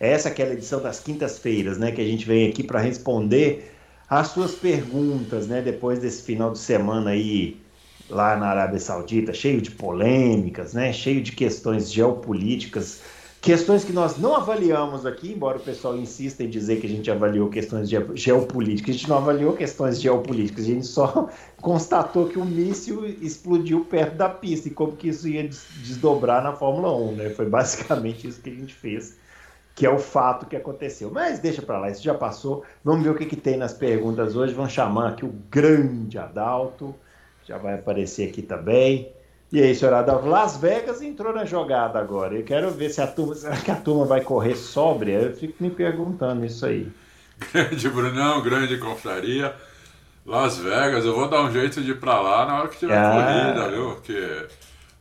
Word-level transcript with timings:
Essa 0.00 0.28
é 0.28 0.32
aquela 0.32 0.54
edição 0.54 0.80
das 0.80 0.98
quintas-feiras, 0.98 1.78
né, 1.78 1.92
que 1.92 2.00
a 2.00 2.04
gente 2.04 2.26
vem 2.26 2.48
aqui 2.48 2.62
para 2.62 2.80
responder 2.80 3.70
as 4.08 4.28
suas 4.28 4.54
perguntas, 4.54 5.46
né, 5.46 5.60
depois 5.60 5.98
desse 5.98 6.22
final 6.22 6.50
de 6.50 6.58
semana 6.58 7.10
aí 7.10 7.60
lá 8.08 8.36
na 8.36 8.46
Arábia 8.46 8.80
Saudita, 8.80 9.32
cheio 9.32 9.60
de 9.60 9.70
polêmicas, 9.70 10.72
né, 10.72 10.92
cheio 10.92 11.22
de 11.22 11.32
questões 11.32 11.92
geopolíticas 11.92 13.02
Questões 13.40 13.82
que 13.82 13.92
nós 13.92 14.18
não 14.18 14.36
avaliamos 14.36 15.06
aqui, 15.06 15.32
embora 15.32 15.56
o 15.56 15.60
pessoal 15.60 15.96
insista 15.96 16.44
em 16.44 16.50
dizer 16.50 16.78
que 16.78 16.86
a 16.86 16.90
gente 16.90 17.10
avaliou 17.10 17.48
questões 17.48 17.88
geopolíticas. 17.88 18.94
A 18.94 18.98
gente 18.98 19.08
não 19.08 19.16
avaliou 19.16 19.54
questões 19.54 19.98
geopolíticas, 19.98 20.64
a 20.64 20.68
gente 20.68 20.86
só 20.86 21.30
constatou 21.58 22.26
que 22.26 22.38
o 22.38 22.44
míssil 22.44 23.06
explodiu 23.06 23.82
perto 23.86 24.16
da 24.16 24.28
pista 24.28 24.68
e 24.68 24.70
como 24.70 24.92
que 24.94 25.08
isso 25.08 25.26
ia 25.26 25.48
desdobrar 25.48 26.44
na 26.44 26.52
Fórmula 26.52 26.94
1, 26.94 27.12
né? 27.16 27.30
Foi 27.30 27.48
basicamente 27.48 28.28
isso 28.28 28.42
que 28.42 28.50
a 28.50 28.54
gente 28.54 28.74
fez, 28.74 29.16
que 29.80 29.86
é 29.86 29.90
o 29.90 29.98
fato 29.98 30.44
que 30.44 30.54
aconteceu. 30.54 31.10
Mas 31.10 31.38
deixa 31.38 31.62
para 31.62 31.78
lá, 31.78 31.88
isso 31.88 32.02
já 32.02 32.12
passou. 32.12 32.66
Vamos 32.84 33.02
ver 33.02 33.08
o 33.08 33.14
que, 33.14 33.24
que 33.24 33.34
tem 33.34 33.56
nas 33.56 33.72
perguntas 33.72 34.36
hoje. 34.36 34.52
Vamos 34.52 34.72
chamar 34.72 35.08
aqui 35.08 35.24
o 35.24 35.32
grande 35.50 36.18
Adalto, 36.18 36.94
já 37.46 37.56
vai 37.56 37.76
aparecer 37.76 38.28
aqui 38.28 38.42
também. 38.42 39.10
E 39.50 39.62
aí, 39.62 39.74
senhor 39.74 39.94
Adalto, 39.94 40.28
Las 40.28 40.58
Vegas 40.58 41.00
entrou 41.00 41.32
na 41.32 41.46
jogada 41.46 41.98
agora. 41.98 42.34
Eu 42.34 42.44
quero 42.44 42.70
ver 42.70 42.90
se 42.90 43.00
a 43.00 43.06
turma, 43.06 43.34
será 43.34 43.56
que 43.56 43.70
a 43.70 43.74
turma 43.74 44.04
vai 44.04 44.20
correr 44.20 44.54
sóbria? 44.54 45.18
Eu 45.18 45.34
fico 45.34 45.54
me 45.58 45.70
perguntando 45.70 46.44
isso 46.44 46.66
aí. 46.66 46.86
Grande 47.50 47.88
Brunão, 47.88 48.42
grande 48.42 48.76
confraria. 48.76 49.54
Las 50.26 50.58
Vegas, 50.58 51.06
eu 51.06 51.14
vou 51.14 51.26
dar 51.26 51.40
um 51.40 51.50
jeito 51.50 51.80
de 51.80 51.92
ir 51.92 51.98
pra 51.98 52.20
lá 52.20 52.44
na 52.44 52.58
hora 52.58 52.68
que 52.68 52.78
tiver 52.78 52.98
ah. 52.98 53.54
corrida, 53.54 53.70
viu? 53.70 53.94
Porque 53.94 54.46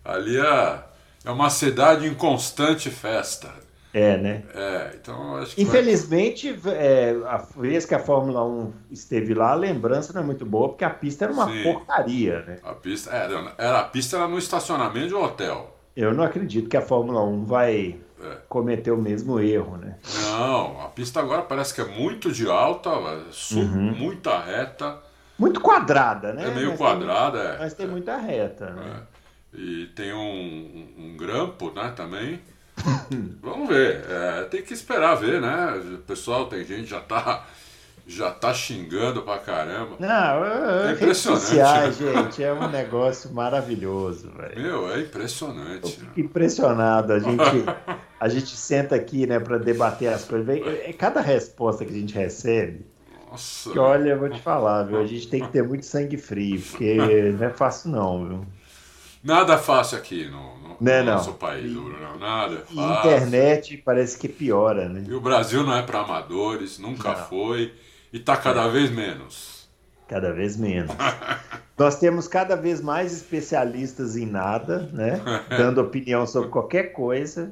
ali 0.05 0.37
é, 0.37 0.79
é 1.25 1.31
uma 1.31 1.49
cidade 1.49 2.07
em 2.07 2.13
constante 2.13 2.89
festa. 2.89 3.67
É, 3.93 4.17
né? 4.17 4.43
É, 4.53 4.91
então 5.01 5.35
acho 5.37 5.55
que. 5.55 5.63
Infelizmente, 5.63 6.51
vai... 6.53 6.75
é, 6.75 7.21
a 7.25 7.37
vez 7.37 7.85
que 7.85 7.95
a 7.95 7.99
Fórmula 7.99 8.45
1 8.45 8.73
esteve 8.91 9.33
lá, 9.33 9.51
a 9.51 9.55
lembrança 9.55 10.13
não 10.13 10.21
é 10.21 10.25
muito 10.25 10.45
boa, 10.45 10.69
porque 10.69 10.83
a 10.83 10.89
pista 10.89 11.25
era 11.25 11.33
uma 11.33 11.47
Sim. 11.47 11.63
porcaria, 11.63 12.41
né? 12.41 12.59
A 12.63 12.73
pista, 12.73 13.09
era, 13.09 13.53
era, 13.57 13.79
a 13.79 13.83
pista 13.83 14.17
era 14.17 14.27
no 14.27 14.37
estacionamento 14.37 15.07
de 15.07 15.15
um 15.15 15.23
hotel. 15.23 15.75
Eu 15.95 16.13
não 16.13 16.23
acredito 16.23 16.69
que 16.69 16.77
a 16.77 16.81
Fórmula 16.81 17.23
1 17.23 17.45
vai 17.45 17.99
é. 18.21 18.37
cometer 18.47 18.91
o 18.91 18.97
mesmo 18.97 19.39
erro, 19.39 19.77
né? 19.77 19.97
Não, 20.21 20.81
a 20.81 20.89
pista 20.89 21.19
agora 21.19 21.41
parece 21.41 21.73
que 21.73 21.81
é 21.81 21.85
muito 21.85 22.31
de 22.31 22.47
alta, 22.47 22.91
uhum. 22.91 23.95
muita 23.97 24.39
reta. 24.39 24.99
Muito 25.37 25.59
quadrada, 25.59 26.33
né? 26.33 26.47
É 26.47 26.51
meio 26.51 26.69
mas 26.69 26.77
quadrada, 26.77 27.39
tem, 27.39 27.49
é. 27.49 27.57
Mas 27.57 27.73
tem 27.73 27.85
é. 27.87 27.89
muita 27.89 28.17
reta, 28.17 28.69
né? 28.69 29.01
É. 29.55 29.57
E 29.57 29.87
tem 29.95 30.13
um, 30.13 30.87
um 30.97 31.17
grampo, 31.17 31.71
né, 31.71 31.91
também. 31.95 32.39
Vamos 33.41 33.69
ver. 33.69 34.03
É, 34.09 34.43
tem 34.45 34.61
que 34.61 34.73
esperar 34.73 35.15
ver, 35.15 35.41
né? 35.41 35.81
O 35.95 35.97
pessoal, 35.99 36.47
tem 36.47 36.63
gente 36.65 36.89
já 36.89 36.99
tá 36.99 37.45
já 38.09 38.31
tá 38.31 38.51
xingando 38.51 39.21
pra 39.21 39.37
caramba. 39.37 39.95
Não, 39.99 40.45
é 40.45 40.93
impressionante. 40.93 41.41
Sociais, 41.41 41.99
né? 41.99 42.13
gente, 42.13 42.43
é 42.43 42.51
um 42.51 42.67
negócio 42.67 43.31
maravilhoso, 43.31 44.31
velho. 44.31 44.59
Meu, 44.59 44.91
é 44.91 45.01
impressionante. 45.01 45.83
Eu 45.83 45.89
fico 45.89 46.19
impressionado. 46.19 47.13
A 47.13 47.19
gente, 47.19 47.41
a 48.19 48.27
gente 48.27 48.57
senta 48.57 48.95
aqui, 48.95 49.27
né, 49.27 49.39
para 49.39 49.59
debater 49.59 50.11
as 50.11 50.25
coisas. 50.25 50.49
É 50.49 50.91
cada 50.91 51.21
resposta 51.21 51.85
que 51.85 51.91
a 51.91 51.99
gente 51.99 52.15
recebe. 52.15 52.83
Nossa. 53.29 53.69
Que 53.69 53.77
olha, 53.77 54.09
eu 54.09 54.19
vou 54.19 54.29
te 54.29 54.41
falar, 54.41 54.83
viu? 54.83 54.99
A 54.99 55.05
gente 55.05 55.27
tem 55.27 55.41
que 55.41 55.51
ter 55.51 55.61
muito 55.61 55.85
sangue 55.85 56.17
frio, 56.17 56.59
porque 56.59 56.95
não 57.37 57.45
é 57.45 57.51
fácil, 57.51 57.91
não, 57.91 58.27
viu? 58.27 58.45
Nada 59.23 59.57
fácil 59.57 59.97
aqui 59.97 60.25
no, 60.25 60.57
no, 60.59 60.77
não, 60.79 60.99
no 60.99 61.03
nosso 61.03 61.33
país, 61.33 61.71
não. 61.71 62.17
Nada 62.17 62.55
é 62.55 62.75
fácil. 62.75 63.11
Internet 63.11 63.77
parece 63.77 64.17
que 64.17 64.27
piora, 64.27 64.87
né? 64.89 65.03
E 65.07 65.13
o 65.13 65.21
Brasil 65.21 65.63
não 65.63 65.75
é 65.75 65.81
para 65.81 65.99
amadores, 65.99 66.79
nunca 66.79 67.13
não. 67.13 67.25
foi. 67.25 67.73
E 68.11 68.17
está 68.17 68.35
cada 68.35 68.63
é. 68.63 68.69
vez 68.69 68.89
menos. 68.91 69.69
Cada 70.07 70.33
vez 70.33 70.57
menos. 70.57 70.91
Nós 71.77 71.97
temos 71.97 72.27
cada 72.27 72.55
vez 72.55 72.81
mais 72.81 73.13
especialistas 73.13 74.17
em 74.17 74.25
nada, 74.25 74.89
né? 74.91 75.21
Dando 75.49 75.79
opinião 75.81 76.25
sobre 76.27 76.49
qualquer 76.49 76.91
coisa. 76.91 77.51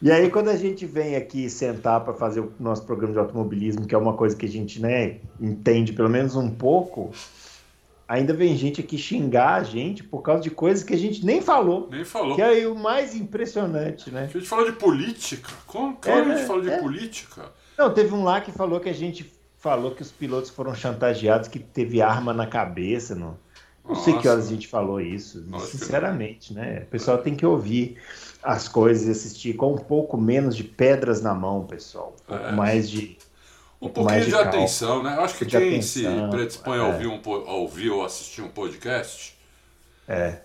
E 0.00 0.10
aí, 0.10 0.30
quando 0.30 0.50
a 0.50 0.56
gente 0.56 0.84
vem 0.84 1.16
aqui 1.16 1.48
sentar 1.48 2.00
para 2.04 2.12
fazer 2.12 2.40
o 2.40 2.52
nosso 2.60 2.84
programa 2.84 3.12
de 3.12 3.18
automobilismo, 3.18 3.86
que 3.86 3.94
é 3.94 3.98
uma 3.98 4.14
coisa 4.14 4.36
que 4.36 4.44
a 4.44 4.48
gente 4.48 4.80
né, 4.80 5.20
entende 5.40 5.92
pelo 5.92 6.10
menos 6.10 6.36
um 6.36 6.50
pouco, 6.50 7.12
ainda 8.08 8.32
vem 8.32 8.56
gente 8.56 8.80
aqui 8.80 8.96
xingar 8.96 9.54
a 9.54 9.62
gente 9.62 10.02
por 10.02 10.22
causa 10.22 10.42
de 10.42 10.50
coisas 10.50 10.84
que 10.84 10.94
a 10.94 10.98
gente 10.98 11.24
nem 11.24 11.40
falou. 11.40 11.88
Nem 11.90 12.04
falou. 12.04 12.36
Que 12.36 12.42
é 12.42 12.66
o 12.66 12.74
mais 12.74 13.14
impressionante, 13.14 14.10
né? 14.10 14.24
A 14.24 14.26
gente 14.26 14.46
falou 14.46 14.70
de 14.70 14.76
política. 14.76 15.50
Como, 15.66 15.96
como 15.96 16.16
é, 16.16 16.20
a 16.20 16.36
gente 16.36 16.46
falou 16.46 16.62
de 16.62 16.70
é. 16.70 16.78
política? 16.78 17.52
Não, 17.76 17.92
teve 17.92 18.14
um 18.14 18.22
lá 18.22 18.40
que 18.40 18.52
falou 18.52 18.80
que 18.80 18.88
a 18.88 18.94
gente 18.94 19.30
falou 19.58 19.90
que 19.90 20.02
os 20.02 20.12
pilotos 20.12 20.50
foram 20.50 20.74
chantageados, 20.74 21.48
que 21.48 21.58
teve 21.58 22.00
arma 22.00 22.32
na 22.32 22.46
cabeça. 22.46 23.14
Não, 23.14 23.36
não 23.86 23.94
sei 23.94 24.16
que 24.18 24.28
horas 24.28 24.46
a 24.46 24.50
gente 24.50 24.68
falou 24.68 25.00
isso, 25.00 25.44
Nossa, 25.46 25.76
sinceramente, 25.76 26.54
né? 26.54 26.82
O 26.86 26.86
pessoal 26.86 27.18
tem 27.18 27.34
que 27.34 27.44
ouvir 27.44 27.96
as 28.42 28.68
coisas 28.68 29.06
e 29.06 29.10
assistir 29.10 29.54
com 29.54 29.74
um 29.74 29.78
pouco 29.78 30.16
menos 30.16 30.56
de 30.56 30.62
pedras 30.62 31.20
na 31.20 31.34
mão, 31.34 31.66
pessoal. 31.66 32.14
Um 32.24 32.26
pouco 32.26 32.44
é. 32.44 32.52
mais 32.52 32.88
de 32.88 33.18
um 33.80 33.88
pouquinho 33.88 34.20
de, 34.20 34.30
de 34.30 34.34
atenção, 34.34 35.02
né? 35.02 35.16
Eu 35.16 35.22
acho 35.22 35.36
que 35.36 35.46
quem 35.46 35.82
se 35.82 36.04
predispõe 36.30 36.78
é. 36.78 36.80
a, 36.80 36.84
ouvir 36.84 37.06
um, 37.06 37.20
a 37.24 37.52
ouvir 37.52 37.90
ou 37.90 38.04
assistir 38.04 38.42
um 38.42 38.48
podcast. 38.48 39.36
É. 40.08 40.38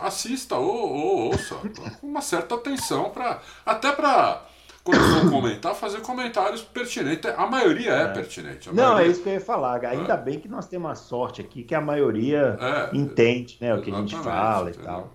Assista 0.00 0.56
ou, 0.56 0.92
ou 0.92 1.18
ouça 1.26 1.54
com 2.00 2.06
uma 2.06 2.20
certa 2.20 2.54
atenção 2.54 3.10
para 3.10 3.40
até 3.64 3.92
para 3.92 4.44
quando 4.84 5.00
for 5.00 5.30
comentar, 5.30 5.74
fazer 5.74 6.00
comentários 6.00 6.62
pertinentes. 6.62 7.30
A 7.36 7.46
maioria 7.46 7.92
é, 7.92 8.02
é. 8.02 8.08
pertinente. 8.08 8.68
Não, 8.72 8.94
maioria... 8.94 9.06
é 9.06 9.10
isso 9.10 9.22
que 9.22 9.28
eu 9.28 9.34
ia 9.34 9.40
falar. 9.40 9.84
Ainda 9.84 10.14
é. 10.14 10.16
bem 10.16 10.40
que 10.40 10.48
nós 10.48 10.66
temos 10.66 10.90
a 10.90 10.94
sorte 10.96 11.40
aqui 11.40 11.62
que 11.62 11.74
a 11.74 11.80
maioria 11.80 12.58
é, 12.60 12.96
entende 12.96 13.56
né, 13.60 13.72
o 13.74 13.80
que 13.80 13.92
a 13.92 13.94
gente 13.94 14.16
fala 14.16 14.70
e 14.70 14.74
tal. 14.74 15.10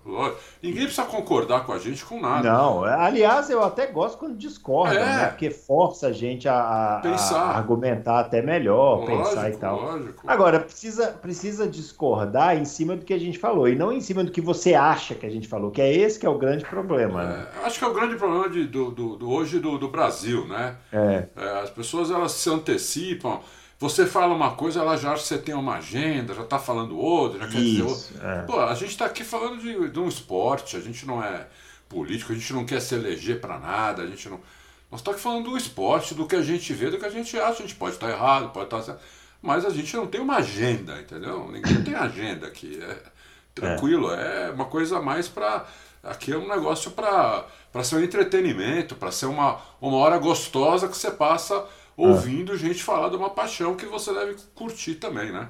Ninguém 0.62 0.84
precisa 0.84 1.04
concordar 1.04 1.66
com 1.66 1.72
a 1.72 1.78
gente 1.78 2.04
com 2.04 2.20
nada. 2.20 2.50
Não, 2.50 2.82
aliás, 2.82 3.50
eu 3.50 3.62
até 3.62 3.86
gosto 3.86 4.16
quando 4.18 4.36
discorda, 4.36 4.94
é. 4.94 5.04
né? 5.04 5.26
Porque 5.26 5.50
força 5.50 6.08
a 6.08 6.12
gente 6.12 6.48
a, 6.48 6.54
a, 6.54 7.02
a 7.02 7.56
argumentar 7.56 8.20
até 8.20 8.40
melhor, 8.40 9.00
lógico, 9.00 9.18
pensar 9.18 9.50
e 9.50 9.56
tal. 9.56 9.80
Lógico. 9.80 10.22
Agora, 10.26 10.60
precisa, 10.60 11.08
precisa 11.08 11.68
discordar 11.68 12.56
em 12.56 12.64
cima 12.64 12.96
do 12.96 13.04
que 13.04 13.12
a 13.12 13.18
gente 13.18 13.38
falou, 13.38 13.68
e 13.68 13.74
não 13.74 13.92
em 13.92 14.00
cima 14.00 14.24
do 14.24 14.30
que 14.30 14.40
você 14.40 14.74
acha 14.74 15.14
que 15.14 15.26
a 15.26 15.30
gente 15.30 15.46
falou, 15.46 15.70
que 15.70 15.82
é 15.82 15.92
esse 15.92 16.18
que 16.18 16.24
é 16.24 16.28
o 16.30 16.38
grande 16.38 16.64
problema. 16.64 17.24
Né? 17.24 17.46
É, 17.62 17.66
acho 17.66 17.78
que 17.78 17.84
é 17.84 17.88
o 17.88 17.92
grande 17.92 18.16
problema 18.16 18.48
de, 18.48 18.64
do, 18.66 18.90
do, 18.90 19.16
do 19.16 19.30
hoje 19.30 19.57
do, 19.58 19.78
do 19.78 19.88
Brasil, 19.88 20.46
né? 20.46 20.76
É. 20.92 21.26
É, 21.36 21.60
as 21.60 21.70
pessoas 21.70 22.10
elas 22.10 22.32
se 22.32 22.48
antecipam. 22.50 23.40
Você 23.78 24.06
fala 24.06 24.34
uma 24.34 24.56
coisa, 24.56 24.80
ela 24.80 24.96
já 24.96 25.12
acha 25.12 25.22
que 25.22 25.28
você 25.28 25.38
tem 25.38 25.54
uma 25.54 25.76
agenda, 25.76 26.34
já 26.34 26.42
está 26.42 26.58
falando 26.58 26.98
outra, 26.98 27.38
já 27.38 27.48
quer 27.48 27.58
dizer 27.58 27.82
outra. 27.82 28.28
É. 28.28 28.42
Pô, 28.42 28.60
a 28.60 28.74
gente 28.74 28.90
está 28.90 29.04
aqui 29.04 29.22
falando 29.22 29.60
de, 29.60 29.88
de 29.88 30.00
um 30.00 30.08
esporte, 30.08 30.76
a 30.76 30.80
gente 30.80 31.06
não 31.06 31.22
é 31.22 31.46
político, 31.88 32.32
a 32.32 32.34
gente 32.34 32.52
não 32.52 32.66
quer 32.66 32.80
se 32.80 32.94
eleger 32.94 33.40
para 33.40 33.58
nada, 33.58 34.02
a 34.02 34.06
gente 34.06 34.28
não. 34.28 34.40
Nós 34.90 35.00
estamos 35.00 35.16
aqui 35.16 35.22
falando 35.22 35.50
do 35.50 35.56
esporte, 35.56 36.14
do 36.14 36.26
que 36.26 36.34
a 36.34 36.42
gente 36.42 36.72
vê, 36.72 36.90
do 36.90 36.98
que 36.98 37.06
a 37.06 37.10
gente 37.10 37.38
acha. 37.38 37.62
A 37.62 37.66
gente 37.66 37.76
pode 37.76 37.94
estar 37.94 38.10
errado, 38.10 38.50
pode 38.50 38.66
estar 38.66 38.82
certo, 38.82 39.00
mas 39.40 39.64
a 39.64 39.70
gente 39.70 39.94
não 39.96 40.06
tem 40.06 40.20
uma 40.20 40.38
agenda, 40.38 40.98
entendeu? 41.00 41.48
Ninguém 41.50 41.82
tem 41.84 41.94
agenda 41.94 42.46
aqui. 42.48 42.80
É 42.82 43.18
tranquilo, 43.58 44.12
é, 44.12 44.46
é 44.46 44.50
uma 44.50 44.66
coisa 44.66 45.00
mais 45.00 45.28
para. 45.28 45.66
Aqui 46.08 46.32
é 46.32 46.36
um 46.36 46.48
negócio 46.48 46.90
para 46.90 47.44
ser 47.82 47.96
um 47.96 48.02
entretenimento, 48.02 48.94
para 48.94 49.10
ser 49.10 49.26
uma, 49.26 49.58
uma 49.80 49.96
hora 49.98 50.18
gostosa 50.18 50.88
que 50.88 50.96
você 50.96 51.10
passa 51.10 51.66
ouvindo 51.96 52.56
gente 52.56 52.82
falar 52.82 53.08
de 53.08 53.16
uma 53.16 53.28
paixão 53.28 53.74
que 53.74 53.84
você 53.84 54.14
deve 54.14 54.36
curtir 54.54 54.94
também, 54.94 55.32
né? 55.32 55.48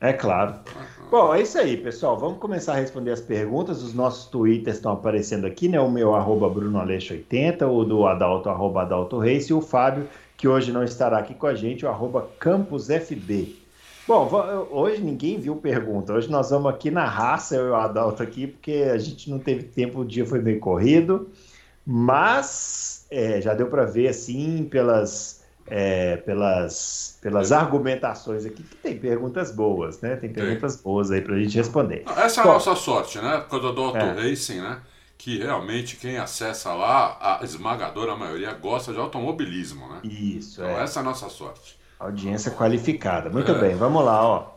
É 0.00 0.12
claro. 0.12 0.56
Bom, 1.10 1.32
é 1.34 1.40
isso 1.40 1.56
aí, 1.56 1.78
pessoal. 1.78 2.18
Vamos 2.18 2.38
começar 2.38 2.72
a 2.72 2.76
responder 2.76 3.12
as 3.12 3.20
perguntas. 3.20 3.82
Os 3.82 3.94
nossos 3.94 4.26
twitters 4.26 4.76
estão 4.76 4.92
aparecendo 4.92 5.46
aqui, 5.46 5.68
né? 5.68 5.80
O 5.80 5.90
meu, 5.90 6.14
arroba 6.14 6.50
BrunoAleixo80, 6.50 7.62
o 7.62 7.84
do 7.84 8.06
Adalto, 8.06 8.50
arroba 8.50 8.82
Adalto 8.82 9.18
Reis, 9.18 9.46
e 9.48 9.54
o 9.54 9.62
Fábio, 9.62 10.06
que 10.36 10.46
hoje 10.46 10.72
não 10.72 10.84
estará 10.84 11.18
aqui 11.18 11.32
com 11.32 11.46
a 11.46 11.54
gente, 11.54 11.86
o 11.86 11.88
arroba 11.88 12.28
CampusFB. 12.38 13.63
Bom, 14.06 14.28
hoje 14.70 15.00
ninguém 15.00 15.40
viu 15.40 15.56
pergunta. 15.56 16.12
Hoje 16.12 16.30
nós 16.30 16.50
vamos 16.50 16.70
aqui 16.70 16.90
na 16.90 17.06
raça, 17.06 17.56
eu 17.56 17.68
e 17.68 17.70
o 17.70 17.74
Adalto 17.74 18.22
aqui, 18.22 18.46
porque 18.46 18.90
a 18.92 18.98
gente 18.98 19.30
não 19.30 19.38
teve 19.38 19.62
tempo, 19.62 20.00
o 20.00 20.04
dia 20.04 20.26
foi 20.26 20.40
meio 20.40 20.60
corrido. 20.60 21.30
Mas 21.86 23.06
é, 23.10 23.40
já 23.40 23.54
deu 23.54 23.68
para 23.68 23.84
ver 23.84 24.08
assim 24.08 24.64
pelas 24.64 25.42
é, 25.66 26.18
pelas, 26.18 27.18
pelas 27.22 27.50
argumentações 27.50 28.44
aqui, 28.44 28.62
que 28.62 28.76
tem 28.76 28.98
perguntas 28.98 29.50
boas, 29.50 30.00
né? 30.00 30.16
Tem 30.16 30.30
perguntas 30.30 30.76
boas 30.76 31.10
aí 31.10 31.22
para 31.22 31.34
a 31.34 31.38
gente 31.38 31.56
responder. 31.56 32.04
Essa 32.16 32.42
é 32.42 32.44
a 32.44 32.46
nossa 32.46 32.74
sorte, 32.76 33.18
né? 33.18 33.38
Por 33.38 33.60
causa 33.60 33.72
do 33.72 33.96
é. 33.96 34.12
Racing, 34.12 34.60
né? 34.60 34.80
Que 35.16 35.38
realmente 35.38 35.96
quem 35.96 36.18
acessa 36.18 36.74
lá, 36.74 37.16
a 37.40 37.44
esmagadora 37.44 38.14
maioria 38.14 38.52
gosta 38.52 38.92
de 38.92 38.98
automobilismo, 38.98 39.88
né? 39.88 40.00
Isso, 40.04 40.60
então, 40.60 40.78
é. 40.78 40.82
essa 40.82 41.00
é 41.00 41.02
a 41.02 41.04
nossa 41.04 41.30
sorte. 41.30 41.78
Audiência 42.04 42.50
qualificada. 42.50 43.30
Muito 43.30 43.50
é. 43.50 43.58
bem, 43.58 43.74
vamos 43.74 44.04
lá, 44.04 44.22
ó. 44.22 44.54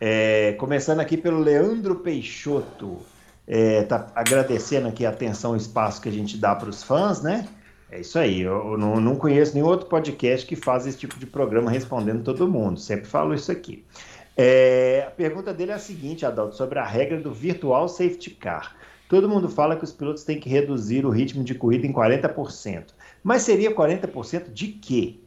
É, 0.00 0.52
começando 0.52 1.00
aqui 1.00 1.16
pelo 1.16 1.40
Leandro 1.40 1.96
Peixoto. 1.96 2.98
É, 3.44 3.82
tá 3.82 4.06
agradecendo 4.14 4.86
aqui 4.86 5.04
a 5.04 5.10
atenção 5.10 5.54
e 5.54 5.58
espaço 5.58 6.00
que 6.00 6.08
a 6.08 6.12
gente 6.12 6.36
dá 6.36 6.54
para 6.54 6.68
os 6.68 6.84
fãs, 6.84 7.22
né? 7.22 7.48
É 7.90 8.00
isso 8.00 8.18
aí. 8.18 8.40
Eu 8.40 8.78
não, 8.78 9.00
não 9.00 9.16
conheço 9.16 9.54
nenhum 9.54 9.66
outro 9.66 9.88
podcast 9.88 10.46
que 10.46 10.54
faz 10.54 10.86
esse 10.86 10.98
tipo 10.98 11.18
de 11.18 11.26
programa 11.26 11.70
respondendo 11.70 12.22
todo 12.22 12.46
mundo. 12.46 12.78
Sempre 12.78 13.06
falo 13.06 13.34
isso 13.34 13.50
aqui. 13.50 13.84
É, 14.36 15.06
a 15.08 15.10
pergunta 15.10 15.52
dele 15.52 15.72
é 15.72 15.74
a 15.74 15.80
seguinte, 15.80 16.24
Adalto, 16.24 16.54
sobre 16.54 16.78
a 16.78 16.84
regra 16.84 17.18
do 17.18 17.32
virtual 17.32 17.88
safety 17.88 18.30
car. 18.30 18.76
Todo 19.08 19.28
mundo 19.28 19.48
fala 19.48 19.74
que 19.74 19.84
os 19.84 19.92
pilotos 19.92 20.22
têm 20.22 20.38
que 20.38 20.48
reduzir 20.48 21.04
o 21.04 21.10
ritmo 21.10 21.42
de 21.42 21.54
corrida 21.54 21.86
em 21.86 21.92
40%. 21.92 22.86
Mas 23.24 23.42
seria 23.42 23.74
40% 23.74 24.52
de 24.52 24.68
quê? 24.68 25.18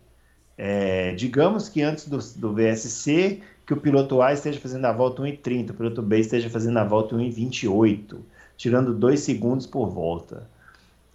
É, 0.62 1.14
digamos 1.14 1.70
que 1.70 1.82
antes 1.82 2.06
do, 2.06 2.18
do 2.36 2.54
VSC, 2.54 3.40
que 3.66 3.74
o 3.74 3.78
piloto 3.78 4.22
A 4.22 4.34
esteja 4.34 4.60
fazendo 4.60 4.84
a 4.84 4.92
volta 4.92 5.22
1,30, 5.22 5.70
o 5.70 5.74
piloto 5.74 6.02
B 6.02 6.20
esteja 6.20 6.50
fazendo 6.50 6.78
a 6.80 6.84
volta 6.84 7.16
1,28, 7.16 8.18
tirando 8.58 8.94
2 8.94 9.18
segundos 9.22 9.66
por 9.66 9.88
volta. 9.90 10.50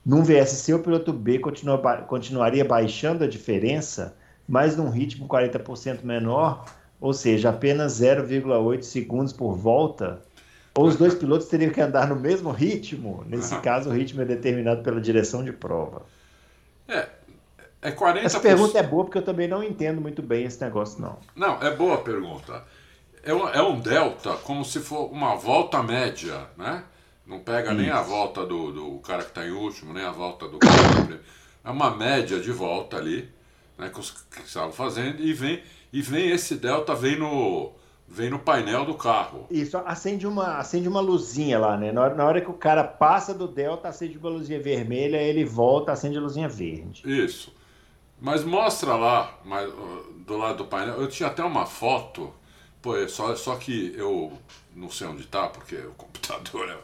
Num 0.05 0.23
VSC, 0.23 0.73
o 0.73 0.79
piloto 0.79 1.13
B 1.13 1.39
continua, 1.41 1.77
continuaria 2.09 2.65
baixando 2.65 3.23
a 3.23 3.27
diferença, 3.27 4.17
mas 4.49 4.79
num 4.79 4.89
ritmo 4.89 5.29
40% 5.29 6.05
menor, 6.05 6.65
ou 6.99 7.13
seja, 7.13 7.51
apenas 7.51 8.01
0,8 8.01 8.81
segundos 8.81 9.35
por 9.35 9.55
volta. 9.55 10.23
Ou 10.75 10.87
os 10.87 10.97
dois 10.97 11.15
pilotos 11.15 11.49
teriam 11.49 11.71
que 11.71 11.83
andar 11.83 12.09
no 12.09 12.17
mesmo 12.17 12.51
ritmo? 12.51 13.23
Nesse 13.29 13.55
caso, 13.61 13.91
o 13.91 13.93
ritmo 13.93 14.23
é 14.23 14.25
determinado 14.25 14.83
pela 14.83 15.03
direção 15.03 15.45
de 15.45 15.53
prova. 15.53 16.01
É, 16.89 17.09
é 17.85 17.93
40%. 17.93 18.25
Essa 18.25 18.41
pergunta 18.41 18.79
é 18.79 18.83
boa 18.83 19.05
porque 19.05 19.19
eu 19.19 19.23
também 19.23 19.47
não 19.47 19.63
entendo 19.63 20.01
muito 20.01 20.23
bem 20.23 20.47
esse 20.47 20.59
negócio, 20.59 21.03
não. 21.03 21.19
Não, 21.37 21.63
é 21.63 21.71
boa 21.71 21.97
a 21.97 21.99
pergunta. 21.99 22.65
É 23.23 23.35
um, 23.35 23.47
é 23.47 23.63
um 23.63 23.79
delta 23.79 24.33
como 24.39 24.65
se 24.65 24.81
for 24.81 25.13
uma 25.13 25.37
volta 25.37 25.83
média, 25.83 26.49
né? 26.57 26.83
Não 27.27 27.41
pega 27.41 27.73
Isso. 27.73 27.81
nem 27.83 27.91
a 27.91 28.01
volta 28.01 28.47
do, 28.47 28.73
do 28.73 28.99
cara 29.01 29.23
que 29.23 29.29
está 29.29 29.47
em 29.47 29.51
último, 29.51 29.93
nem 29.93 30.03
a 30.03 30.11
volta 30.11 30.49
do 30.49 30.59
cara 30.59 31.21
É 31.63 31.71
uma 31.71 31.95
média 31.95 32.41
de 32.41 32.51
volta 32.51 32.97
ali, 32.97 33.29
né, 33.79 33.91
que, 33.91 34.01
os, 34.01 34.11
que 34.11 34.41
estavam 34.43 34.73
fazendo, 34.73 35.21
e 35.21 35.35
vem, 35.35 35.63
e 35.93 36.01
vem 36.01 36.31
esse 36.31 36.55
delta, 36.55 36.95
vem 36.95 37.19
no, 37.19 37.73
vem 38.09 38.31
no 38.31 38.39
painel 38.39 38.87
do 38.87 38.95
carro. 38.95 39.47
Isso, 39.51 39.77
acende 39.85 40.27
uma, 40.27 40.57
acende 40.57 40.89
uma 40.89 41.01
luzinha 41.01 41.59
lá, 41.59 41.77
né? 41.77 41.93
Na 41.93 42.01
hora, 42.01 42.15
na 42.15 42.25
hora 42.25 42.41
que 42.41 42.51
o 42.51 42.55
cara 42.55 42.83
passa 42.83 43.35
do 43.35 43.47
delta, 43.47 43.89
acende 43.89 44.17
uma 44.17 44.31
luzinha 44.31 44.61
vermelha, 44.61 45.19
ele 45.19 45.45
volta, 45.45 45.93
acende 45.93 46.17
a 46.17 46.21
luzinha 46.21 46.49
verde. 46.49 47.03
Isso. 47.05 47.53
Mas 48.25 48.43
mostra 48.43 48.97
lá, 48.97 49.39
mas, 49.45 49.71
do 50.27 50.37
lado 50.39 50.59
do 50.59 50.65
painel, 50.65 51.01
eu 51.01 51.09
tinha 51.09 51.29
até 51.29 51.45
uma 51.45 51.67
foto, 51.67 52.33
pô, 52.81 52.97
é 52.97 53.07
só, 53.07 53.37
só 53.37 53.55
que 53.57 53.95
eu 53.97 54.33
não 54.75 54.91
sei 54.91 55.07
onde 55.07 55.23
está, 55.23 55.47
porque 55.49 55.77
o 55.77 55.93
computador 55.99 56.69
é 56.71 56.79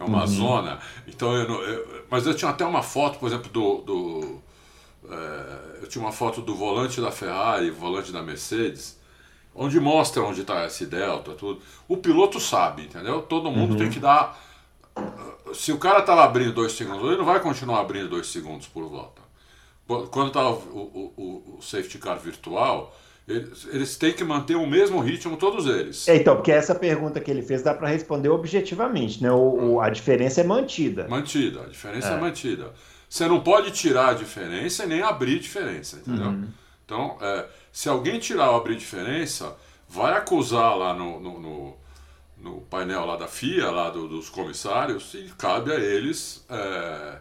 é 0.00 0.04
uma 0.04 0.22
uhum. 0.22 0.26
zona. 0.26 0.80
Então, 1.06 1.34
eu, 1.36 1.62
eu, 1.62 2.04
mas 2.10 2.26
eu 2.26 2.34
tinha 2.34 2.50
até 2.50 2.64
uma 2.64 2.82
foto, 2.82 3.18
por 3.18 3.26
exemplo, 3.26 3.50
do. 3.50 3.82
do 3.82 4.42
é, 5.08 5.82
eu 5.82 5.88
tinha 5.88 6.02
uma 6.02 6.12
foto 6.12 6.40
do 6.40 6.54
volante 6.54 7.00
da 7.00 7.10
Ferrari, 7.10 7.70
volante 7.70 8.10
da 8.10 8.22
Mercedes, 8.22 8.98
onde 9.54 9.78
mostra 9.78 10.22
onde 10.22 10.40
está 10.40 10.64
esse 10.64 10.86
delta, 10.86 11.32
tudo. 11.32 11.60
O 11.86 11.98
piloto 11.98 12.40
sabe, 12.40 12.84
entendeu? 12.84 13.22
Todo 13.22 13.50
mundo 13.50 13.72
uhum. 13.72 13.78
tem 13.78 13.90
que 13.90 14.00
dar. 14.00 14.38
Se 15.52 15.72
o 15.72 15.78
cara 15.78 16.00
está 16.00 16.14
lá 16.14 16.24
abrindo 16.24 16.52
dois 16.52 16.72
segundos, 16.72 17.06
ele 17.06 17.18
não 17.18 17.24
vai 17.24 17.40
continuar 17.40 17.80
abrindo 17.80 18.08
dois 18.08 18.26
segundos 18.26 18.66
por 18.66 18.88
volta. 18.88 19.19
Quando 20.10 20.28
está 20.28 20.48
o, 20.48 21.12
o, 21.16 21.56
o 21.58 21.62
safety 21.62 21.98
car 21.98 22.18
virtual, 22.18 22.96
eles, 23.26 23.66
eles, 23.72 23.96
têm 23.96 24.12
que 24.12 24.22
manter 24.22 24.56
o 24.56 24.66
mesmo 24.66 25.00
ritmo, 25.00 25.36
todos 25.36 25.66
eles. 25.66 26.06
É, 26.08 26.16
então, 26.16 26.36
porque 26.36 26.52
essa 26.52 26.74
pergunta 26.74 27.20
que 27.20 27.30
ele 27.30 27.42
fez 27.42 27.62
dá 27.62 27.74
para 27.74 27.88
responder 27.88 28.28
objetivamente, 28.28 29.22
né? 29.22 29.30
O, 29.32 29.72
o, 29.72 29.80
a 29.80 29.90
diferença 29.90 30.40
é 30.40 30.44
mantida. 30.44 31.08
Mantida, 31.08 31.62
a 31.62 31.66
diferença 31.66 32.08
é. 32.10 32.14
é. 32.14 32.20
mantida. 32.20 32.72
Você 33.08 33.26
não 33.26 33.40
pode 33.40 33.72
tirar 33.72 34.10
a 34.10 34.14
diferença 34.14 34.84
e 34.84 34.86
nem 34.86 35.02
abrir 35.02 35.40
diferença, 35.40 35.96
entendeu? 35.96 36.26
Uhum. 36.26 36.48
Então, 36.84 37.16
é, 37.20 37.46
se 37.72 37.88
alguém 37.88 38.18
tirar 38.20 38.50
ou 38.50 38.56
abrir 38.56 38.76
diferença, 38.76 39.56
vai 39.88 40.12
acusar 40.12 40.76
lá 40.76 40.94
no, 40.94 41.18
no, 41.18 41.40
no, 41.40 41.76
no 42.38 42.60
painel 42.62 43.04
lá 43.04 43.16
da 43.16 43.26
FIA, 43.26 43.70
lá 43.70 43.90
do, 43.90 44.06
dos 44.06 44.28
comissários, 44.28 45.14
e 45.14 45.32
cabe 45.36 45.72
a 45.72 45.76
eles. 45.76 46.44
É, 46.48 47.18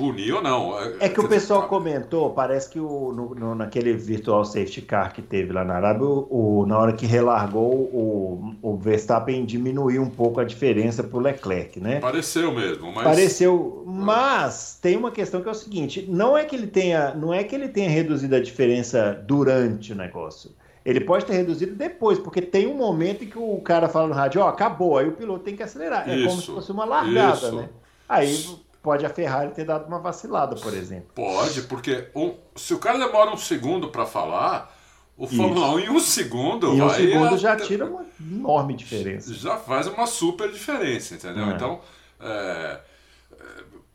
punir 0.00 0.32
ou 0.32 0.42
não. 0.42 0.74
É 0.98 1.08
que 1.08 1.20
o 1.20 1.28
pessoal 1.28 1.68
comentou, 1.68 2.30
parece 2.30 2.70
que 2.70 2.80
o, 2.80 3.12
no, 3.12 3.34
no, 3.34 3.54
naquele 3.54 3.92
virtual 3.92 4.44
safety 4.44 4.80
car 4.80 5.12
que 5.12 5.20
teve 5.20 5.52
lá 5.52 5.62
na 5.62 5.74
Arábia, 5.74 6.06
o, 6.06 6.60
o, 6.60 6.66
na 6.66 6.78
hora 6.78 6.92
que 6.94 7.04
relargou, 7.04 7.72
o, 7.72 8.54
o 8.62 8.76
Verstappen 8.76 9.44
diminuiu 9.44 10.02
um 10.02 10.08
pouco 10.08 10.40
a 10.40 10.44
diferença 10.44 11.02
para 11.02 11.18
o 11.18 11.20
Leclerc, 11.20 11.78
né? 11.78 12.00
Pareceu 12.00 12.50
mesmo, 12.52 12.92
mas... 12.92 13.04
Pareceu, 13.04 13.84
mas 13.86 14.78
tem 14.80 14.96
uma 14.96 15.10
questão 15.10 15.42
que 15.42 15.48
é 15.48 15.52
o 15.52 15.54
seguinte, 15.54 16.06
não 16.08 16.36
é 16.36 16.44
que 16.44 16.56
ele 16.56 16.66
tenha, 16.66 17.14
não 17.14 17.32
é 17.32 17.44
que 17.44 17.54
ele 17.54 17.68
tenha 17.68 17.90
reduzido 17.90 18.34
a 18.34 18.40
diferença 18.40 19.22
durante 19.26 19.92
o 19.92 19.96
negócio. 19.96 20.50
Ele 20.82 21.00
pode 21.00 21.26
ter 21.26 21.34
reduzido 21.34 21.74
depois, 21.74 22.18
porque 22.18 22.40
tem 22.40 22.66
um 22.66 22.74
momento 22.74 23.22
em 23.22 23.26
que 23.26 23.38
o 23.38 23.60
cara 23.60 23.86
fala 23.86 24.08
no 24.08 24.14
rádio, 24.14 24.40
ó, 24.40 24.46
oh, 24.46 24.48
acabou, 24.48 24.96
aí 24.96 25.06
o 25.06 25.12
piloto 25.12 25.44
tem 25.44 25.54
que 25.54 25.62
acelerar. 25.62 26.08
É 26.08 26.24
como 26.24 26.40
se 26.40 26.46
fosse 26.46 26.72
uma 26.72 26.86
largada, 26.86 27.36
isso. 27.36 27.54
né? 27.54 27.68
Aí 28.08 28.34
pode 28.82 29.04
a 29.04 29.10
Ferrari 29.10 29.52
ter 29.52 29.64
dado 29.64 29.86
uma 29.86 29.98
vacilada, 29.98 30.56
por 30.56 30.74
exemplo. 30.74 31.10
Pode, 31.14 31.62
porque 31.62 32.08
um, 32.14 32.34
se 32.56 32.74
o 32.74 32.78
cara 32.78 32.98
demora 32.98 33.30
um 33.30 33.36
segundo 33.36 33.88
para 33.88 34.06
falar, 34.06 34.74
o 35.16 35.26
Fórmula 35.26 35.74
1 35.74 35.78
em 35.80 35.90
um 35.90 36.00
segundo. 36.00 36.74
Em 36.74 36.82
um 36.82 36.90
segundo 36.90 37.36
já 37.36 37.56
tira 37.56 37.84
uma 37.84 38.04
enorme 38.18 38.74
diferença. 38.74 39.32
Já 39.34 39.56
faz 39.56 39.86
uma 39.86 40.06
super 40.06 40.50
diferença, 40.50 41.14
entendeu? 41.14 41.44
É. 41.44 41.54
Então, 41.54 41.80
é, 42.20 42.80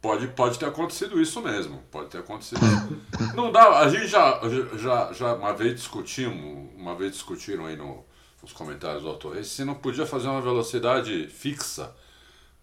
pode, 0.02 0.28
pode 0.28 0.60
ter 0.60 0.68
acontecido 0.68 1.20
isso 1.20 1.42
mesmo. 1.42 1.82
Pode 1.90 2.10
ter 2.10 2.20
acontecido. 2.20 2.62
Não 3.34 3.52
dá. 3.52 3.80
A 3.80 3.90
gente 3.90 4.08
já, 4.08 4.40
já, 4.78 5.14
já 5.14 5.34
uma 5.34 5.54
vez 5.54 5.74
discutimos, 5.74 6.70
uma 6.78 6.96
vez 6.96 7.14
discutiram 7.14 7.66
aí 7.66 7.76
no, 7.76 8.06
nos 8.42 8.54
comentários 8.54 9.02
do 9.02 9.10
autor, 9.10 9.44
se 9.44 9.66
não 9.66 9.74
podia 9.74 10.06
fazer 10.06 10.28
uma 10.28 10.42
velocidade 10.42 11.28
fixa. 11.28 11.92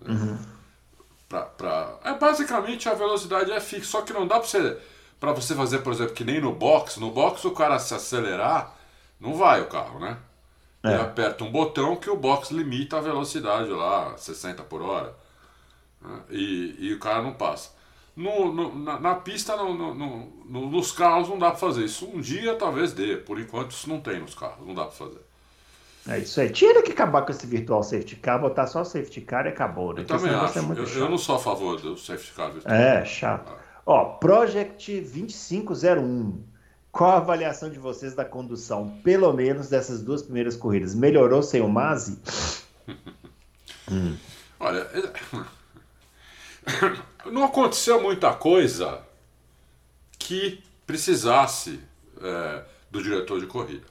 Uhum 0.00 0.61
Pra, 1.32 1.40
pra... 1.44 1.98
É, 2.04 2.12
basicamente 2.12 2.90
a 2.90 2.92
velocidade 2.92 3.50
é 3.50 3.58
fixa, 3.58 3.90
só 3.90 4.02
que 4.02 4.12
não 4.12 4.26
dá 4.26 4.38
para 4.38 4.46
você, 4.46 4.78
pra 5.18 5.32
você 5.32 5.54
fazer, 5.54 5.78
por 5.78 5.90
exemplo, 5.90 6.12
que 6.12 6.24
nem 6.24 6.42
no 6.42 6.52
box. 6.52 7.00
No 7.00 7.10
box 7.10 7.42
o 7.46 7.52
cara 7.52 7.78
se 7.78 7.94
acelerar, 7.94 8.76
não 9.18 9.32
vai 9.34 9.62
o 9.62 9.66
carro, 9.66 9.98
né? 9.98 10.18
É. 10.82 10.88
Ele 10.88 11.00
aperta 11.00 11.42
um 11.42 11.50
botão 11.50 11.96
que 11.96 12.10
o 12.10 12.16
box 12.16 12.50
limita 12.50 12.98
a 12.98 13.00
velocidade 13.00 13.70
lá, 13.70 14.14
60 14.14 14.62
por 14.64 14.82
hora. 14.82 15.16
Né? 16.02 16.20
E, 16.28 16.76
e 16.78 16.92
o 16.92 16.98
cara 16.98 17.22
não 17.22 17.32
passa. 17.32 17.70
No, 18.14 18.52
no 18.52 18.78
na, 18.78 19.00
na, 19.00 19.14
pista, 19.14 19.56
no, 19.56 19.94
no, 19.94 20.70
nos 20.70 20.92
carros, 20.92 21.30
não 21.30 21.38
dá 21.38 21.48
para 21.48 21.58
fazer 21.58 21.86
isso. 21.86 22.04
Um 22.04 22.20
dia 22.20 22.56
talvez 22.56 22.92
dê, 22.92 23.16
por 23.16 23.40
enquanto 23.40 23.70
isso 23.70 23.88
não 23.88 24.02
tem 24.02 24.20
nos 24.20 24.34
carros, 24.34 24.66
não 24.66 24.74
dá 24.74 24.82
para 24.82 24.92
fazer. 24.92 25.20
É 26.08 26.18
isso 26.18 26.40
aí. 26.40 26.50
Tinha 26.50 26.82
que 26.82 26.92
acabar 26.92 27.22
com 27.22 27.30
esse 27.30 27.46
virtual 27.46 27.82
safety 27.82 28.16
car, 28.16 28.40
botar 28.40 28.66
só 28.66 28.82
safety 28.82 29.20
car 29.20 29.46
e 29.46 29.50
acabou. 29.50 29.94
Né? 29.94 30.02
Eu 30.02 30.06
também 30.06 30.34
acho. 30.34 30.58
É 30.58 30.62
eu, 30.62 30.84
eu, 30.84 31.10
não 31.10 31.18
sou 31.18 31.36
a 31.36 31.38
favor 31.38 31.80
do 31.80 31.96
safety 31.96 32.32
car 32.32 32.50
virtual. 32.50 32.74
É, 32.74 33.04
chato. 33.04 33.52
Ah. 33.52 33.58
Ó, 33.86 34.04
Project 34.16 35.00
2501. 35.00 36.42
Qual 36.90 37.10
a 37.10 37.16
avaliação 37.16 37.70
de 37.70 37.78
vocês 37.78 38.14
da 38.14 38.24
condução, 38.24 38.98
pelo 39.02 39.32
menos 39.32 39.68
dessas 39.68 40.02
duas 40.02 40.22
primeiras 40.22 40.56
corridas? 40.56 40.94
Melhorou 40.94 41.42
sem 41.42 41.62
o 41.62 41.68
Mazi? 41.68 42.20
hum. 43.90 44.16
Olha, 44.60 44.86
não 47.32 47.44
aconteceu 47.44 48.02
muita 48.02 48.34
coisa 48.34 49.00
que 50.18 50.62
precisasse 50.86 51.80
é, 52.20 52.62
do 52.90 53.02
diretor 53.02 53.40
de 53.40 53.46
corrida. 53.46 53.86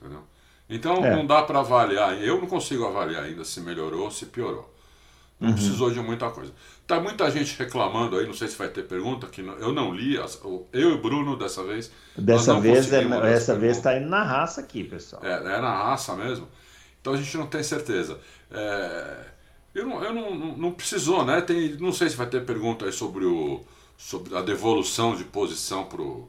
Entendeu? 0.00 0.24
Então 0.68 1.04
é. 1.04 1.14
não 1.14 1.26
dá 1.26 1.42
para 1.42 1.60
avaliar, 1.60 2.20
eu 2.22 2.40
não 2.40 2.46
consigo 2.46 2.86
avaliar 2.86 3.24
ainda 3.24 3.44
se 3.44 3.60
melhorou 3.60 4.04
ou 4.04 4.10
se 4.10 4.26
piorou. 4.26 4.72
Não 5.38 5.48
uhum. 5.48 5.54
precisou 5.54 5.90
de 5.90 6.00
muita 6.00 6.30
coisa. 6.30 6.52
Tá 6.86 7.00
muita 7.00 7.30
gente 7.30 7.58
reclamando 7.58 8.16
aí, 8.16 8.26
não 8.26 8.34
sei 8.34 8.48
se 8.48 8.56
vai 8.56 8.68
ter 8.68 8.84
pergunta, 8.84 9.26
que 9.26 9.40
eu 9.40 9.72
não 9.72 9.92
li, 9.92 10.14
eu 10.14 10.64
e 10.72 10.84
o 10.84 11.02
Bruno 11.02 11.36
dessa 11.36 11.62
vez. 11.64 11.90
Dessa 12.16 12.58
vez, 12.60 12.92
é, 12.92 13.02
essa 13.32 13.58
vez 13.58 13.76
está 13.76 13.96
indo 13.98 14.08
na 14.08 14.22
raça 14.22 14.60
aqui, 14.60 14.84
pessoal. 14.84 15.22
É, 15.24 15.32
é 15.32 15.60
na 15.60 15.84
raça 15.84 16.14
mesmo. 16.14 16.48
Então 17.00 17.12
a 17.12 17.16
gente 17.16 17.36
não 17.36 17.46
tem 17.46 17.62
certeza. 17.62 18.18
É, 18.50 19.26
Eu 19.74 19.86
não, 19.86 20.02
eu 20.04 20.14
não, 20.14 20.34
não, 20.34 20.56
não 20.56 20.72
precisou, 20.72 21.24
né? 21.24 21.40
Tem, 21.40 21.76
não 21.78 21.92
sei 21.92 22.08
se 22.08 22.16
vai 22.16 22.28
ter 22.28 22.44
pergunta 22.46 22.86
aí 22.86 22.92
sobre, 22.92 23.24
o, 23.24 23.60
sobre 23.98 24.36
a 24.36 24.40
devolução 24.40 25.16
de 25.16 25.24
posição 25.24 25.84
pro. 25.84 26.28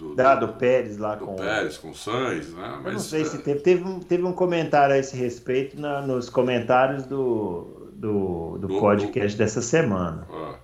Do, 0.00 0.14
da, 0.14 0.34
do 0.34 0.48
Pérez 0.54 0.96
lá 0.96 1.14
do 1.14 1.26
com. 1.26 1.36
Pérez 1.36 1.76
com 1.76 1.90
o 1.90 1.94
Sainz, 1.94 2.48
né? 2.54 2.78
Mas, 2.78 2.86
eu 2.86 2.92
não 2.92 2.98
sei 2.98 3.20
é... 3.20 3.24
se 3.26 3.38
teve. 3.38 3.60
Teve 3.60 3.84
um, 3.84 4.00
teve 4.00 4.24
um 4.24 4.32
comentário 4.32 4.94
a 4.94 4.98
esse 4.98 5.14
respeito 5.14 5.78
na, 5.78 6.00
nos 6.00 6.30
comentários 6.30 7.04
do, 7.04 7.90
do, 7.92 8.58
do, 8.58 8.68
do 8.68 8.80
podcast 8.80 9.36
do, 9.36 9.38
dessa 9.38 9.60
semana. 9.60 10.26
É. 10.32 10.54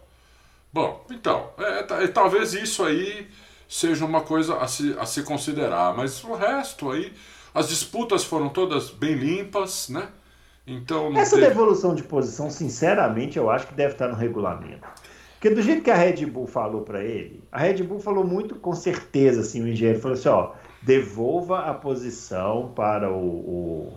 Bom, 0.73 1.05
então, 1.11 1.51
é, 1.59 2.05
é, 2.05 2.09
talvez 2.09 2.55
isso 2.55 2.83
aí 2.83 3.29
seja 3.69 4.05
uma 4.07 4.23
coisa 4.23 4.57
a 4.57 4.67
se, 4.67 4.97
a 4.99 5.05
se 5.05 5.23
considerar, 5.23 5.95
mas 5.95 6.25
o 6.25 6.35
resto 6.35 6.91
aí, 6.91 7.13
as 7.55 7.69
disputas 7.69 8.25
foram 8.25 8.49
todas 8.49 8.91
bem 8.91 9.15
limpas, 9.15 9.89
né? 9.91 10.09
Então 10.67 11.17
Essa 11.17 11.37
teve... 11.37 11.49
devolução 11.49 11.95
de 11.95 12.03
posição, 12.03 12.51
sinceramente, 12.51 13.39
eu 13.39 13.51
acho 13.51 13.67
que 13.67 13.75
deve 13.75 13.93
estar 13.93 14.09
no 14.09 14.15
regulamento. 14.15 14.87
Porque 15.37 15.51
do 15.51 15.63
jeito 15.63 15.83
que 15.83 15.91
a 15.91 15.95
Red 15.95 16.25
Bull 16.27 16.47
falou 16.47 16.83
para 16.83 17.05
ele, 17.05 17.43
a 17.53 17.61
Red 17.61 17.83
Bull 17.83 18.01
falou 18.01 18.25
muito 18.25 18.55
com 18.57 18.75
certeza, 18.75 19.43
assim, 19.43 19.63
o 19.63 19.69
engenheiro 19.69 20.01
falou 20.01 20.17
assim, 20.17 20.29
ó, 20.29 20.53
devolva 20.83 21.61
a 21.61 21.75
posição 21.75 22.73
para 22.75 23.13
o 23.13 23.93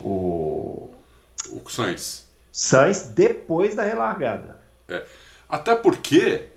o, 0.00 0.04
o, 0.04 0.90
o 1.64 1.70
Sainz. 1.70 2.28
Sainz 2.52 3.08
depois 3.08 3.74
da 3.74 3.82
relargada. 3.82 4.60
É. 4.88 5.04
Até 5.48 5.74
porque 5.74 6.48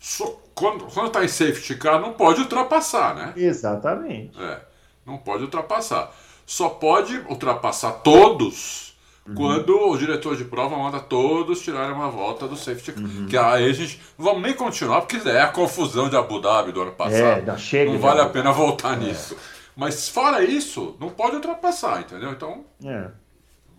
so, 0.00 0.40
quando, 0.54 0.84
quando 0.86 1.10
tá 1.10 1.24
em 1.24 1.28
safety 1.28 1.76
car 1.76 2.00
não 2.00 2.14
pode 2.14 2.40
ultrapassar, 2.40 3.14
né? 3.14 3.32
Exatamente. 3.36 4.40
É, 4.40 4.60
não 5.06 5.18
pode 5.18 5.44
ultrapassar. 5.44 6.14
Só 6.46 6.68
pode 6.68 7.18
ultrapassar 7.28 7.92
todos 8.02 8.91
uhum. 9.26 9.34
quando 9.34 9.76
o 9.76 9.96
diretor 9.96 10.36
de 10.36 10.44
prova 10.44 10.76
manda 10.76 11.00
todos 11.00 11.60
tirarem 11.60 11.94
uma 11.94 12.10
volta 12.10 12.46
do 12.46 12.56
safety 12.56 12.92
car. 12.92 13.02
Uhum. 13.02 13.26
Que 13.26 13.36
aí 13.36 13.70
a 13.70 13.72
gente 13.72 14.00
não 14.18 14.24
vamos 14.24 14.42
nem 14.42 14.54
continuar, 14.54 15.02
porque 15.02 15.28
é 15.28 15.40
a 15.40 15.48
confusão 15.48 16.08
de 16.08 16.16
Abu 16.16 16.40
Dhabi 16.40 16.72
do 16.72 16.82
ano 16.82 16.92
passado. 16.92 17.50
É, 17.50 17.58
chega 17.58 17.92
não 17.92 17.98
vale 17.98 18.20
a 18.20 18.28
pena 18.28 18.52
voltar 18.52 18.94
é. 18.94 19.04
nisso. 19.04 19.36
Mas 19.74 20.08
fora 20.08 20.42
isso, 20.44 20.96
não 21.00 21.08
pode 21.08 21.36
ultrapassar, 21.36 22.00
entendeu? 22.00 22.30
Então, 22.30 22.64
é. 22.84 23.08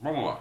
vamos 0.01 0.25
lá. 0.25 0.39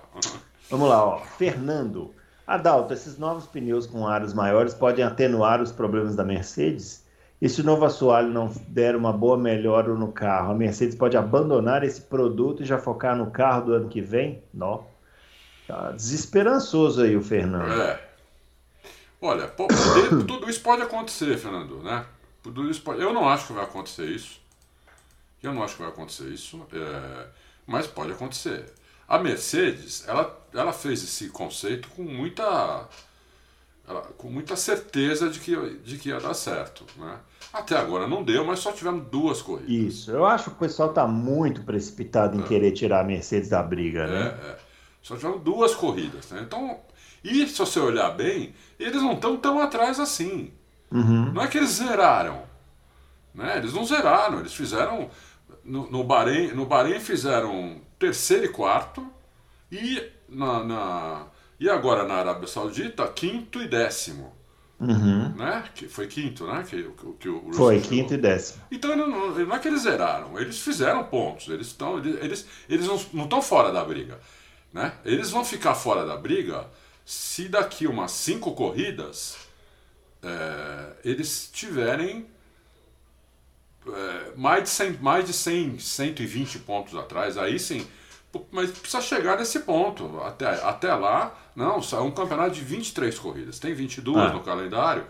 Vamos 0.70 0.88
lá, 0.88 1.04
ó. 1.04 1.18
Fernando. 1.18 2.14
Adalto, 2.46 2.92
esses 2.92 3.18
novos 3.18 3.46
pneus 3.46 3.86
com 3.86 4.06
aros 4.06 4.34
maiores 4.34 4.74
podem 4.74 5.04
atenuar 5.04 5.60
os 5.62 5.70
problemas 5.70 6.16
da 6.16 6.24
Mercedes? 6.24 7.02
E 7.40 7.48
se 7.48 7.60
o 7.60 7.64
novo 7.64 7.84
assoalho 7.84 8.28
não 8.28 8.50
der 8.68 8.94
uma 8.94 9.12
boa 9.12 9.36
melhora 9.36 9.92
no 9.94 10.12
carro, 10.12 10.52
a 10.52 10.54
Mercedes 10.54 10.94
pode 10.94 11.16
abandonar 11.16 11.82
esse 11.82 12.00
produto 12.00 12.62
e 12.62 12.66
já 12.66 12.78
focar 12.78 13.16
no 13.16 13.30
carro 13.30 13.66
do 13.66 13.74
ano 13.74 13.88
que 13.88 14.00
vem? 14.00 14.42
Não. 14.54 14.84
Tá 15.72 15.90
desesperançoso 15.92 17.00
aí 17.00 17.16
o 17.16 17.22
Fernando. 17.22 17.72
É. 17.80 17.98
Olha, 19.22 19.48
tudo 20.28 20.50
isso 20.50 20.60
pode 20.60 20.82
acontecer, 20.82 21.38
Fernando, 21.38 21.82
né? 21.82 22.04
Tudo 22.42 22.70
isso 22.70 22.82
pode... 22.82 23.00
Eu 23.00 23.14
não 23.14 23.26
acho 23.26 23.46
que 23.46 23.52
vai 23.54 23.64
acontecer 23.64 24.04
isso. 24.04 24.38
Eu 25.42 25.54
não 25.54 25.62
acho 25.62 25.76
que 25.76 25.82
vai 25.82 25.90
acontecer 25.90 26.24
isso, 26.24 26.60
é... 26.74 27.26
mas 27.66 27.86
pode 27.86 28.12
acontecer. 28.12 28.66
A 29.08 29.18
Mercedes, 29.18 30.06
ela, 30.06 30.38
ela 30.52 30.74
fez 30.74 31.02
esse 31.02 31.30
conceito 31.30 31.88
com 31.88 32.02
muita, 32.02 32.86
ela, 33.88 34.02
com 34.18 34.28
muita 34.28 34.56
certeza 34.56 35.30
de 35.30 35.40
que, 35.40 35.56
de 35.82 35.96
que 35.96 36.10
ia 36.10 36.20
dar 36.20 36.34
certo. 36.34 36.84
Né? 36.98 37.16
Até 37.50 37.78
agora 37.78 38.06
não 38.06 38.22
deu, 38.22 38.44
mas 38.44 38.58
só 38.58 38.72
tivemos 38.72 39.06
duas 39.06 39.40
corridas. 39.40 39.70
Isso, 39.70 40.10
eu 40.10 40.26
acho 40.26 40.50
que 40.50 40.56
o 40.56 40.58
pessoal 40.58 40.90
está 40.90 41.06
muito 41.06 41.62
precipitado 41.62 42.36
em 42.36 42.42
é. 42.42 42.46
querer 42.46 42.72
tirar 42.72 43.00
a 43.00 43.04
Mercedes 43.04 43.48
da 43.48 43.62
briga. 43.62 44.06
Né? 44.06 44.38
É, 44.42 44.46
é. 44.50 44.71
Só 45.02 45.16
tivemos 45.16 45.42
duas 45.42 45.74
corridas. 45.74 46.30
Né? 46.30 46.42
Então, 46.42 46.78
e 47.24 47.46
se 47.46 47.58
você 47.58 47.80
olhar 47.80 48.10
bem, 48.10 48.54
eles 48.78 49.02
não 49.02 49.12
estão 49.12 49.36
tão 49.36 49.60
atrás 49.60 49.98
assim. 49.98 50.52
Uhum. 50.90 51.32
Não 51.32 51.42
é 51.42 51.48
que 51.48 51.58
eles 51.58 51.70
zeraram. 51.70 52.42
Né? 53.34 53.58
Eles 53.58 53.72
não 53.72 53.84
zeraram, 53.84 54.40
eles 54.40 54.54
fizeram. 54.54 55.10
No, 55.64 55.90
no, 55.90 56.04
Bahrein, 56.04 56.52
no 56.52 56.66
Bahrein 56.66 56.98
fizeram 56.98 57.80
terceiro 57.98 58.46
e 58.46 58.48
quarto, 58.48 59.06
e, 59.70 60.02
na, 60.28 60.64
na, 60.64 61.26
e 61.58 61.68
agora 61.70 62.04
na 62.04 62.14
Arábia 62.14 62.48
Saudita, 62.48 63.06
quinto 63.08 63.62
e 63.62 63.68
décimo. 63.68 64.32
Uhum. 64.80 65.28
Né? 65.36 65.64
Que 65.72 65.88
foi 65.88 66.08
quinto, 66.08 66.44
né? 66.46 66.64
Que, 66.68 66.82
que, 66.82 67.12
que 67.20 67.28
o 67.28 67.52
foi 67.52 67.80
quinto 67.80 68.14
e 68.14 68.16
décimo. 68.16 68.62
Então 68.72 68.96
não, 68.96 69.32
não, 69.32 69.54
é 69.54 69.58
que 69.60 69.68
eles 69.68 69.82
zeraram, 69.82 70.38
eles 70.40 70.58
fizeram 70.58 71.04
pontos, 71.04 71.46
eles 71.48 71.76
eles, 71.78 72.18
eles, 72.20 72.48
eles 72.68 72.86
não 73.12 73.24
estão 73.24 73.40
fora 73.40 73.70
da 73.70 73.84
briga. 73.84 74.18
Né? 74.72 74.92
Eles 75.04 75.30
vão 75.30 75.44
ficar 75.44 75.74
fora 75.74 76.06
da 76.06 76.16
briga 76.16 76.66
se 77.04 77.48
daqui 77.48 77.86
umas 77.86 78.12
cinco 78.12 78.52
corridas 78.54 79.36
é, 80.22 80.92
eles 81.04 81.50
tiverem 81.52 82.26
é, 83.86 84.32
mais 84.36 84.64
de 84.64 84.70
100, 84.70 84.92
mais 85.00 85.24
de 85.24 85.32
100, 85.32 85.78
120 85.78 86.60
pontos 86.60 86.94
atrás, 86.94 87.36
aí 87.36 87.58
sim. 87.58 87.86
Mas 88.50 88.70
precisa 88.70 89.02
chegar 89.02 89.36
nesse 89.36 89.60
ponto. 89.60 90.20
Até, 90.22 90.46
até 90.46 90.94
lá, 90.94 91.36
não, 91.54 91.80
é 91.80 92.00
um 92.00 92.10
campeonato 92.10 92.52
de 92.52 92.62
23 92.62 93.18
corridas. 93.18 93.58
Tem 93.58 93.74
22 93.74 94.16
ah. 94.16 94.32
no 94.32 94.40
calendário, 94.40 95.06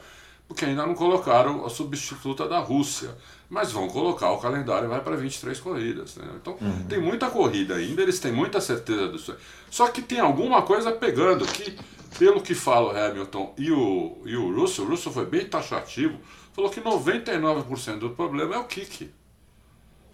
porque 0.49 0.65
ainda 0.65 0.85
não 0.85 0.95
colocaram 0.95 1.65
a 1.65 1.71
substituta 1.71 2.49
da 2.49 2.59
Rússia. 2.59 3.17
Mas 3.53 3.71
vão 3.71 3.87
colocar 3.87 4.31
o 4.31 4.39
calendário 4.39 4.89
vai 4.89 5.03
para 5.03 5.15
23 5.15 5.61
corridas. 5.61 6.17
Né? 6.17 6.25
Então 6.41 6.57
uhum. 6.59 6.85
tem 6.89 6.99
muita 6.99 7.29
corrida 7.29 7.75
ainda, 7.75 8.01
eles 8.01 8.19
têm 8.19 8.33
muita 8.33 8.63
certeza 8.63 9.09
disso. 9.09 9.37
Só 9.71 9.89
que 9.89 10.01
tem 10.01 10.21
alguma 10.21 10.63
coisa 10.63 10.91
pegando 10.91 11.45
que, 11.45 11.77
pelo 12.19 12.41
que 12.41 12.55
fala 12.55 12.95
o 12.95 12.97
Hamilton 12.97 13.53
e 13.59 13.71
o, 13.71 14.17
e 14.25 14.35
o 14.37 14.59
Russell, 14.59 14.87
o 14.87 14.89
Russell 14.89 15.13
foi 15.13 15.27
bem 15.27 15.45
taxativo 15.45 16.19
falou 16.55 16.71
que 16.71 16.81
99% 16.81 17.99
do 17.99 18.11
problema 18.11 18.55
é 18.55 18.59
o 18.59 18.65
kick. 18.65 19.13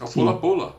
É 0.01 0.05
o 0.05 0.09
pula-pula. 0.09 0.75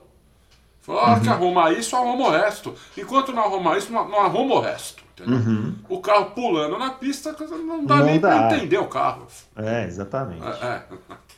Falou, 0.82 1.01
ah, 1.01 1.13
uhum. 1.13 1.22
que 1.22 1.30
arrumar 1.30 1.72
isso, 1.72 1.96
arruma 1.96 2.28
o 2.28 2.32
resto. 2.32 2.74
Enquanto 2.98 3.32
não 3.32 3.44
arrumar 3.44 3.78
isso, 3.78 3.92
não, 3.92 4.08
não 4.10 4.20
arruma 4.20 4.56
o 4.56 4.60
resto. 4.60 5.04
Uhum. 5.25 5.75
O 5.89 6.00
carro 6.00 6.32
pulando 6.32 6.78
na 6.78 6.92
pista, 6.92 7.36
não 7.50 7.86
dá 7.86 7.98
não 7.98 8.06
nem 8.06 8.20
para 8.20 8.56
entender 8.56 8.78
o 8.78 8.88
carro. 8.88 9.28
É, 9.56 9.86
exatamente. 9.86 10.46
É, 10.46 10.66
é. 10.66 10.84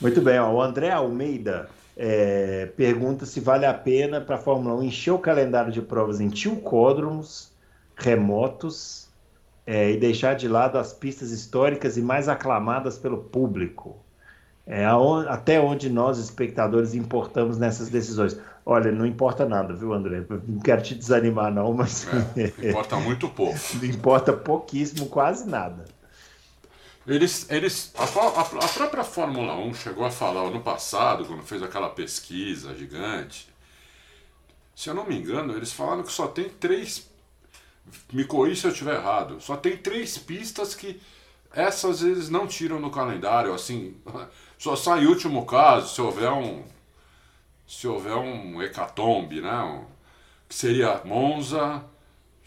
Muito 0.00 0.20
bem, 0.20 0.38
ó, 0.38 0.50
o 0.50 0.62
André 0.62 0.90
Almeida 0.90 1.68
é, 1.96 2.66
pergunta 2.76 3.26
se 3.26 3.40
vale 3.40 3.66
a 3.66 3.74
pena 3.74 4.20
para 4.20 4.36
a 4.36 4.38
Fórmula 4.38 4.74
1 4.76 4.84
encher 4.84 5.12
o 5.12 5.18
calendário 5.18 5.70
de 5.70 5.82
provas 5.82 6.20
em 6.20 6.28
tilcódromos 6.28 7.50
remotos 7.94 9.08
é, 9.66 9.90
e 9.90 9.98
deixar 9.98 10.34
de 10.34 10.48
lado 10.48 10.78
as 10.78 10.92
pistas 10.92 11.30
históricas 11.30 11.96
e 11.96 12.02
mais 12.02 12.28
aclamadas 12.28 12.98
pelo 12.98 13.18
público. 13.18 13.98
É, 14.66 14.84
aonde, 14.84 15.28
até 15.28 15.60
onde 15.60 15.90
nós, 15.90 16.18
espectadores, 16.18 16.94
importamos 16.94 17.58
nessas 17.58 17.88
decisões. 17.88 18.38
Olha, 18.64 18.92
não 18.92 19.04
importa 19.04 19.44
nada, 19.44 19.74
viu, 19.74 19.92
André? 19.92 20.24
Não 20.46 20.60
quero 20.60 20.82
te 20.82 20.94
desanimar, 20.94 21.52
não, 21.52 21.72
mas. 21.72 22.06
É, 22.36 22.68
importa 22.68 22.96
muito 22.96 23.28
pouco. 23.28 23.58
importa 23.82 24.32
pouquíssimo, 24.32 25.06
quase 25.06 25.48
nada. 25.48 25.84
Eles, 27.12 27.50
eles, 27.50 27.92
a, 27.96 28.04
a, 28.04 28.40
a, 28.40 28.68
própria 28.68 29.02
Fórmula 29.02 29.56
1 29.56 29.74
chegou 29.74 30.04
a 30.04 30.10
falar 30.10 30.42
ano 30.42 30.60
passado, 30.60 31.24
quando 31.24 31.42
fez 31.42 31.62
aquela 31.62 31.90
pesquisa 31.90 32.74
gigante. 32.76 33.48
Se 34.76 34.88
eu 34.88 34.94
não 34.94 35.04
me 35.04 35.18
engano, 35.18 35.54
eles 35.56 35.72
falaram 35.72 36.04
que 36.04 36.12
só 36.12 36.28
tem 36.28 36.48
três 36.48 37.10
me 38.12 38.24
corrija 38.24 38.60
se 38.60 38.66
eu 38.66 38.72
estiver 38.72 38.94
errado. 38.94 39.40
Só 39.40 39.56
tem 39.56 39.76
três 39.76 40.16
pistas 40.18 40.74
que 40.74 41.00
essas 41.52 42.02
eles 42.02 42.28
não 42.28 42.46
tiram 42.46 42.78
no 42.78 42.90
calendário, 42.90 43.52
assim. 43.52 43.96
Só 44.58 44.76
sai 44.76 45.06
último 45.06 45.46
caso 45.46 45.92
se 45.94 46.00
houver 46.00 46.30
um. 46.30 46.62
Se 47.66 47.88
houver 47.88 48.14
um 48.14 48.60
hecatombe, 48.60 49.40
né? 49.40 49.62
Um, 49.62 49.84
que 50.48 50.54
seria 50.54 51.00
Monza, 51.04 51.82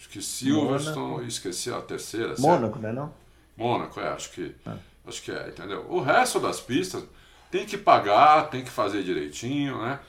que 0.10 0.22
Silverstone, 0.22 1.28
esqueci 1.28 1.72
a 1.72 1.82
terceira. 1.82 2.36
Mônaco, 2.38 2.78
né 2.78 2.92
não? 2.92 3.12
Mônaco, 3.58 4.00
é, 4.00 4.10
acho 4.10 4.32
que. 4.32 4.56
É. 4.66 4.94
Acho 5.06 5.22
que 5.22 5.32
é, 5.32 5.50
entendeu? 5.50 5.86
O 5.90 6.00
resto 6.00 6.40
das 6.40 6.62
pistas 6.62 7.04
tem 7.52 7.66
que 7.66 7.78
pagar, 7.78 8.50
tem 8.50 8.64
que 8.64 8.70
fazer 8.70 9.04
direitinho, 9.04 9.82
né? 9.82 10.00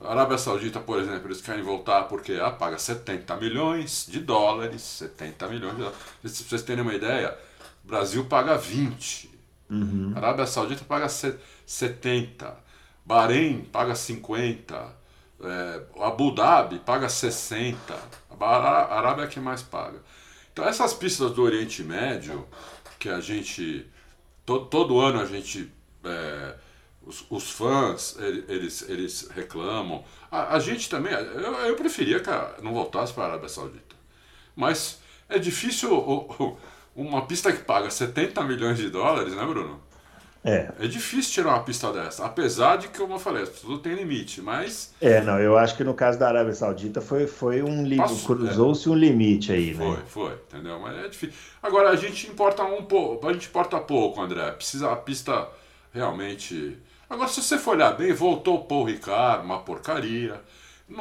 A 0.00 0.12
Arábia 0.12 0.38
Saudita, 0.38 0.78
por 0.78 0.98
exemplo, 0.98 1.26
eles 1.26 1.40
querem 1.40 1.62
voltar 1.62 2.04
porque 2.04 2.34
ah, 2.34 2.50
paga 2.50 2.78
70 2.78 3.36
milhões 3.36 4.06
de 4.08 4.20
dólares. 4.20 4.80
70 4.80 5.48
milhões 5.48 5.72
de 5.72 5.82
dólares. 5.82 5.98
Se 6.24 6.44
vocês 6.44 6.62
terem 6.62 6.82
uma 6.82 6.94
ideia, 6.94 7.36
o 7.84 7.88
Brasil 7.88 8.24
paga 8.24 8.56
20. 8.56 9.30
Uhum. 9.68 10.12
A 10.14 10.18
Arábia 10.18 10.46
Saudita 10.46 10.84
paga 10.84 11.08
70. 11.08 12.56
Bahrein 13.04 13.62
paga 13.72 13.94
50. 13.94 14.96
É, 15.40 15.82
Abu 16.00 16.32
Dhabi 16.32 16.78
paga 16.78 17.08
60. 17.08 17.76
A 18.40 18.96
Arábia 18.96 19.24
é 19.24 19.26
que 19.26 19.40
mais 19.40 19.62
paga. 19.62 19.98
Então 20.52 20.64
essas 20.64 20.92
pistas 20.94 21.32
do 21.32 21.42
Oriente 21.42 21.82
Médio, 21.82 22.46
que 22.98 23.08
a 23.08 23.20
gente. 23.20 23.86
To, 24.44 24.60
todo 24.66 25.00
ano 25.00 25.20
a 25.20 25.26
gente. 25.26 25.70
É, 26.04 26.54
os, 27.02 27.24
os 27.30 27.50
fãs, 27.50 28.16
eles, 28.18 28.82
eles 28.88 29.28
reclamam. 29.34 30.04
A, 30.30 30.56
a 30.56 30.60
gente 30.60 30.90
também, 30.90 31.12
eu, 31.12 31.54
eu 31.54 31.74
preferia 31.74 32.20
que 32.20 32.30
não 32.62 32.74
voltasse 32.74 33.14
para 33.14 33.24
a 33.24 33.26
Arábia 33.28 33.48
Saudita. 33.48 33.96
Mas 34.54 35.00
é 35.28 35.38
difícil 35.38 35.90
uma 36.94 37.26
pista 37.26 37.52
que 37.52 37.62
paga 37.62 37.90
70 37.90 38.42
milhões 38.44 38.76
de 38.76 38.90
dólares, 38.90 39.34
né, 39.34 39.44
Bruno? 39.46 39.80
É. 40.44 40.70
É 40.78 40.86
difícil 40.86 41.32
tirar 41.32 41.50
uma 41.50 41.62
pista 41.62 41.92
dessa, 41.92 42.24
apesar 42.24 42.76
de 42.76 42.88
que, 42.88 42.98
como 42.98 43.14
eu 43.14 43.18
falei, 43.18 43.44
tudo 43.46 43.78
tem 43.78 43.94
limite, 43.94 44.40
mas. 44.40 44.94
É, 45.00 45.20
não, 45.20 45.38
eu 45.38 45.58
acho 45.58 45.76
que 45.76 45.82
no 45.82 45.94
caso 45.94 46.18
da 46.18 46.28
Arábia 46.28 46.54
Saudita 46.54 47.00
foi, 47.00 47.26
foi 47.26 47.62
um 47.62 47.84
limite, 47.84 48.24
cruzou-se 48.24 48.88
é. 48.88 48.92
um 48.92 48.94
limite 48.94 49.52
aí, 49.52 49.74
foi, 49.74 49.86
né? 49.86 50.02
Foi, 50.06 50.28
foi, 50.28 50.38
entendeu? 50.48 50.78
Mas 50.78 50.96
é 50.96 51.08
difícil. 51.08 51.34
Agora, 51.62 51.90
a 51.90 51.96
gente 51.96 52.28
importa 52.28 52.62
um 52.62 52.84
pouco, 52.84 53.28
a 53.28 53.32
gente 53.32 53.48
importa 53.48 53.78
pouco, 53.80 54.20
André. 54.20 54.50
Precisa 54.52 54.92
a 54.92 54.96
pista 54.96 55.48
realmente. 55.92 56.78
Agora, 57.10 57.28
se 57.28 57.42
você 57.42 57.58
for 57.58 57.74
olhar 57.74 57.92
bem, 57.92 58.12
voltou 58.12 58.56
o 58.56 58.64
Paul 58.64 58.84
Ricard, 58.84 59.44
uma 59.44 59.58
porcaria. 59.58 60.40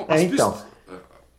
é, 0.09 0.21
então. 0.23 0.51
Pistas... 0.51 0.76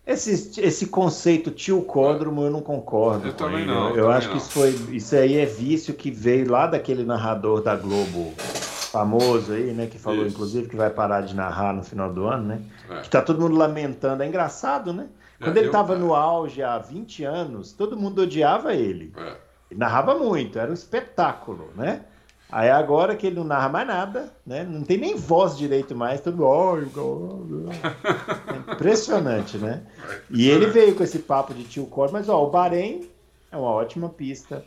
Esse, 0.08 0.58
esse 0.62 0.86
conceito 0.86 1.50
tilcódromo 1.50 2.40
eu 2.42 2.50
não 2.50 2.62
concordo. 2.62 3.28
Eu 3.28 3.34
também 3.34 3.60
ele. 3.60 3.66
não. 3.66 3.90
Eu, 3.90 3.96
eu 3.96 4.10
acho 4.10 4.28
não. 4.28 4.36
que 4.36 4.42
isso, 4.42 4.50
foi, 4.50 4.70
isso 4.90 5.14
aí 5.14 5.36
é 5.36 5.44
vício 5.44 5.92
que 5.92 6.10
veio 6.10 6.50
lá 6.50 6.66
daquele 6.66 7.04
narrador 7.04 7.60
da 7.60 7.76
Globo 7.76 8.32
famoso 8.90 9.52
aí, 9.52 9.74
né? 9.74 9.86
Que 9.86 9.98
falou, 9.98 10.24
isso. 10.24 10.34
inclusive, 10.34 10.66
que 10.66 10.76
vai 10.76 10.88
parar 10.88 11.20
de 11.20 11.36
narrar 11.36 11.74
no 11.74 11.82
final 11.82 12.10
do 12.10 12.26
ano, 12.26 12.44
né? 12.44 12.62
É. 12.88 13.00
Que 13.02 13.10
tá 13.10 13.20
todo 13.20 13.38
mundo 13.38 13.54
lamentando. 13.54 14.22
É 14.22 14.26
engraçado, 14.26 14.94
né? 14.94 15.08
É, 15.38 15.44
Quando 15.44 15.58
é, 15.58 15.60
ele 15.60 15.66
estava 15.66 15.94
no 15.94 16.14
auge 16.14 16.62
há 16.62 16.78
20 16.78 17.24
anos, 17.24 17.72
todo 17.72 17.94
mundo 17.94 18.22
odiava 18.22 18.74
ele. 18.74 19.12
É. 19.14 19.36
Ele 19.70 19.78
narrava 19.78 20.14
muito, 20.14 20.58
era 20.58 20.70
um 20.70 20.74
espetáculo, 20.74 21.68
né? 21.76 22.00
Aí 22.50 22.70
agora 22.70 23.14
que 23.14 23.26
ele 23.26 23.36
não 23.36 23.44
narra 23.44 23.68
mais 23.68 23.86
nada, 23.86 24.32
né? 24.46 24.64
Não 24.64 24.82
tem 24.82 24.96
nem 24.96 25.14
voz 25.14 25.56
direito 25.56 25.94
mais, 25.94 26.20
mundo. 26.24 27.68
É 28.70 28.72
impressionante, 28.72 29.58
né? 29.58 29.82
E 30.30 30.48
ele 30.48 30.66
veio 30.66 30.94
com 30.94 31.02
esse 31.02 31.18
papo 31.18 31.52
de 31.52 31.64
tio 31.64 31.86
Cor, 31.86 32.10
mas 32.10 32.28
ó, 32.28 32.42
o 32.42 32.50
Bahrein 32.50 33.08
é 33.52 33.56
uma 33.56 33.70
ótima 33.70 34.08
pista. 34.08 34.64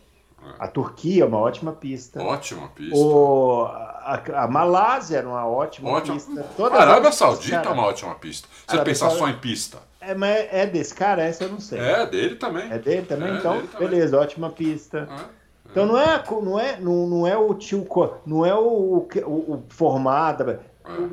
A 0.60 0.68
Turquia 0.68 1.24
é 1.24 1.26
uma 1.26 1.38
ótima 1.38 1.72
pista. 1.72 2.22
Ótima 2.22 2.68
pista. 2.70 2.96
O, 2.96 3.66
a, 3.66 4.22
a 4.36 4.48
Malásia 4.48 5.18
era 5.20 5.28
uma 5.28 5.48
ótima, 5.48 5.90
ótima. 5.90 6.16
pista. 6.16 6.46
Todas 6.58 6.80
a 6.80 6.82
Arábia 6.82 7.12
Saudita 7.12 7.58
cara, 7.58 7.70
é 7.70 7.74
uma 7.74 7.86
ótima 7.86 8.16
pista. 8.16 8.48
Você 8.68 8.80
pensar 8.84 9.12
só 9.12 9.28
em 9.28 9.38
pista. 9.38 9.78
É, 10.00 10.16
mas 10.16 10.48
é 10.52 10.66
desse 10.66 10.96
cara? 10.96 11.24
Essa 11.24 11.44
eu 11.44 11.50
não 11.50 11.60
sei. 11.60 11.80
É 11.80 12.06
dele 12.08 12.36
também. 12.36 12.72
É 12.72 12.80
dele 12.80 13.06
também? 13.06 13.34
É 13.34 13.38
então, 13.38 13.54
dele 13.58 13.68
também. 13.68 13.90
beleza, 13.90 14.20
ótima 14.20 14.50
pista. 14.50 15.08
É. 15.12 15.41
Então 15.72 15.86
não 15.86 15.98
é, 15.98 16.24
não 16.30 16.60
é, 16.60 16.80
não, 16.80 17.08
não 17.08 17.28
é 17.28 17.38
o 17.38 17.54
tio, 17.54 17.88
não 18.26 18.46
é 18.46 18.54
o, 18.54 19.08
o, 19.26 19.28
o 19.28 19.64
formado. 19.70 20.60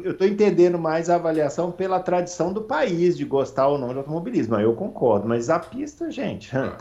Eu 0.02 0.12
estou 0.12 0.26
entendendo 0.26 0.78
mais 0.78 1.10
a 1.10 1.16
avaliação 1.16 1.70
pela 1.70 2.00
tradição 2.00 2.52
do 2.52 2.62
país 2.62 3.16
de 3.16 3.24
gostar 3.24 3.68
ou 3.68 3.78
não 3.78 3.90
de 3.90 3.98
automobilismo. 3.98 4.56
Eu 4.56 4.74
concordo, 4.74 5.28
mas 5.28 5.50
a 5.50 5.58
pista, 5.58 6.10
gente, 6.10 6.50
é. 6.56 6.72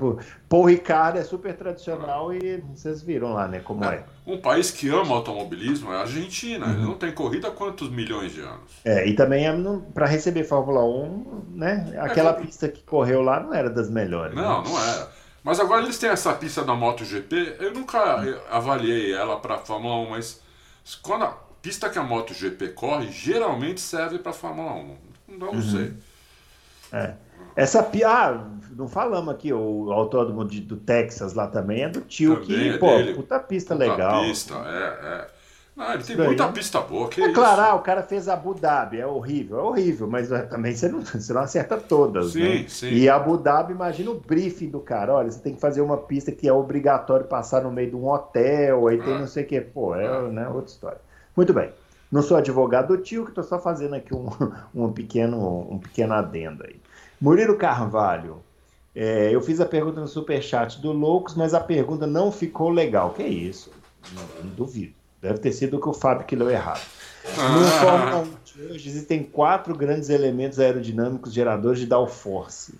Paul 0.47 0.63
Ricard 0.65 1.19
é 1.19 1.23
super 1.23 1.55
tradicional 1.55 2.31
é. 2.31 2.37
e 2.37 2.63
vocês 2.73 3.01
viram 3.01 3.33
lá, 3.33 3.47
né, 3.47 3.59
como 3.59 3.83
é. 3.83 3.95
é. 3.95 4.03
Um 4.25 4.39
país 4.39 4.71
que 4.71 4.89
ama 4.89 5.15
automobilismo 5.15 5.91
é 5.91 5.97
a 5.97 5.99
Argentina. 6.01 6.65
Uhum. 6.65 6.73
Ele 6.73 6.81
não 6.83 6.95
tem 6.95 7.11
corrida 7.11 7.49
há 7.49 7.51
quantos 7.51 7.89
milhões 7.89 8.33
de 8.33 8.41
anos? 8.41 8.71
É, 8.83 9.07
e 9.07 9.13
também 9.13 9.45
é, 9.47 9.53
para 9.93 10.05
receber 10.05 10.43
Fórmula 10.43 10.83
1, 10.83 11.43
né, 11.51 11.93
aquela 11.99 12.31
é, 12.31 12.33
pista 12.33 12.67
que 12.67 12.83
correu 12.83 13.21
lá 13.21 13.41
não 13.41 13.53
era 13.53 13.69
das 13.69 13.89
melhores. 13.89 14.35
Não, 14.35 14.63
né? 14.63 14.69
não 14.69 14.79
era. 14.81 15.16
Mas 15.43 15.59
agora 15.59 15.83
eles 15.83 15.97
têm 15.97 16.09
essa 16.09 16.33
pista 16.33 16.63
da 16.63 16.73
MotoGP, 16.73 17.57
eu 17.59 17.73
nunca 17.73 17.99
avaliei 18.49 19.13
ela 19.13 19.39
para 19.39 19.57
Fórmula 19.57 19.95
1, 20.07 20.09
mas 20.09 20.41
quando 21.01 21.25
a 21.25 21.37
pista 21.61 21.89
que 21.89 21.97
a 21.97 22.03
MotoGP 22.03 22.69
corre, 22.69 23.11
geralmente 23.11 23.79
serve 23.79 24.19
para 24.19 24.33
Fórmula 24.33 24.73
1. 24.73 24.97
Não 25.27 25.49
uhum. 25.49 25.61
sei. 25.61 25.93
É. 26.91 27.13
Essa 27.55 27.89
ah, 28.05 28.45
não 28.75 28.87
falamos 28.87 29.33
aqui, 29.33 29.51
o 29.51 29.91
autódromo 29.91 30.45
de, 30.45 30.61
do 30.61 30.77
Texas 30.77 31.33
lá 31.33 31.47
também 31.47 31.83
é 31.83 31.89
do 31.89 32.01
tio 32.01 32.35
também 32.35 32.45
que, 32.45 32.69
é 32.69 32.77
pô, 32.77 32.97
dele. 32.97 33.13
puta 33.15 33.39
pista 33.39 33.75
puta 33.75 33.89
legal. 33.89 34.23
pista, 34.23 34.53
é, 34.53 35.07
é. 35.07 35.36
Não, 35.77 35.93
ele 35.93 36.03
tem 36.03 36.17
muita 36.17 36.47
pista 36.51 36.81
boa, 36.81 37.07
que 37.07 37.21
é 37.21 37.31
claro, 37.31 37.61
ah, 37.61 37.75
o 37.75 37.83
cara 37.83 38.01
fez 38.01 38.27
Abu 38.27 38.55
Dhabi, 38.55 38.99
é 38.99 39.05
horrível, 39.05 39.59
é 39.59 39.61
horrível, 39.61 40.07
mas 40.07 40.31
é, 40.31 40.41
também 40.41 40.73
você 40.73 40.89
não, 40.89 41.01
você 41.01 41.31
não 41.31 41.41
acerta 41.41 41.77
todas, 41.77 42.31
sim, 42.31 42.41
né? 42.41 42.65
Sim. 42.67 42.87
E 42.87 43.07
Abu 43.07 43.37
Dhabi, 43.37 43.73
imagina 43.73 44.09
o 44.09 44.19
briefing 44.19 44.69
do 44.69 44.79
cara, 44.79 45.13
olha, 45.13 45.29
você 45.29 45.39
tem 45.39 45.53
que 45.53 45.61
fazer 45.61 45.81
uma 45.81 45.97
pista 45.97 46.31
que 46.31 46.47
é 46.47 46.51
obrigatório 46.51 47.27
passar 47.27 47.61
no 47.61 47.71
meio 47.71 47.91
de 47.91 47.95
um 47.95 48.09
hotel, 48.09 48.87
aí 48.87 48.97
tem 48.99 49.13
ah. 49.13 49.19
não 49.19 49.27
sei 49.27 49.43
o 49.43 49.45
que, 49.45 49.61
pô, 49.61 49.93
é 49.93 50.07
ah. 50.07 50.21
né, 50.23 50.49
outra 50.49 50.71
história. 50.71 51.01
Muito 51.35 51.53
bem, 51.53 51.71
não 52.11 52.23
sou 52.23 52.37
advogado 52.37 52.87
do 52.87 52.97
tio, 52.97 53.23
que 53.23 53.29
estou 53.29 53.43
só 53.43 53.59
fazendo 53.59 53.93
aqui 53.93 54.15
um, 54.15 54.29
um, 54.73 54.91
pequeno, 54.91 55.71
um 55.71 55.77
pequeno 55.77 56.15
adendo 56.15 56.63
aí. 56.67 56.77
Murilo 57.21 57.55
Carvalho, 57.55 58.41
é, 58.95 59.29
eu 59.29 59.41
fiz 59.41 59.61
a 59.61 59.65
pergunta 59.65 60.01
no 60.01 60.07
superchat 60.07 60.81
do 60.81 60.91
Loucos, 60.91 61.35
mas 61.35 61.53
a 61.53 61.59
pergunta 61.59 62.07
não 62.07 62.31
ficou 62.31 62.71
legal, 62.71 63.11
que 63.11 63.21
é 63.21 63.27
isso? 63.27 63.71
Não, 64.11 64.43
não 64.43 64.55
duvido. 64.55 64.96
Deve 65.21 65.39
ter 65.39 65.51
sido 65.51 65.77
o 65.77 65.81
que 65.81 65.89
o 65.89 65.93
Fábio 65.93 66.25
que 66.25 66.35
leu 66.35 66.49
errado. 66.49 66.85
Ah. 67.37 67.49
No 67.49 67.67
Fórmula 67.67 68.17
1 68.19 68.27
de 68.45 68.73
hoje 68.73 68.89
existem 68.89 69.23
quatro 69.23 69.75
grandes 69.75 70.09
elementos 70.09 70.59
aerodinâmicos 70.59 71.33
geradores 71.33 71.79
de 71.79 71.85
downforce. 71.85 72.75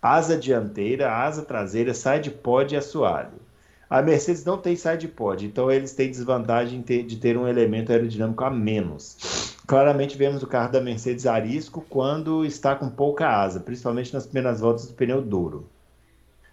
Asa 0.00 0.36
dianteira, 0.36 1.12
asa 1.12 1.42
traseira, 1.42 1.92
side 1.92 2.30
pod 2.30 2.74
e 2.74 2.78
assoalho. 2.78 3.50
A 3.88 4.00
Mercedes 4.00 4.44
não 4.44 4.56
tem 4.56 4.76
side 4.76 5.08
pod, 5.08 5.44
então 5.44 5.70
eles 5.70 5.92
têm 5.92 6.10
desvantagem 6.10 6.80
de 6.80 7.16
ter 7.16 7.36
um 7.36 7.48
elemento 7.48 7.90
aerodinâmico 7.90 8.44
a 8.44 8.50
menos. 8.50 9.56
Claramente 9.66 10.16
vemos 10.16 10.42
o 10.42 10.46
carro 10.46 10.70
da 10.70 10.80
Mercedes 10.80 11.26
arisco 11.26 11.84
quando 11.88 12.44
está 12.44 12.74
com 12.76 12.88
pouca 12.88 13.28
asa, 13.28 13.60
principalmente 13.60 14.14
nas 14.14 14.26
primeiras 14.26 14.60
voltas 14.60 14.86
do 14.86 14.94
pneu 14.94 15.20
duro. 15.20 15.68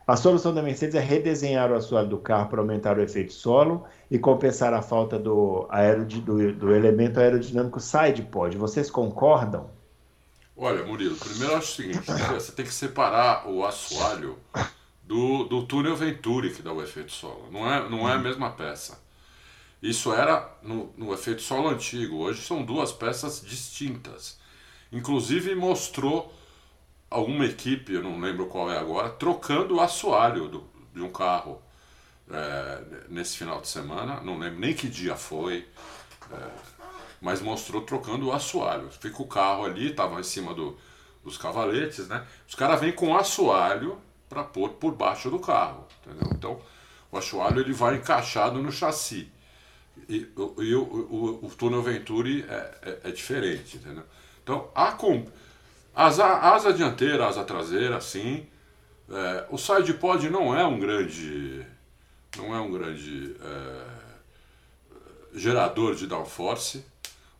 A 0.08 0.15
solução 0.15 0.54
da 0.54 0.63
Mercedes 0.63 0.96
é 0.96 1.02
redesenhar 1.02 1.70
o 1.70 1.76
assoalho 1.76 2.08
do 2.08 2.17
carro 2.17 2.48
para 2.48 2.62
aumentar 2.62 2.98
o 2.98 3.02
efeito 3.02 3.34
solo 3.34 3.86
e 4.10 4.17
compensar 4.17 4.74
a 4.74 4.82
falta 4.82 5.20
do, 5.20 5.67
do, 6.24 6.54
do 6.54 6.74
elemento 6.74 7.20
aerodinâmico 7.20 7.78
side 7.82 8.22
pod. 8.22 8.58
Vocês 8.58 8.89
concordam? 8.89 9.70
Olha, 10.56 10.86
Murilo, 10.86 11.17
primeiro 11.17 11.52
eu 11.52 11.58
acho 11.58 11.74
o 11.74 11.76
seguinte: 11.76 12.10
você 12.34 12.54
tem 12.54 12.63
que 12.63 12.74
separar 12.74 13.50
o 13.50 13.65
assoalho 13.65 14.38
do, 15.04 15.43
do 15.43 15.63
túnel 15.63 15.98
Venturi 15.98 16.54
que 16.54 16.62
dá 16.62 16.72
o 16.72 16.82
efeito 16.82 17.12
solo. 17.12 17.50
Não 17.52 17.70
é, 17.70 17.89
não 17.89 18.08
é 18.08 18.13
a 18.13 18.17
mesma 18.17 18.52
peça. 18.52 18.98
Isso 19.84 20.13
era 20.13 20.58
no, 20.63 20.89
no 20.98 21.13
efeito 21.13 21.41
solo 21.41 21.67
antigo. 21.67 22.20
Hoje 22.20 22.41
são 22.41 22.63
duas 22.63 22.93
peças 22.93 23.41
distintas. 23.46 24.39
Inclusive 24.89 25.54
mostrou 25.54 26.34
alguma 27.10 27.46
equipe, 27.46 27.93
eu 27.93 28.04
não 28.04 28.20
lembro 28.20 28.48
qual 28.48 28.72
é 28.72 28.78
agora, 28.78 29.10
trocando 29.10 29.76
o 29.76 29.82
assoalho 29.82 30.48
do, 30.48 30.70
de 30.93 31.02
um 31.02 31.12
carro 31.12 31.62
é, 32.30 32.84
nesse 33.10 33.38
final 33.38 33.62
de 33.62 33.67
semana, 33.67 34.22
não 34.22 34.38
lembro 34.38 34.60
nem 34.60 34.74
que 34.74 34.88
dia 34.88 35.15
foi, 35.15 35.67
é, 36.32 36.50
mas 37.22 37.41
mostrou 37.41 37.82
trocando 37.82 38.28
o 38.28 38.34
assoalho. 38.34 38.89
Fica 38.91 39.22
o 39.22 39.28
carro 39.28 39.65
ali, 39.65 39.91
estava 39.91 40.20
em 40.20 40.24
cima 40.24 40.54
do, 40.54 40.78
dos 41.24 41.38
cavaletes, 41.38 42.08
né? 42.08 42.26
Os 42.48 42.56
caras 42.56 42.80
vêm 42.80 42.91
com 42.91 43.12
o 43.12 43.17
assoalho 43.17 44.00
para 44.30 44.43
pôr 44.43 44.72
por 44.72 44.93
baixo 44.93 45.30
do 45.30 45.39
carro, 45.39 45.88
entendeu? 46.02 46.30
Então, 46.36 46.62
o 47.12 47.17
assoalho 47.17 47.62
ele 47.62 47.74
vai 47.74 47.96
encaixado 47.96 48.62
no 48.62 48.72
chassi. 48.72 49.32
E, 50.08 50.28
e 50.60 50.76
o, 50.76 50.84
o, 50.84 51.46
o, 51.46 51.50
túnel 51.58 51.82
Venturi 51.82 52.46
é, 52.48 52.78
é, 52.82 53.10
é 53.10 53.12
diferente, 53.12 53.78
entendeu? 53.78 54.04
Então, 54.43 54.70
a, 54.76 54.91
Asa, 55.98 56.26
asa 56.28 56.72
dianteira, 56.72 57.26
asa 57.26 57.44
traseira, 57.44 58.00
sim. 58.00 58.46
É, 59.10 59.48
o 59.50 59.58
side 59.58 59.96
pod 59.96 60.30
não 60.30 60.56
é 60.56 60.64
um 60.64 60.80
grande, 60.80 61.66
não 62.38 62.56
é 62.56 62.60
um 62.62 62.72
grande 62.72 63.36
é, 63.42 63.86
gerador 65.34 65.96
de 65.96 66.06
downforce. 66.06 66.86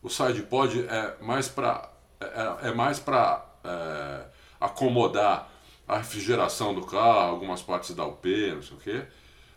O 0.02 0.08
side 0.10 0.42
pod 0.42 0.76
é 0.88 1.14
mais 1.22 1.46
para 1.46 1.88
é, 2.20 2.68
é, 2.70 2.74
mais 2.74 2.98
para 2.98 3.46
é, 3.62 4.24
acomodar 4.60 5.48
a 5.86 5.98
refrigeração 5.98 6.74
do 6.74 6.84
carro, 6.84 7.30
algumas 7.30 7.62
partes 7.62 7.94
da 7.94 8.04
UP, 8.04 8.26
não 8.56 8.62
sei 8.62 8.76
o 8.76 8.80
quê. 8.80 9.04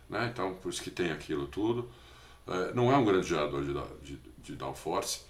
Né? 0.08 0.30
Então, 0.32 0.54
por 0.54 0.68
isso 0.68 0.80
que 0.80 0.92
tem 0.92 1.10
aquilo 1.10 1.48
tudo. 1.48 1.90
É, 2.46 2.72
não 2.72 2.92
é 2.92 2.96
um 2.96 3.04
grande 3.04 3.26
gerador 3.26 3.64
de, 3.64 3.72
de, 4.00 4.20
de 4.38 4.54
downforce. 4.54 5.22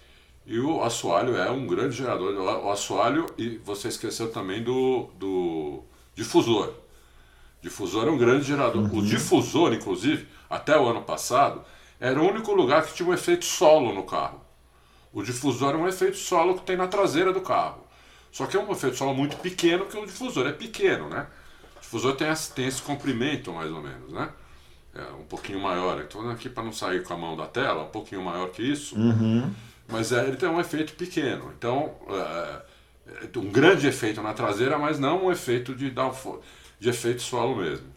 E 0.45 0.59
o 0.59 0.83
assoalho 0.83 1.37
é 1.37 1.49
um 1.49 1.65
grande 1.65 1.95
gerador. 1.95 2.33
O 2.35 2.69
assoalho, 2.69 3.25
e 3.37 3.57
você 3.57 3.87
esqueceu 3.87 4.31
também 4.31 4.61
do, 4.61 5.09
do 5.17 5.83
difusor. 6.15 6.73
Difusor 7.61 8.07
é 8.07 8.11
um 8.11 8.17
grande 8.17 8.45
gerador. 8.45 8.83
Uhum. 8.83 8.99
O 8.99 9.01
difusor, 9.01 9.73
inclusive, 9.73 10.27
até 10.49 10.77
o 10.77 10.85
ano 10.85 11.01
passado, 11.01 11.63
era 11.99 12.21
o 12.21 12.27
único 12.27 12.53
lugar 12.53 12.85
que 12.85 12.93
tinha 12.93 13.07
um 13.07 13.13
efeito 13.13 13.45
solo 13.45 13.93
no 13.93 14.03
carro. 14.03 14.41
O 15.13 15.23
difusor 15.23 15.73
é 15.73 15.77
um 15.77 15.87
efeito 15.87 16.17
solo 16.17 16.55
que 16.55 16.65
tem 16.65 16.75
na 16.75 16.87
traseira 16.87 17.31
do 17.31 17.39
carro. 17.39 17.81
Só 18.31 18.45
que 18.45 18.57
é 18.57 18.59
um 18.59 18.71
efeito 18.71 18.97
solo 18.97 19.13
muito 19.13 19.37
pequeno, 19.37 19.85
que 19.85 19.97
o 19.97 20.05
difusor 20.05 20.47
é 20.47 20.51
pequeno, 20.51 21.07
né? 21.07 21.27
O 21.77 21.79
difusor 21.79 22.15
tem 22.15 22.27
esse, 22.27 22.51
tem 22.51 22.65
esse 22.65 22.81
comprimento, 22.81 23.53
mais 23.53 23.71
ou 23.71 23.81
menos, 23.81 24.11
né? 24.11 24.29
É 24.93 25.03
um 25.13 25.23
pouquinho 25.23 25.59
maior. 25.59 26.01
Estou 26.01 26.29
aqui 26.29 26.49
para 26.49 26.63
não 26.63 26.73
sair 26.73 27.03
com 27.03 27.13
a 27.13 27.17
mão 27.17 27.37
da 27.37 27.45
tela, 27.45 27.83
um 27.83 27.89
pouquinho 27.89 28.23
maior 28.23 28.49
que 28.49 28.61
isso. 28.61 28.95
Uhum. 28.97 29.53
Mas 29.87 30.11
é, 30.11 30.25
ele 30.27 30.37
tem 30.37 30.49
um 30.49 30.59
efeito 30.59 30.93
pequeno. 30.93 31.53
Então, 31.57 31.95
é, 32.09 32.61
é, 33.07 33.37
um 33.37 33.51
grande 33.51 33.87
efeito 33.87 34.21
na 34.21 34.33
traseira, 34.33 34.77
mas 34.77 34.99
não 34.99 35.25
um 35.25 35.31
efeito 35.31 35.75
de, 35.75 35.93
de 36.79 36.89
efeito 36.89 37.21
solo 37.21 37.57
mesmo. 37.57 37.93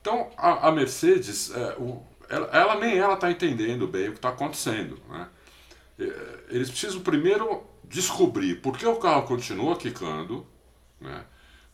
Então 0.00 0.30
a, 0.36 0.68
a 0.68 0.72
Mercedes, 0.72 1.50
é, 1.50 1.74
o, 1.78 2.00
ela, 2.28 2.46
ela, 2.52 2.74
nem 2.76 2.96
ela 2.96 3.14
está 3.14 3.28
entendendo 3.30 3.88
bem 3.88 4.08
o 4.08 4.12
que 4.12 4.18
está 4.18 4.28
acontecendo. 4.28 5.00
Né? 5.08 5.28
É, 5.98 6.04
eles 6.50 6.70
precisam 6.70 7.00
primeiro 7.00 7.64
descobrir 7.82 8.56
por 8.56 8.78
que 8.78 8.86
o 8.86 8.96
carro 8.96 9.22
continua 9.22 9.76
quicando, 9.76 10.46
né? 11.00 11.24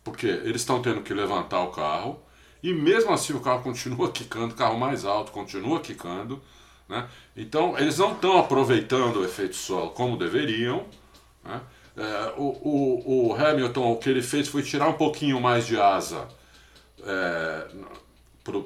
porque 0.03 0.27
eles 0.27 0.63
estão 0.63 0.81
tendo 0.81 1.03
que 1.03 1.13
levantar 1.13 1.61
o 1.61 1.71
carro, 1.73 2.23
e 2.63 2.73
mesmo 2.73 3.13
assim 3.13 3.35
o 3.35 3.41
carro 3.41 3.61
continua 3.65 4.11
quicando, 4.11 4.55
o 4.55 4.57
carro 4.57 4.79
mais 4.79 5.05
alto 5.05 5.33
continua 5.33 5.81
quicando. 5.81 6.43
Né? 6.93 7.09
Então 7.35 7.79
eles 7.79 7.97
não 7.97 8.13
estão 8.13 8.39
aproveitando 8.39 9.17
o 9.17 9.25
efeito 9.25 9.57
solo 9.57 9.91
como 9.93 10.19
deveriam. 10.19 10.85
Né? 11.43 11.61
É, 11.97 12.35
o, 12.37 12.43
o, 12.43 13.29
o, 13.29 13.35
Hamilton, 13.35 13.93
o 13.93 13.97
que 13.97 14.11
ele 14.11 14.21
fez 14.21 14.47
foi 14.47 14.63
tirar 14.63 14.89
um 14.89 14.95
pouquinho 14.95 15.41
mais 15.41 15.67
de 15.67 15.81
asa 15.81 16.29
é, 17.03 17.67
para 18.45 18.57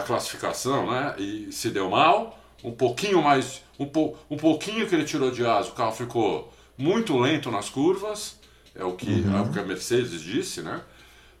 a 0.00 0.02
classificação, 0.02 0.90
né? 0.90 1.14
E 1.18 1.50
se 1.52 1.70
deu 1.70 1.88
mal. 1.90 2.38
Um 2.62 2.72
pouquinho 2.72 3.22
mais, 3.22 3.62
um, 3.78 3.86
po, 3.86 4.16
um 4.30 4.36
pouquinho 4.36 4.86
que 4.86 4.94
ele 4.94 5.04
tirou 5.04 5.30
de 5.30 5.44
asa, 5.46 5.70
o 5.70 5.72
carro 5.72 5.92
ficou 5.92 6.52
muito 6.76 7.16
lento 7.18 7.50
nas 7.50 7.70
curvas. 7.70 8.38
É 8.74 8.84
o 8.84 8.92
que, 8.92 9.10
uhum. 9.10 9.38
é 9.38 9.40
o 9.40 9.50
que 9.50 9.58
a 9.58 9.64
Mercedes 9.64 10.20
disse, 10.20 10.60
né? 10.62 10.82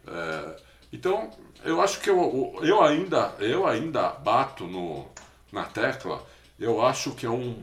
É, 0.06 0.56
então, 0.92 1.30
eu 1.64 1.80
acho 1.80 2.00
que 2.00 2.10
eu, 2.10 2.58
eu, 2.62 2.82
ainda, 2.82 3.34
eu 3.38 3.66
ainda 3.66 4.10
bato 4.10 4.64
no, 4.66 5.06
na 5.52 5.64
tecla. 5.64 6.24
Eu 6.58 6.84
acho 6.84 7.12
que 7.12 7.26
é 7.26 7.30
um 7.30 7.60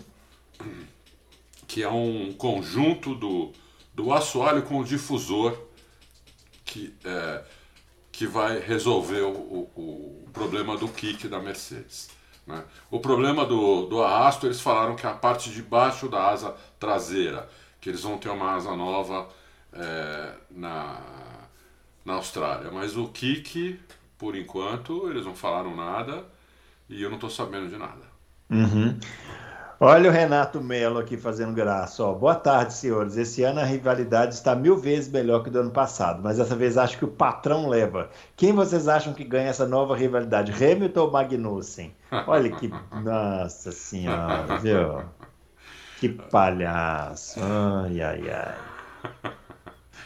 que 1.67 1.82
é 1.82 1.89
um 1.89 2.32
conjunto 2.34 3.15
do, 3.15 3.51
do 3.95 4.13
assoalho 4.13 4.62
com 4.62 4.77
o 4.77 4.84
difusor 4.84 5.58
que, 6.63 6.93
é, 7.03 7.43
que 8.12 8.27
vai 8.27 8.60
resolver 8.60 9.21
o, 9.21 9.32
o, 9.32 9.71
o, 9.75 10.29
problema 10.32 10.77
do 10.77 10.88
kick 10.88 11.27
da 11.27 11.39
Mercedes. 11.39 12.12
Né? 12.45 12.63
O 12.91 12.99
problema 12.99 13.43
do, 13.43 13.88
do 13.88 14.03
arrasto, 14.03 14.45
eles 14.45 14.62
falaram 14.62 14.95
que 14.95 15.08
é 15.08 15.10
a 15.10 15.13
parte 15.13 15.49
de 15.49 15.63
baixo 15.63 16.08
da 16.08 16.29
asa 16.29 16.56
traseira, 16.79 17.49
que 17.82 17.89
eles 17.89 18.01
vão 18.01 18.19
ter 18.19 18.29
uma 18.29 18.51
asa 18.51 18.75
nova 18.75 19.27
é, 19.73 20.34
na, 20.51 21.01
na 22.05 22.13
Austrália. 22.13 22.71
Mas 22.71 22.97
o 22.97 23.07
kick, 23.07 23.79
por 24.17 24.35
enquanto, 24.35 25.09
eles 25.09 25.25
não 25.25 25.35
falaram 25.35 25.75
nada 25.75 26.25
e 26.89 27.01
eu 27.01 27.09
não 27.09 27.15
estou 27.15 27.29
sabendo 27.29 27.69
de 27.69 27.77
nada. 27.77 28.13
Uhum. 28.49 28.99
Olha 29.79 30.09
o 30.09 30.13
Renato 30.13 30.61
Melo 30.61 30.97
aqui 30.97 31.17
fazendo 31.17 31.53
graça. 31.53 32.03
Ó, 32.03 32.13
boa 32.13 32.35
tarde, 32.35 32.73
senhores. 32.73 33.17
Esse 33.17 33.43
ano 33.43 33.59
a 33.59 33.65
rivalidade 33.65 34.33
está 34.33 34.55
mil 34.55 34.77
vezes 34.77 35.11
melhor 35.11 35.43
que 35.43 35.49
do 35.49 35.59
ano 35.59 35.71
passado, 35.71 36.21
mas 36.23 36.37
dessa 36.37 36.55
vez 36.55 36.77
acho 36.77 36.97
que 36.97 37.03
o 37.03 37.09
patrão 37.09 37.67
leva. 37.67 38.09
Quem 38.37 38.53
vocês 38.53 38.87
acham 38.87 39.13
que 39.13 39.25
ganha 39.25 39.49
essa 39.49 39.67
nova 39.67 39.93
rivalidade, 39.93 40.53
Hamilton 40.53 41.01
ou 41.01 41.11
Magnussen? 41.11 41.93
Olha 42.27 42.49
que. 42.51 42.71
Nossa 43.03 43.73
Senhora, 43.73 44.57
viu? 44.59 45.03
Que 45.99 46.07
palhaço. 46.07 47.39
Ai, 47.41 48.01
ai, 48.01 48.29
ai. 48.29 49.33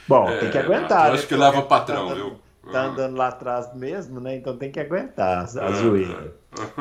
Bom, 0.08 0.30
é, 0.30 0.38
tem 0.38 0.52
que 0.52 0.58
aguentar. 0.58 1.08
Eu 1.08 1.14
acho 1.14 1.24
né? 1.24 1.28
que 1.28 1.36
leva 1.36 1.60
o 1.60 1.64
patrão, 1.64 2.16
viu? 2.16 2.40
tá 2.72 2.86
andando 2.86 3.16
lá 3.16 3.30
atrás 3.30 3.74
mesmo, 3.74 4.20
né? 4.20 4.36
Então 4.36 4.58
tem 4.58 4.72
que 4.72 4.80
aguentar 4.80 5.44
a 5.44 5.46
zoeira. 5.46 6.34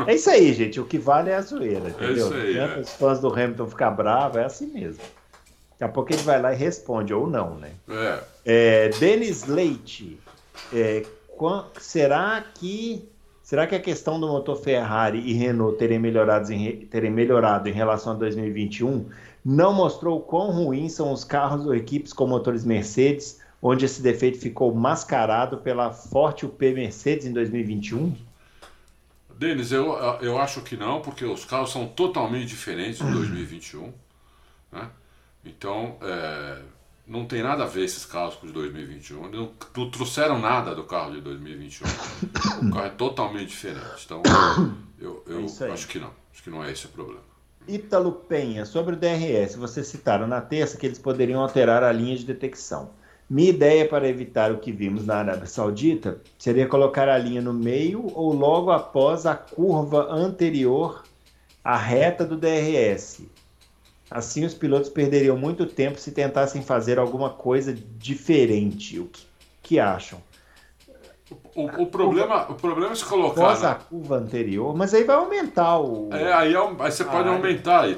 É 0.07 0.15
isso 0.15 0.31
aí, 0.31 0.53
gente. 0.53 0.81
O 0.81 0.85
que 0.85 0.99
vale 0.99 1.31
é 1.31 1.37
a 1.37 1.43
zoeira, 1.43 1.89
entendeu? 1.89 2.09
É 2.09 2.13
isso 2.13 2.35
aí, 2.35 2.59
é. 2.59 2.79
os 2.81 2.93
fãs 2.95 3.21
do 3.21 3.33
Hamilton 3.33 3.67
ficar 3.67 3.91
bravos, 3.91 4.37
é 4.37 4.45
assim 4.45 4.67
mesmo. 4.67 5.03
Daqui 5.73 5.85
a 5.85 5.89
pouco 5.89 6.13
ele 6.13 6.23
vai 6.23 6.41
lá 6.41 6.53
e 6.53 6.57
responde, 6.57 7.13
ou 7.13 7.27
não, 7.27 7.57
né? 7.57 7.73
É. 7.89 8.21
é 8.45 8.89
Denis 8.89 9.45
Leite. 9.47 10.19
É, 10.73 11.05
será 11.79 12.45
que. 12.55 13.09
Será 13.43 13.65
que 13.65 13.77
a 13.77 13.81
questão 13.81 14.19
do 14.19 14.27
motor 14.27 14.57
Ferrari 14.57 15.21
e 15.21 15.33
Renault 15.33 15.79
terem, 15.79 16.01
melhorado 16.01 16.53
em, 16.53 16.85
terem 16.87 17.13
melhorado 17.13 17.69
em 17.69 17.73
relação 17.73 18.15
a 18.15 18.17
2021 18.17 19.09
não 19.49 19.73
mostrou 19.73 20.21
quão 20.21 20.51
ruins 20.51 20.95
são 20.95 21.13
os 21.13 21.23
carros 21.23 21.65
ou 21.67 21.73
equipes 21.73 22.13
com 22.13 22.27
motores 22.27 22.65
Mercedes 22.65 23.41
onde 23.63 23.85
esse 23.85 24.03
defeito 24.03 24.41
ficou 24.41 24.75
mascarado 24.75 25.59
pela 25.59 25.93
forte 25.93 26.45
UP 26.45 26.61
Mercedes 26.73 27.27
em 27.27 27.33
2021? 27.33 28.13
Denis, 29.39 29.71
eu, 29.71 29.93
eu 30.21 30.37
acho 30.37 30.63
que 30.63 30.77
não, 30.77 31.01
porque 31.01 31.25
os 31.25 31.45
carros 31.45 31.71
são 31.71 31.87
totalmente 31.87 32.49
diferentes 32.49 33.01
em 33.01 33.09
2021. 33.13 33.93
Né? 34.73 34.91
Então, 35.45 35.97
é, 36.03 36.63
não 37.07 37.25
tem 37.25 37.41
nada 37.41 37.63
a 37.63 37.67
ver 37.67 37.85
esses 37.85 38.05
carros 38.05 38.35
com 38.35 38.47
os 38.47 38.53
de 38.53 38.59
2021. 38.59 39.31
Não, 39.31 39.53
não 39.77 39.91
trouxeram 39.91 40.41
nada 40.41 40.75
do 40.75 40.83
carro 40.83 41.13
de 41.13 41.21
2021. 41.21 41.87
o 42.67 42.73
carro 42.73 42.87
é 42.87 42.91
totalmente 42.91 43.51
diferente. 43.51 44.05
Então, 44.05 44.23
eu, 44.99 45.23
eu 45.25 45.47
é 45.61 45.71
acho 45.71 45.87
que 45.87 46.01
não. 46.01 46.11
Acho 46.33 46.43
que 46.43 46.51
não 46.51 46.65
é 46.65 46.73
esse 46.73 46.87
o 46.87 46.89
problema. 46.89 47.36
Ítalo 47.69 48.13
Penha, 48.13 48.65
sobre 48.65 48.95
o 48.95 48.97
DRS, 48.97 49.57
vocês 49.57 49.89
citaram 49.89 50.27
na 50.27 50.41
terça 50.41 50.77
que 50.77 50.87
eles 50.87 50.99
poderiam 50.99 51.41
alterar 51.41 51.83
a 51.83 51.91
linha 51.91 52.17
de 52.17 52.25
detecção. 52.25 52.91
Minha 53.29 53.51
ideia 53.51 53.89
para 53.89 54.09
evitar 54.09 54.53
o 54.53 54.59
que 54.59 54.71
vimos 54.71 55.05
na 55.05 55.17
Arábia 55.17 55.47
Saudita 55.47 56.21
seria 56.39 56.69
colocar 56.69 57.09
a 57.09 57.19
linha 57.19 57.43
no 57.43 57.53
meio 57.53 58.07
ou 58.15 58.33
logo 58.33 58.71
após 58.71 59.27
a 59.27 59.35
curva 59.35 60.07
anterior 60.13 61.03
à 61.65 61.77
reta 61.77 62.25
do 62.25 62.37
DRS. 62.37 63.23
Assim, 64.09 64.45
os 64.45 64.55
pilotos 64.55 64.89
perderiam 64.89 65.37
muito 65.37 65.67
tempo 65.67 65.99
se 65.99 66.13
tentassem 66.13 66.63
fazer 66.63 67.01
alguma 67.01 67.31
coisa 67.31 67.77
diferente. 67.99 69.01
O 69.01 69.07
que, 69.07 69.27
que 69.61 69.81
acham? 69.81 70.23
O, 71.57 71.83
o, 71.83 71.87
problema, 71.87 72.41
curva, 72.41 72.53
o 72.53 72.55
problema 72.55 72.93
é 72.93 72.95
se 72.95 73.05
colocar. 73.05 73.41
Após 73.41 73.65
a 73.65 73.75
curva 73.75 74.17
anterior, 74.17 74.77
mas 74.77 74.93
aí 74.93 75.05
vai 75.05 75.17
aumentar 75.17 75.79
o. 75.81 76.11
É, 76.13 76.33
aí, 76.33 76.55
é 76.55 76.59
aí 76.59 76.91
você 76.91 77.05
pode 77.05 77.29
aumentar 77.29 77.85
aí, 77.85 77.97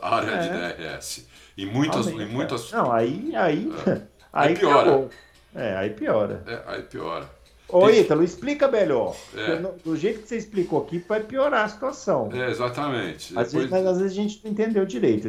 a 0.00 0.16
área 0.16 0.30
é. 0.30 0.38
de 0.38 0.76
DRS. 0.76 1.28
Em 1.58 1.66
muitas, 1.66 2.06
em 2.06 2.26
muitas. 2.26 2.70
Não, 2.72 2.90
aí. 2.90 3.34
aí... 3.34 3.70
É. 3.86 4.12
Aí, 4.32 4.56
piora. 4.56 4.80
Acabou. 4.80 5.10
É, 5.54 5.76
aí 5.76 5.90
piora. 5.90 6.42
É, 6.46 6.62
aí 6.66 6.82
piora. 6.84 7.28
Ô, 7.68 7.86
Tem... 7.86 8.00
Ítalo, 8.00 8.22
explica 8.22 8.68
melhor. 8.68 9.16
É. 9.34 9.56
Do 9.84 9.96
jeito 9.96 10.20
que 10.20 10.28
você 10.28 10.36
explicou 10.36 10.82
aqui, 10.82 10.98
vai 11.08 11.20
piorar 11.20 11.64
a 11.64 11.68
situação. 11.68 12.28
É, 12.32 12.50
exatamente. 12.50 13.36
Às 13.38 13.52
Depois... 13.52 13.52
vezes, 13.52 13.70
mas 13.70 13.86
às 13.86 13.98
vezes 13.98 14.12
a 14.12 14.22
gente 14.22 14.40
não 14.44 14.52
entendeu 14.52 14.84
direito. 14.84 15.28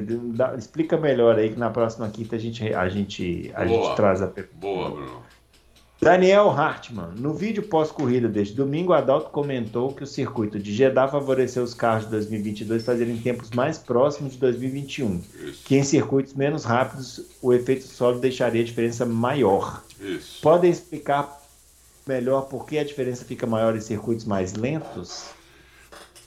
Explica 0.57 0.97
melhor 0.97 1.37
aí 1.37 1.51
que 1.51 1.59
na 1.59 1.69
próxima 1.69 2.09
quinta 2.09 2.35
a 2.35 2.39
gente, 2.39 2.73
a 2.73 2.89
gente, 2.89 3.51
a 3.55 3.65
gente 3.65 3.95
traz 3.95 4.21
a 4.21 4.27
pergunta. 4.27 4.57
Boa, 4.57 4.89
Bruno. 4.89 5.21
Daniel 6.03 6.49
Hartmann, 6.49 7.13
no 7.15 7.33
vídeo 7.33 7.63
pós-corrida 7.63 8.27
deste 8.27 8.53
domingo, 8.53 8.91
Adalto 8.91 9.29
comentou 9.29 9.93
que 9.93 10.03
o 10.03 10.07
circuito 10.07 10.59
de 10.59 10.73
Jeddah 10.73 11.07
favoreceu 11.07 11.63
os 11.63 11.73
carros 11.73 12.03
de 12.03 12.11
2022 12.11 12.83
fazerem 12.83 13.17
tempos 13.17 13.49
mais 13.51 13.77
próximos 13.77 14.33
de 14.33 14.39
2021, 14.39 15.23
Isso. 15.45 15.63
que 15.63 15.77
em 15.77 15.83
circuitos 15.83 16.33
menos 16.33 16.65
rápidos 16.65 17.25
o 17.41 17.53
efeito 17.53 17.85
solo 17.85 18.19
deixaria 18.19 18.61
a 18.61 18.65
diferença 18.65 19.05
maior. 19.05 19.81
Isso. 19.97 20.41
Podem 20.41 20.69
explicar 20.69 21.41
melhor 22.05 22.49
por 22.49 22.65
que 22.65 22.77
a 22.77 22.83
diferença 22.83 23.23
fica 23.23 23.47
maior 23.47 23.73
em 23.73 23.81
circuitos 23.81 24.25
mais 24.25 24.55
lentos? 24.55 25.29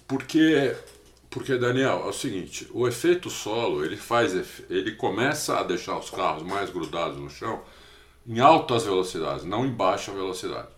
Porque, 0.08 0.74
porque 1.28 1.58
Daniel, 1.58 2.02
é 2.06 2.08
o 2.08 2.12
seguinte, 2.14 2.66
o 2.72 2.88
efeito 2.88 3.28
solo 3.28 3.84
ele 3.84 3.98
faz, 3.98 4.32
ele 4.70 4.92
começa 4.92 5.58
a 5.58 5.62
deixar 5.62 5.98
os 5.98 6.08
carros 6.08 6.44
mais 6.44 6.70
grudados 6.70 7.18
no 7.18 7.28
chão 7.28 7.60
em 8.26 8.40
altas 8.40 8.84
velocidades, 8.84 9.44
não 9.44 9.64
em 9.64 9.70
baixa 9.70 10.12
velocidade. 10.12 10.68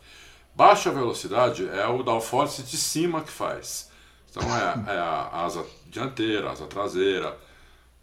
Baixa 0.54 0.90
velocidade 0.90 1.68
é 1.68 1.86
o 1.86 2.02
downforce 2.02 2.62
de 2.62 2.76
cima 2.76 3.22
que 3.22 3.30
faz. 3.30 3.90
Então 4.30 4.42
é, 4.54 4.94
é 4.94 4.98
a 4.98 5.44
asa 5.44 5.64
dianteira, 5.86 6.48
a 6.48 6.52
asa 6.52 6.66
traseira, 6.66 7.38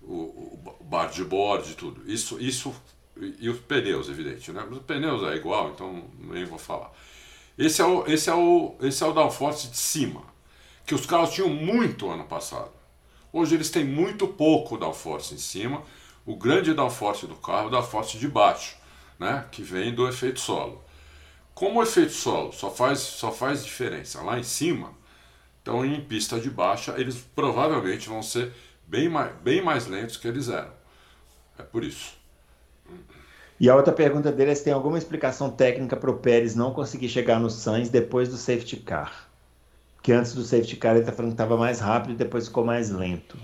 o, 0.01 0.59
o 0.79 0.83
bar 0.83 1.07
de 1.07 1.23
board, 1.23 1.75
tudo. 1.75 2.09
Isso, 2.09 2.39
isso 2.39 2.73
e 3.17 3.49
os 3.49 3.59
pneus, 3.59 4.09
evidente, 4.09 4.51
né? 4.51 4.63
Mas 4.67 4.79
os 4.79 4.83
pneus 4.83 5.23
é 5.23 5.35
igual, 5.35 5.69
então 5.69 6.03
nem 6.19 6.45
vou 6.45 6.57
falar. 6.57 6.91
Esse 7.57 7.81
é 7.81 7.85
o, 7.85 8.05
esse 8.07 8.29
é 8.29 8.33
o, 8.33 8.75
esse 8.81 9.03
é 9.03 9.07
o 9.07 9.13
downforce 9.13 9.67
de 9.67 9.77
cima, 9.77 10.23
que 10.85 10.93
os 10.93 11.05
carros 11.05 11.33
tinham 11.33 11.49
muito 11.49 12.09
ano 12.09 12.25
passado. 12.25 12.71
Hoje 13.31 13.55
eles 13.55 13.69
têm 13.69 13.85
muito 13.85 14.27
pouco 14.27 14.77
downforce 14.77 15.33
em 15.33 15.37
cima. 15.37 15.83
O 16.25 16.35
grande 16.35 16.73
downforce 16.73 17.27
do 17.27 17.35
carro 17.35 17.65
é 17.65 17.67
o 17.67 17.69
downforce 17.69 18.17
de 18.17 18.27
baixo 18.27 18.75
né, 19.19 19.45
que 19.51 19.61
vem 19.61 19.93
do 19.93 20.07
efeito 20.07 20.39
solo. 20.39 20.83
Como 21.53 21.79
o 21.79 21.83
efeito 21.83 22.11
solo 22.11 22.51
só 22.51 22.69
faz, 22.69 22.99
só 22.99 23.31
faz 23.31 23.63
diferença 23.63 24.21
lá 24.21 24.37
em 24.37 24.43
cima, 24.43 24.91
então 25.61 25.85
em 25.85 26.01
pista 26.01 26.39
de 26.39 26.49
baixa 26.49 26.93
eles 26.97 27.15
provavelmente 27.35 28.09
vão 28.09 28.21
ser 28.21 28.51
bem 28.85 29.09
mais, 29.09 29.33
bem 29.37 29.61
mais 29.61 29.87
lentos 29.87 30.17
que 30.17 30.27
eles 30.27 30.49
eram. 30.49 30.73
É 31.57 31.63
por 31.63 31.83
isso. 31.83 32.13
E 33.59 33.69
a 33.69 33.75
outra 33.75 33.93
pergunta 33.93 34.31
dele 34.31 34.51
é 34.51 34.55
se 34.55 34.65
tem 34.65 34.73
alguma 34.73 34.97
explicação 34.97 35.49
técnica 35.49 35.95
para 35.95 36.11
o 36.11 36.17
Pérez 36.17 36.55
não 36.55 36.73
conseguir 36.73 37.07
chegar 37.07 37.39
no 37.39 37.49
Sainz 37.49 37.89
depois 37.89 38.27
do 38.27 38.35
safety 38.35 38.77
car. 38.77 39.29
Que 40.03 40.11
antes 40.11 40.33
do 40.33 40.43
safety 40.43 40.75
car 40.75 40.91
ele 40.91 40.99
está 40.99 41.13
falando 41.13 41.31
que 41.31 41.35
estava 41.35 41.55
mais 41.55 41.79
rápido 41.79 42.11
e 42.11 42.17
depois 42.17 42.47
ficou 42.47 42.65
mais 42.65 42.89
lento. 42.89 43.37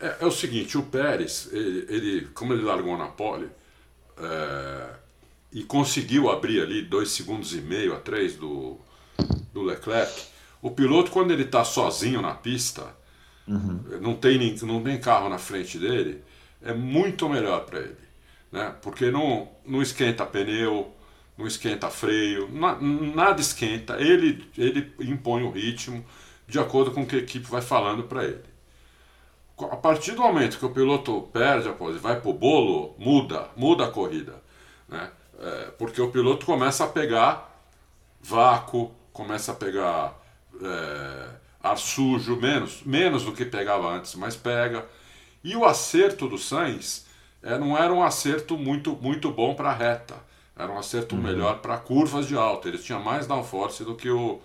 É, 0.00 0.16
é, 0.20 0.26
o 0.26 0.30
seguinte, 0.30 0.78
o 0.78 0.82
Pérez, 0.82 1.50
ele, 1.52 1.86
ele, 1.88 2.26
como 2.32 2.54
ele 2.54 2.62
largou 2.62 2.96
na 2.96 3.08
pole, 3.08 3.50
é, 4.22 4.90
e 5.52 5.62
conseguiu 5.64 6.30
abrir 6.30 6.60
ali 6.62 6.82
dois 6.82 7.10
segundos 7.10 7.54
e 7.54 7.60
meio 7.60 7.94
a 7.94 7.98
três 7.98 8.36
do, 8.36 8.78
do 9.52 9.62
Leclerc, 9.62 10.12
o 10.62 10.70
piloto, 10.70 11.10
quando 11.10 11.30
ele 11.30 11.44
está 11.44 11.64
sozinho 11.64 12.20
na 12.20 12.34
pista, 12.34 12.94
uhum. 13.48 13.80
não, 14.00 14.14
tem, 14.14 14.54
não 14.62 14.82
tem 14.82 15.00
carro 15.00 15.28
na 15.28 15.38
frente 15.38 15.78
dele, 15.78 16.22
é 16.62 16.74
muito 16.74 17.28
melhor 17.28 17.64
para 17.64 17.80
ele. 17.80 17.96
Né? 18.52 18.74
Porque 18.82 19.10
não, 19.10 19.48
não 19.64 19.80
esquenta 19.80 20.26
pneu, 20.26 20.92
não 21.38 21.46
esquenta 21.46 21.88
freio, 21.88 22.50
na, 22.52 22.78
nada 22.80 23.40
esquenta. 23.40 23.94
Ele, 24.00 24.44
ele 24.58 24.92
impõe 25.00 25.42
o 25.42 25.50
ritmo 25.50 26.04
de 26.46 26.58
acordo 26.58 26.90
com 26.90 27.02
o 27.02 27.06
que 27.06 27.16
a 27.16 27.20
equipe 27.20 27.46
vai 27.46 27.62
falando 27.62 28.02
para 28.02 28.24
ele. 28.24 28.49
A 29.66 29.76
partir 29.76 30.12
do 30.12 30.22
momento 30.22 30.58
que 30.58 30.64
o 30.64 30.70
piloto 30.70 31.28
perde 31.32 31.68
a 31.68 31.72
pose, 31.72 31.98
vai 31.98 32.20
para 32.20 32.30
o 32.30 32.32
bolo, 32.32 32.94
muda, 32.98 33.48
muda 33.56 33.86
a 33.86 33.90
corrida. 33.90 34.42
Né? 34.88 35.10
É, 35.38 35.70
porque 35.78 36.00
o 36.00 36.10
piloto 36.10 36.46
começa 36.46 36.84
a 36.84 36.88
pegar 36.88 37.50
vácuo, 38.20 38.90
começa 39.12 39.52
a 39.52 39.54
pegar 39.54 40.18
é, 40.62 41.28
ar 41.62 41.78
sujo, 41.78 42.36
menos, 42.36 42.82
menos 42.84 43.24
do 43.24 43.32
que 43.32 43.44
pegava 43.44 43.90
antes, 43.90 44.14
mas 44.14 44.36
pega. 44.36 44.86
E 45.42 45.56
o 45.56 45.64
acerto 45.64 46.28
do 46.28 46.38
Sainz 46.38 47.06
é, 47.42 47.58
não 47.58 47.76
era 47.76 47.92
um 47.92 48.02
acerto 48.02 48.56
muito, 48.56 48.96
muito 49.00 49.30
bom 49.30 49.54
para 49.54 49.70
a 49.70 49.74
reta, 49.74 50.16
era 50.56 50.70
um 50.70 50.78
acerto 50.78 51.14
uhum. 51.14 51.22
melhor 51.22 51.60
para 51.60 51.78
curvas 51.78 52.26
de 52.26 52.36
alta. 52.36 52.68
Ele 52.68 52.78
tinha 52.78 52.98
mais 52.98 53.26
downforce 53.26 53.82
do 53.84 53.94
que 53.94 54.10
o, 54.10 54.40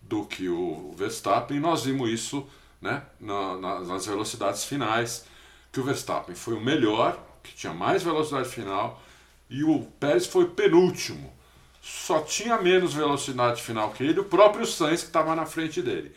do 0.00 0.24
que 0.24 0.48
o 0.48 0.94
Verstappen, 0.96 1.56
e 1.56 1.60
nós 1.60 1.84
vimos 1.84 2.08
isso 2.10 2.46
né, 2.80 3.02
na, 3.20 3.56
na, 3.56 3.80
nas 3.80 4.06
velocidades 4.06 4.64
finais, 4.64 5.24
que 5.72 5.80
o 5.80 5.84
Verstappen 5.84 6.34
foi 6.34 6.54
o 6.54 6.60
melhor, 6.60 7.18
que 7.42 7.54
tinha 7.54 7.72
mais 7.72 8.02
velocidade 8.02 8.48
final, 8.48 9.00
e 9.48 9.64
o 9.64 9.82
Pérez 9.98 10.26
foi 10.26 10.48
penúltimo. 10.48 11.32
Só 11.82 12.20
tinha 12.20 12.60
menos 12.60 12.92
velocidade 12.92 13.62
final 13.62 13.90
que 13.90 14.04
ele, 14.04 14.20
o 14.20 14.24
próprio 14.24 14.66
Sainz 14.66 15.00
que 15.00 15.08
estava 15.08 15.34
na 15.34 15.46
frente 15.46 15.80
dele. 15.80 16.14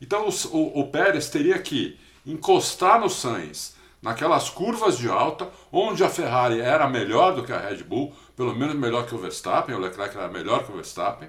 Então 0.00 0.28
o, 0.28 0.56
o, 0.56 0.80
o 0.80 0.90
Pérez 0.90 1.28
teria 1.28 1.58
que 1.58 1.98
encostar 2.26 3.00
no 3.00 3.10
Sainz 3.10 3.76
naquelas 4.00 4.50
curvas 4.50 4.98
de 4.98 5.08
alta, 5.08 5.48
onde 5.70 6.02
a 6.02 6.08
Ferrari 6.08 6.60
era 6.60 6.88
melhor 6.88 7.36
do 7.36 7.44
que 7.44 7.52
a 7.52 7.58
Red 7.58 7.84
Bull, 7.84 8.12
pelo 8.36 8.54
menos 8.54 8.74
melhor 8.74 9.06
que 9.06 9.14
o 9.14 9.18
Verstappen, 9.18 9.74
o 9.76 9.78
Leclerc 9.78 10.16
era 10.16 10.28
melhor 10.28 10.64
que 10.64 10.72
o 10.72 10.74
Verstappen, 10.74 11.28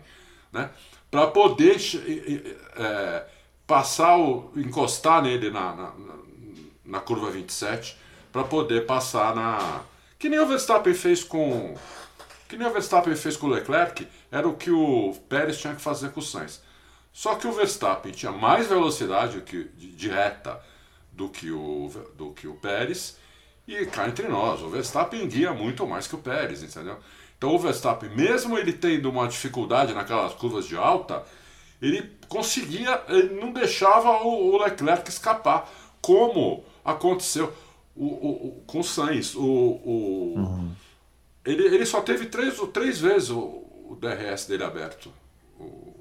né? 0.51 0.71
para 1.11 1.27
poder 1.27 1.77
é, 2.75 3.25
passar 3.65 4.17
o, 4.17 4.51
encostar 4.55 5.21
nele 5.21 5.49
na, 5.49 5.75
na, 5.75 5.91
na 6.85 6.99
curva 6.99 7.31
27, 7.31 7.97
para 8.31 8.43
poder 8.43 8.85
passar 8.85 9.35
na. 9.35 9.81
Que 10.17 10.29
nem 10.29 10.39
o 10.39 10.47
Verstappen 10.47 10.93
fez 10.93 11.23
com. 11.23 11.75
Que 12.47 12.57
nem 12.57 12.67
o 12.67 12.71
Verstappen 12.71 13.15
fez 13.15 13.35
com 13.37 13.47
o 13.47 13.49
Leclerc, 13.49 14.07
era 14.31 14.47
o 14.47 14.55
que 14.55 14.71
o 14.71 15.13
Pérez 15.27 15.59
tinha 15.59 15.75
que 15.75 15.81
fazer 15.81 16.11
com 16.11 16.19
o 16.19 16.23
Sainz. 16.23 16.61
Só 17.11 17.35
que 17.35 17.47
o 17.47 17.51
Verstappen 17.51 18.11
tinha 18.11 18.31
mais 18.31 18.67
velocidade 18.67 19.41
que, 19.41 19.65
de, 19.75 20.09
reta 20.09 20.59
do 21.11 21.29
que 21.29 21.51
o, 21.51 21.91
do 22.15 22.31
que 22.31 22.47
o 22.47 22.55
Pérez. 22.55 23.17
E 23.67 23.85
cá 23.85 24.07
entre 24.07 24.27
nós, 24.27 24.61
o 24.61 24.69
Verstappen 24.69 25.27
guia 25.27 25.53
muito 25.53 25.85
mais 25.87 26.07
que 26.07 26.15
o 26.15 26.17
Pérez, 26.17 26.63
entendeu? 26.63 26.97
Então 27.37 27.53
o 27.53 27.59
Verstappen, 27.59 28.09
mesmo 28.09 28.57
ele 28.57 28.73
tendo 28.73 29.09
uma 29.09 29.27
dificuldade 29.27 29.93
naquelas 29.93 30.33
curvas 30.33 30.65
de 30.65 30.75
alta, 30.75 31.23
ele 31.83 32.09
conseguia, 32.29 33.03
ele 33.09 33.39
não 33.39 33.51
deixava 33.51 34.09
o, 34.23 34.53
o 34.53 34.57
Leclerc 34.63 35.09
escapar, 35.09 35.69
como 36.01 36.63
aconteceu 36.83 37.53
o, 37.93 38.05
o, 38.05 38.63
com 38.65 38.79
o 38.79 38.83
Sainz. 38.83 39.35
Uhum. 39.35 40.71
ele, 41.45 41.63
ele 41.63 41.85
só 41.85 42.01
teve 42.01 42.27
três, 42.27 42.57
três 42.71 42.99
vezes 42.99 43.29
o, 43.29 43.97
DRS 43.99 44.47
dele 44.47 44.63
aberto. 44.63 45.11
O, 45.59 45.93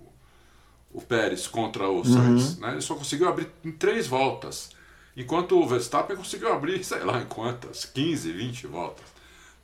o 0.95 1.01
Pérez 1.01 1.47
contra 1.47 1.89
o 1.89 2.05
Sainz. 2.05 2.55
Uhum. 2.55 2.61
Né? 2.61 2.73
Ele 2.73 2.81
só 2.81 2.95
conseguiu 2.95 3.29
abrir 3.29 3.51
em 3.65 3.73
três 3.73 4.07
voltas. 4.07 4.71
Enquanto 5.17 5.61
o 5.61 5.67
Verstappen 5.67 6.17
conseguiu 6.17 6.53
abrir, 6.53 6.83
sei 6.85 7.01
lá 7.01 7.21
em 7.21 7.27
quantas, 7.27 7.85
15, 7.85 8.33
20 8.33 8.67
voltas. 8.69 9.05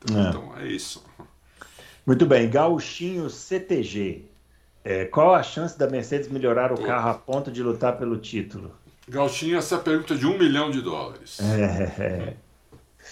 Então 0.02 0.18
é, 0.18 0.28
então, 0.28 0.58
é 0.58 0.66
isso. 0.66 1.02
Muito 2.04 2.26
bem, 2.26 2.50
Gauchinho 2.50 3.30
CTG. 3.30 4.27
É, 4.84 5.04
qual 5.04 5.34
a 5.34 5.42
chance 5.42 5.78
da 5.78 5.88
Mercedes 5.88 6.28
melhorar 6.28 6.72
o 6.72 6.82
carro 6.82 7.10
a 7.10 7.14
ponto 7.14 7.50
de 7.50 7.62
lutar 7.62 7.98
pelo 7.98 8.16
título? 8.18 8.72
Gauchinho, 9.08 9.58
essa 9.58 9.76
é 9.76 9.78
a 9.78 9.80
pergunta 9.80 10.14
de 10.14 10.26
um 10.26 10.38
milhão 10.38 10.70
de 10.70 10.80
dólares. 10.80 11.38
É. 11.40 12.34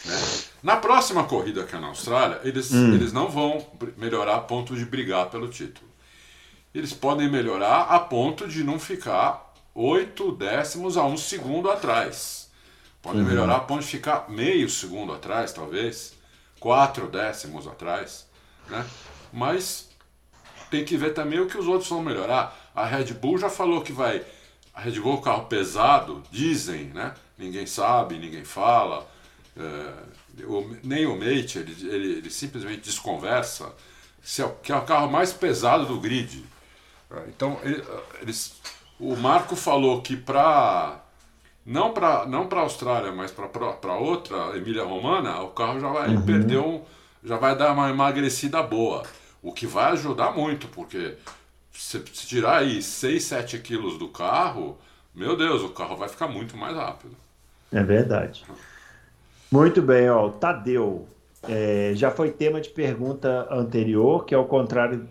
Né? 0.04 0.44
Na 0.62 0.76
próxima 0.76 1.24
corrida 1.24 1.62
aqui 1.62 1.76
na 1.76 1.88
Austrália, 1.88 2.40
eles, 2.44 2.72
hum. 2.72 2.94
eles 2.94 3.12
não 3.12 3.28
vão 3.28 3.64
melhorar 3.96 4.36
a 4.36 4.40
ponto 4.40 4.76
de 4.76 4.84
brigar 4.84 5.30
pelo 5.30 5.48
título. 5.48 5.86
Eles 6.74 6.92
podem 6.92 7.30
melhorar 7.30 7.82
a 7.82 7.98
ponto 7.98 8.46
de 8.46 8.62
não 8.62 8.78
ficar 8.78 9.54
8 9.74 10.32
décimos 10.32 10.96
a 10.96 11.04
1 11.04 11.16
segundo 11.16 11.70
atrás. 11.70 12.50
Pode 13.00 13.18
uhum. 13.18 13.24
melhorar 13.24 13.56
a 13.56 13.60
ponto 13.60 13.82
de 13.82 13.86
ficar 13.86 14.28
meio 14.28 14.68
segundo 14.68 15.12
atrás, 15.12 15.52
talvez. 15.52 16.14
4 16.60 17.06
décimos 17.08 17.66
atrás. 17.66 18.26
Né? 18.68 18.84
Mas 19.32 19.85
tem 20.70 20.84
que 20.84 20.96
ver 20.96 21.14
também 21.14 21.40
o 21.40 21.46
que 21.46 21.58
os 21.58 21.66
outros 21.66 21.88
vão 21.88 22.02
melhorar. 22.02 22.56
A 22.74 22.84
Red 22.84 23.14
Bull 23.14 23.38
já 23.38 23.48
falou 23.48 23.80
que 23.82 23.92
vai. 23.92 24.22
A 24.74 24.80
Red 24.80 25.00
Bull 25.00 25.12
é 25.12 25.16
um 25.16 25.20
carro 25.20 25.46
pesado, 25.46 26.22
dizem, 26.30 26.86
né? 26.86 27.14
Ninguém 27.38 27.66
sabe, 27.66 28.18
ninguém 28.18 28.44
fala. 28.44 29.06
É, 29.56 30.44
o, 30.44 30.76
nem 30.82 31.06
o 31.06 31.16
Mate, 31.16 31.58
ele, 31.58 31.76
ele, 31.88 32.12
ele, 32.18 32.30
simplesmente 32.30 32.82
desconversa, 32.82 33.72
se 34.22 34.42
é, 34.42 34.54
que 34.62 34.70
é 34.70 34.76
o 34.76 34.82
carro 34.82 35.10
mais 35.10 35.32
pesado 35.32 35.86
do 35.86 35.98
grid. 35.98 36.44
É, 37.10 37.24
então, 37.28 37.58
ele, 37.62 37.82
eles 38.20 38.60
o 38.98 39.14
Marco 39.14 39.54
falou 39.54 40.00
que 40.00 40.16
para 40.16 41.00
não 41.64 41.92
para 41.92 42.26
não 42.26 42.46
para 42.46 42.60
Austrália, 42.60 43.12
mas 43.12 43.30
para 43.30 43.94
outra 43.94 44.56
Emília 44.56 44.84
Romana, 44.84 45.40
o 45.42 45.48
carro 45.48 45.80
já 45.80 45.88
vai 45.88 46.14
uhum. 46.14 46.22
perder 46.22 46.58
um, 46.58 46.82
já 47.22 47.36
vai 47.36 47.56
dar 47.56 47.72
uma 47.72 47.90
emagrecida 47.90 48.62
boa, 48.62 49.02
o 49.46 49.52
que 49.52 49.64
vai 49.64 49.92
ajudar 49.92 50.32
muito, 50.32 50.66
porque 50.66 51.14
se, 51.72 52.00
tirar 52.00 52.58
aí 52.58 52.82
6, 52.82 53.22
7 53.22 53.58
quilos 53.60 53.96
do 53.96 54.08
carro, 54.08 54.76
meu 55.14 55.36
Deus, 55.36 55.62
o 55.62 55.68
carro 55.68 55.96
vai 55.96 56.08
ficar 56.08 56.26
muito 56.26 56.56
mais 56.56 56.76
rápido. 56.76 57.14
É 57.70 57.80
verdade. 57.80 58.44
Muito 59.48 59.80
bem, 59.80 60.10
ó, 60.10 60.30
Tadeu 60.30 61.06
é, 61.48 61.92
já 61.94 62.10
foi 62.10 62.32
tema 62.32 62.60
de 62.60 62.70
pergunta 62.70 63.46
anterior, 63.48 64.24
que 64.24 64.34
ao 64.34 64.46
contrário 64.46 65.08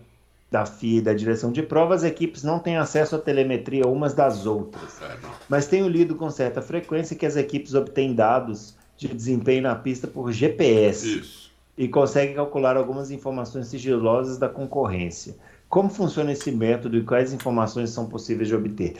da 0.50 0.66
FIA 0.66 0.98
e 0.98 1.00
da 1.00 1.14
direção 1.14 1.50
de 1.50 1.62
prova, 1.62 1.94
as 1.94 2.04
equipes 2.04 2.42
não 2.42 2.58
têm 2.58 2.76
acesso 2.76 3.16
à 3.16 3.18
telemetria 3.18 3.86
umas 3.86 4.12
das 4.12 4.44
outras. 4.44 5.00
É, 5.00 5.16
Mas 5.48 5.66
tenho 5.66 5.88
lido 5.88 6.14
com 6.14 6.28
certa 6.30 6.60
frequência 6.60 7.16
que 7.16 7.24
as 7.24 7.36
equipes 7.36 7.72
obtêm 7.72 8.14
dados 8.14 8.76
de 8.98 9.08
desempenho 9.08 9.62
na 9.62 9.74
pista 9.74 10.06
por 10.06 10.30
GPS 10.30 11.20
Isso. 11.20 11.45
E 11.76 11.88
conseguem 11.88 12.34
calcular 12.34 12.76
algumas 12.76 13.10
informações 13.10 13.66
sigilosas 13.68 14.38
da 14.38 14.48
concorrência. 14.48 15.36
Como 15.68 15.90
funciona 15.90 16.30
esse 16.30 16.50
método 16.52 16.96
e 16.96 17.02
quais 17.02 17.32
informações 17.32 17.90
são 17.90 18.06
possíveis 18.06 18.48
de 18.48 18.54
obter? 18.54 18.96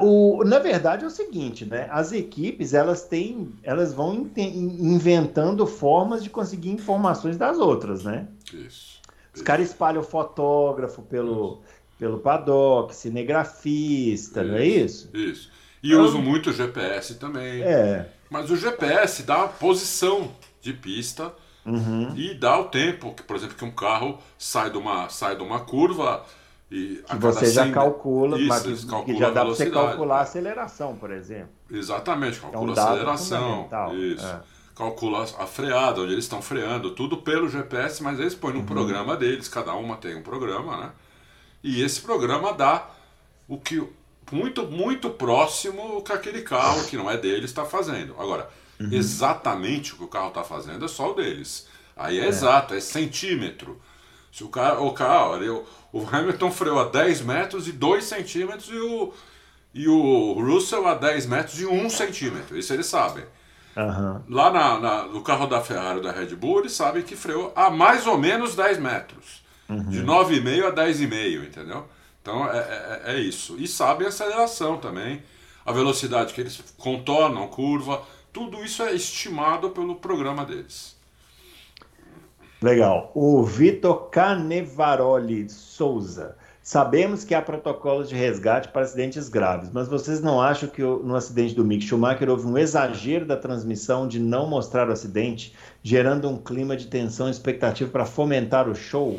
O, 0.00 0.42
na 0.44 0.58
verdade 0.58 1.04
é 1.04 1.06
o 1.06 1.10
seguinte, 1.10 1.66
né? 1.66 1.88
As 1.90 2.10
equipes 2.10 2.72
elas 2.72 3.04
têm, 3.04 3.52
elas 3.62 3.92
vão 3.92 4.26
inventando 4.34 5.66
formas 5.66 6.24
de 6.24 6.30
conseguir 6.30 6.70
informações 6.70 7.36
das 7.36 7.58
outras, 7.58 8.02
né? 8.02 8.26
Isso. 8.52 8.96
Os 9.34 9.42
caras 9.42 9.68
espalham 9.68 10.02
fotógrafo 10.02 11.02
pelo, 11.02 11.60
pelo 11.98 12.18
paddock, 12.18 12.94
cinegrafista, 12.94 14.40
isso, 14.40 14.50
não 14.50 14.56
é 14.56 14.66
isso? 14.66 15.10
Isso. 15.12 15.50
E 15.82 15.88
então, 15.88 16.02
usam 16.02 16.22
muito 16.22 16.48
o 16.48 16.52
GPS 16.52 17.16
também. 17.16 17.62
É. 17.62 18.08
Mas 18.30 18.50
o 18.50 18.56
GPS 18.56 19.22
dá 19.22 19.44
a 19.44 19.48
posição 19.48 20.32
de 20.62 20.72
pista 20.72 21.32
uhum. 21.66 22.14
e 22.16 22.34
dá 22.34 22.58
o 22.58 22.64
tempo, 22.64 23.12
que, 23.14 23.22
por 23.22 23.36
exemplo, 23.36 23.56
que 23.56 23.64
um 23.64 23.70
carro 23.70 24.18
sai 24.38 24.70
de 24.70 24.78
uma, 24.78 25.08
sai 25.08 25.36
de 25.36 25.42
uma 25.42 25.60
curva 25.60 26.24
e 26.70 27.02
que 27.08 27.16
você 27.16 27.50
já 27.52 27.70
calcula, 27.70 28.38
isso, 28.38 28.48
mas 28.48 28.84
calcula 28.84 29.04
que 29.04 29.20
já 29.20 29.30
dá 29.30 29.40
para 29.42 29.50
você 29.50 29.70
calcular 29.70 30.18
a 30.18 30.20
aceleração, 30.22 30.96
por 30.96 31.10
exemplo. 31.10 31.50
Exatamente, 31.70 32.40
calcula 32.40 32.72
um 32.72 32.78
a 32.78 32.82
aceleração. 32.82 33.68
Isso. 33.94 34.26
É 34.26 34.56
calcula 34.76 35.22
a 35.22 35.46
freada, 35.46 36.02
onde 36.02 36.12
eles 36.12 36.26
estão 36.26 36.42
freando, 36.42 36.90
tudo 36.90 37.16
pelo 37.16 37.48
GPS, 37.48 38.02
mas 38.02 38.20
eles 38.20 38.34
põem 38.34 38.52
no 38.52 38.60
uhum. 38.60 38.66
programa 38.66 39.16
deles, 39.16 39.48
cada 39.48 39.72
uma 39.74 39.96
tem 39.96 40.14
um 40.14 40.22
programa, 40.22 40.76
né? 40.76 40.90
E 41.64 41.82
esse 41.82 42.02
programa 42.02 42.52
dá 42.52 42.86
o 43.48 43.58
que 43.58 43.82
muito, 44.30 44.66
muito 44.66 45.08
próximo 45.08 46.02
que 46.02 46.12
aquele 46.12 46.42
carro 46.42 46.84
que 46.84 46.96
não 46.96 47.10
é 47.10 47.16
deles 47.16 47.46
está 47.46 47.64
fazendo. 47.64 48.14
Agora, 48.18 48.50
uhum. 48.80 48.88
exatamente 48.92 49.94
o 49.94 49.96
que 49.96 50.04
o 50.04 50.08
carro 50.08 50.28
está 50.28 50.44
fazendo 50.44 50.84
é 50.84 50.88
só 50.88 51.10
o 51.10 51.14
deles. 51.14 51.66
Aí 51.96 52.18
é, 52.18 52.24
é, 52.24 52.28
exato, 52.28 52.74
é 52.74 52.80
centímetro. 52.80 53.80
Se 54.30 54.44
o 54.44 54.48
cara, 54.48 54.80
o 54.80 54.92
carro, 54.92 55.36
ele, 55.36 55.48
o 55.48 56.06
Hamilton 56.10 56.50
freou 56.50 56.78
a 56.78 56.84
10 56.84 57.22
metros 57.22 57.66
e 57.66 57.72
2 57.72 58.04
centímetros 58.04 58.68
e 58.68 58.76
o, 58.76 59.12
e 59.72 59.88
o 59.88 60.34
Russell 60.34 60.86
a 60.86 60.94
10 60.94 61.26
metros 61.26 61.60
e 61.60 61.66
1 61.66 61.90
centímetro. 61.90 62.58
Isso 62.58 62.72
eles 62.72 62.86
sabem. 62.86 63.24
Uhum. 63.76 64.22
Lá 64.28 64.50
na, 64.50 64.78
na, 64.78 65.02
no 65.04 65.22
carro 65.22 65.46
da 65.46 65.60
Ferrari 65.60 66.00
da 66.00 66.10
Red 66.10 66.34
Bull, 66.34 66.60
eles 66.60 66.72
sabem 66.72 67.02
que 67.02 67.14
freou 67.14 67.52
a 67.54 67.70
mais 67.70 68.06
ou 68.06 68.16
menos 68.16 68.54
10 68.54 68.78
metros. 68.78 69.44
Uhum. 69.68 69.88
De 69.90 70.02
9,5 70.02 70.66
a 70.66 70.72
10,5, 70.72 71.46
entendeu? 71.46 71.86
Então 72.22 72.50
é, 72.50 72.58
é, 72.58 73.02
é, 73.14 73.20
isso. 73.20 73.56
E 73.58 73.68
sabem 73.68 74.06
a 74.06 74.08
aceleração 74.08 74.78
também, 74.78 75.22
a 75.64 75.72
velocidade 75.72 76.32
que 76.32 76.40
eles 76.40 76.62
contornam, 76.76 77.46
curva, 77.48 78.02
tudo 78.36 78.62
isso 78.62 78.82
é 78.82 78.94
estimado 78.94 79.70
pelo 79.70 79.96
programa 79.96 80.44
deles. 80.44 80.94
Legal. 82.60 83.10
O 83.14 83.42
Vitor 83.42 84.10
Canevaroli 84.10 85.48
Souza. 85.48 86.36
Sabemos 86.62 87.24
que 87.24 87.34
há 87.34 87.40
protocolos 87.40 88.10
de 88.10 88.14
resgate 88.14 88.68
para 88.68 88.82
acidentes 88.82 89.30
graves, 89.30 89.70
mas 89.72 89.88
vocês 89.88 90.20
não 90.20 90.38
acham 90.38 90.68
que 90.68 90.82
no 90.82 91.16
acidente 91.16 91.54
do 91.54 91.64
Mick 91.64 91.82
Schumacher 91.82 92.28
houve 92.28 92.46
um 92.46 92.58
exagero 92.58 93.24
da 93.24 93.38
transmissão 93.38 94.06
de 94.06 94.20
não 94.20 94.46
mostrar 94.46 94.86
o 94.86 94.92
acidente, 94.92 95.54
gerando 95.82 96.28
um 96.28 96.36
clima 96.36 96.76
de 96.76 96.88
tensão 96.88 97.28
e 97.28 97.30
expectativa 97.30 97.90
para 97.90 98.04
fomentar 98.04 98.68
o 98.68 98.74
show? 98.74 99.18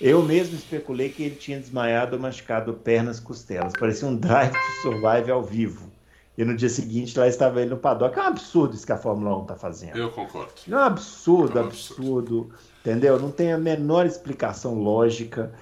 Eu 0.00 0.20
mesmo 0.24 0.56
especulei 0.56 1.10
que 1.10 1.22
ele 1.22 1.36
tinha 1.36 1.60
desmaiado 1.60 2.16
ou 2.16 2.22
machucado 2.22 2.72
pernas 2.72 3.18
e 3.18 3.22
costelas. 3.22 3.72
Parecia 3.78 4.08
um 4.08 4.16
drive 4.16 4.50
to 4.50 4.82
survive 4.82 5.30
ao 5.30 5.44
vivo. 5.44 5.97
E 6.38 6.44
no 6.44 6.54
dia 6.54 6.68
seguinte 6.68 7.18
lá 7.18 7.26
estava 7.26 7.60
ele 7.60 7.70
no 7.70 7.76
paddock. 7.76 8.16
É 8.16 8.22
um 8.22 8.26
absurdo 8.26 8.72
isso 8.72 8.86
que 8.86 8.92
a 8.92 8.96
Fórmula 8.96 9.36
1 9.38 9.42
está 9.42 9.56
fazendo. 9.56 9.96
Eu 9.96 10.08
concordo. 10.10 10.52
É 10.70 10.72
um 10.72 10.78
absurdo, 10.78 11.58
é 11.58 11.62
um 11.62 11.64
absurdo, 11.66 12.00
absurdo. 12.00 12.50
Entendeu? 12.80 13.18
Não 13.18 13.32
tem 13.32 13.52
a 13.52 13.58
menor 13.58 14.06
explicação 14.06 14.80
lógica. 14.80 15.52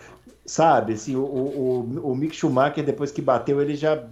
Sabe, 0.44 0.92
assim, 0.92 1.16
o, 1.16 1.24
o, 1.24 2.10
o 2.10 2.14
Mick 2.14 2.36
Schumacher, 2.36 2.84
depois 2.84 3.10
que 3.10 3.22
bateu, 3.22 3.60
ele 3.62 3.74
já 3.74 4.04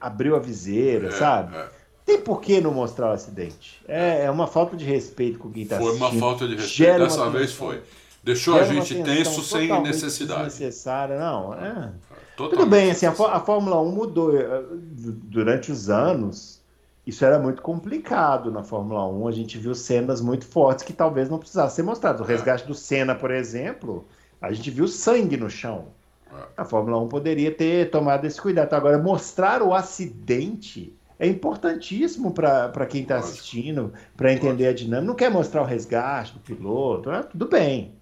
abriu 0.00 0.34
a 0.34 0.38
viseira, 0.38 1.08
é, 1.08 1.10
sabe? 1.12 1.54
É. 1.54 1.68
Tem 2.04 2.18
por 2.18 2.40
que 2.40 2.62
não 2.62 2.72
mostrar 2.72 3.10
o 3.10 3.12
acidente. 3.12 3.82
É, 3.86 4.24
é 4.24 4.30
uma 4.30 4.46
falta 4.46 4.74
de 4.74 4.86
respeito 4.86 5.38
com 5.38 5.50
quem 5.50 5.64
está 5.64 5.76
assistindo. 5.76 5.98
Foi 5.98 6.08
uma 6.08 6.18
falta 6.18 6.48
de 6.48 6.56
respeito, 6.56 6.98
dessa 6.98 7.28
vez 7.28 7.52
foi. 7.52 7.82
Deixou 8.24 8.58
a 8.58 8.64
gente 8.64 9.02
tenso 9.02 9.42
sem 9.42 9.82
necessidade. 9.82 10.44
Necessária, 10.44 11.18
não. 11.18 11.52
É. 11.52 11.92
Tudo 12.38 12.66
bem, 12.66 12.92
assim, 12.92 13.04
a, 13.04 13.10
a 13.10 13.40
Fórmula 13.40 13.80
1 13.80 13.90
mudou. 13.90 14.38
Eh, 14.38 14.62
durante 14.96 15.72
os 15.72 15.90
anos, 15.90 16.62
isso 17.04 17.24
era 17.24 17.36
muito 17.36 17.60
complicado 17.60 18.52
na 18.52 18.62
Fórmula 18.62 19.06
1. 19.08 19.26
A 19.26 19.32
gente 19.32 19.58
viu 19.58 19.74
cenas 19.74 20.20
muito 20.20 20.46
fortes 20.46 20.84
que 20.84 20.92
talvez 20.92 21.28
não 21.28 21.38
precisassem 21.38 21.76
ser 21.76 21.82
mostradas. 21.82 22.20
O 22.20 22.24
é. 22.24 22.34
resgate 22.34 22.64
do 22.66 22.74
Senna, 22.74 23.14
por 23.14 23.32
exemplo, 23.32 24.06
a 24.40 24.52
gente 24.52 24.70
viu 24.70 24.86
sangue 24.86 25.36
no 25.36 25.50
chão. 25.50 25.86
É. 26.32 26.42
A 26.56 26.64
Fórmula 26.64 27.00
1 27.00 27.08
poderia 27.08 27.50
ter 27.50 27.90
tomado 27.90 28.24
esse 28.24 28.40
cuidado. 28.40 28.72
Agora, 28.74 28.98
mostrar 28.98 29.60
o 29.60 29.74
acidente 29.74 30.96
é 31.18 31.26
importantíssimo 31.26 32.32
para 32.32 32.86
quem 32.86 33.02
está 33.02 33.18
assistindo, 33.18 33.92
para 34.16 34.32
entender 34.32 34.68
a 34.68 34.72
dinâmica. 34.72 35.06
Não 35.06 35.16
quer 35.16 35.30
mostrar 35.30 35.62
o 35.62 35.64
resgate 35.64 36.34
do 36.34 36.40
piloto, 36.40 37.10
é, 37.10 37.22
tudo 37.24 37.48
bem. 37.48 37.97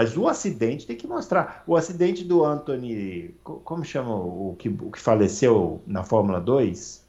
Mas 0.00 0.16
o 0.16 0.26
acidente 0.26 0.86
tem 0.86 0.96
que 0.96 1.06
mostrar. 1.06 1.62
O 1.66 1.76
acidente 1.76 2.24
do 2.24 2.42
Anthony. 2.42 3.34
Como 3.44 3.84
chama 3.84 4.14
o 4.14 4.56
que, 4.58 4.70
o 4.70 4.90
que 4.90 4.98
faleceu 4.98 5.82
na 5.86 6.02
Fórmula 6.02 6.40
2? 6.40 7.06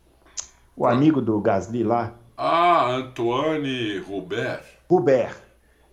O 0.76 0.86
amigo 0.86 1.22
do 1.22 1.40
Gasly 1.40 1.86
lá. 1.86 2.14
Ah, 2.36 2.92
Antoine 2.92 4.00
Hubert. 4.00 4.66
Hubert. 4.90 5.38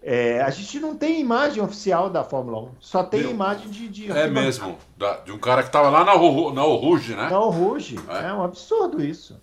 É, 0.03 0.43
a 0.43 0.51
gente 0.51 0.81
não 0.81 0.97
tem 0.97 1.21
imagem 1.21 1.63
oficial 1.63 2.11
da 2.11 2.25
Fórmula 2.25 2.63
1, 2.63 2.71
só 2.81 3.05
tem 3.05 3.21
Meu, 3.21 3.31
imagem 3.31 3.69
de. 3.71 3.89
de 3.89 4.11
é 4.11 4.29
mesmo, 4.29 4.77
da, 4.97 5.19
de 5.19 5.31
um 5.31 5.39
cara 5.39 5.63
que 5.63 5.69
estava 5.69 5.91
lá 5.91 6.01
na, 6.05 6.15
na 6.15 6.63
Rouge, 6.63 7.15
né? 7.15 7.29
Na 7.29 7.39
Rouge. 7.39 7.97
É. 8.09 8.27
é. 8.27 8.33
um 8.33 8.43
absurdo 8.43 9.01
isso. 9.01 9.41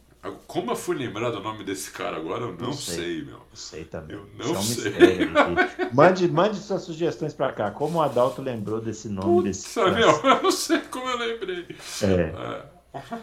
Como 0.48 0.72
eu 0.72 0.76
fui 0.76 0.96
lembrar 0.96 1.30
do 1.30 1.40
nome 1.40 1.64
desse 1.64 1.92
cara 1.92 2.18
agora, 2.18 2.44
eu 2.44 2.52
não, 2.54 2.68
não 2.68 2.74
sei. 2.74 2.96
sei. 2.96 3.22
meu. 3.24 3.36
Eu 3.36 3.42
sei 3.54 3.84
também. 3.86 4.16
Eu 4.16 4.28
não 4.38 4.62
sei. 4.62 4.94
mande, 5.94 6.28
mande 6.28 6.58
suas 6.58 6.82
sugestões 6.84 7.34
para 7.34 7.52
cá. 7.52 7.72
Como 7.72 8.00
o 8.00 8.02
Adalto 8.02 8.42
lembrou 8.42 8.82
desse 8.82 9.10
nome 9.10 9.28
Puta, 9.28 9.48
desse 9.50 9.74
cara? 9.74 9.92
Meu, 9.92 10.10
eu 10.24 10.44
não 10.44 10.52
sei 10.52 10.80
como 10.80 11.08
eu 11.08 11.18
lembrei. 11.18 11.66
É. 12.02 12.06
é. 12.06 13.20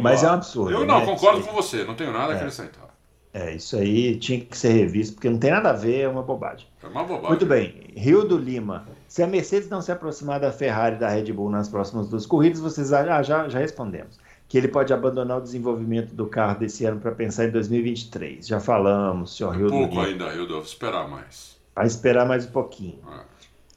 Mas 0.00 0.22
lá. 0.22 0.28
é 0.28 0.30
um 0.30 0.34
absurdo. 0.34 0.70
Eu 0.72 0.80
né? 0.80 0.86
não, 0.86 1.04
concordo 1.04 1.42
com 1.42 1.52
você, 1.52 1.84
não 1.84 1.94
tenho 1.94 2.12
nada 2.12 2.32
é. 2.32 2.36
a 2.36 2.38
acrescentar. 2.38 2.92
É, 3.34 3.54
isso 3.54 3.76
aí 3.76 4.18
tinha 4.18 4.40
que 4.40 4.56
ser 4.56 4.72
revisto, 4.72 5.14
porque 5.14 5.30
não 5.30 5.38
tem 5.38 5.50
nada 5.50 5.70
a 5.70 5.72
ver, 5.72 6.00
é 6.00 6.08
uma 6.08 6.22
bobagem. 6.22 6.66
É 6.82 6.86
uma 6.86 7.02
bobagem. 7.02 7.28
Muito 7.30 7.46
bem. 7.46 7.90
Rio 7.96 8.24
do 8.24 8.36
Lima. 8.36 8.86
Se 9.08 9.22
a 9.22 9.26
Mercedes 9.26 9.70
não 9.70 9.80
se 9.80 9.90
aproximar 9.90 10.38
da 10.38 10.52
Ferrari 10.52 10.96
e 10.96 10.98
da 10.98 11.08
Red 11.08 11.32
Bull 11.32 11.48
nas 11.48 11.66
próximas 11.66 12.08
duas 12.08 12.26
corridas, 12.26 12.60
vocês 12.60 12.92
ah, 12.92 13.22
já, 13.22 13.48
já 13.48 13.58
respondemos. 13.58 14.18
Que 14.52 14.58
ele 14.58 14.68
pode 14.68 14.92
abandonar 14.92 15.38
o 15.38 15.40
desenvolvimento 15.40 16.14
do 16.14 16.26
carro 16.26 16.58
desse 16.58 16.84
ano 16.84 17.00
para 17.00 17.12
pensar 17.12 17.46
em 17.46 17.50
2023. 17.50 18.46
Já 18.46 18.60
falamos, 18.60 19.34
senhor 19.34 19.56
Rio 19.56 19.70
Pouco 19.70 19.86
do 19.86 19.90
Lima. 19.92 20.04
ainda, 20.04 20.30
Rio, 20.30 20.46
vou 20.46 20.60
esperar 20.60 21.08
mais. 21.08 21.56
Vai 21.74 21.86
esperar 21.86 22.26
mais 22.28 22.44
um 22.44 22.50
pouquinho. 22.50 22.98
É. 23.10 23.22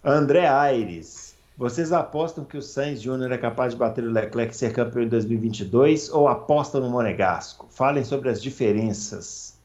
André 0.04 0.46
Aires. 0.46 1.34
Vocês 1.58 1.94
apostam 1.94 2.44
que 2.44 2.58
o 2.58 2.62
Sainz 2.62 3.02
Júnior 3.02 3.32
é 3.32 3.38
capaz 3.38 3.72
de 3.72 3.80
bater 3.80 4.04
o 4.04 4.12
Leclerc 4.12 4.54
e 4.54 4.58
ser 4.58 4.74
campeão 4.74 5.04
em 5.04 5.08
2022 5.08 6.10
ou 6.10 6.28
apostam 6.28 6.82
no 6.82 6.90
Monegasco? 6.90 7.70
Falem 7.72 8.04
sobre 8.04 8.28
as 8.28 8.44
diferenças. 8.44 9.58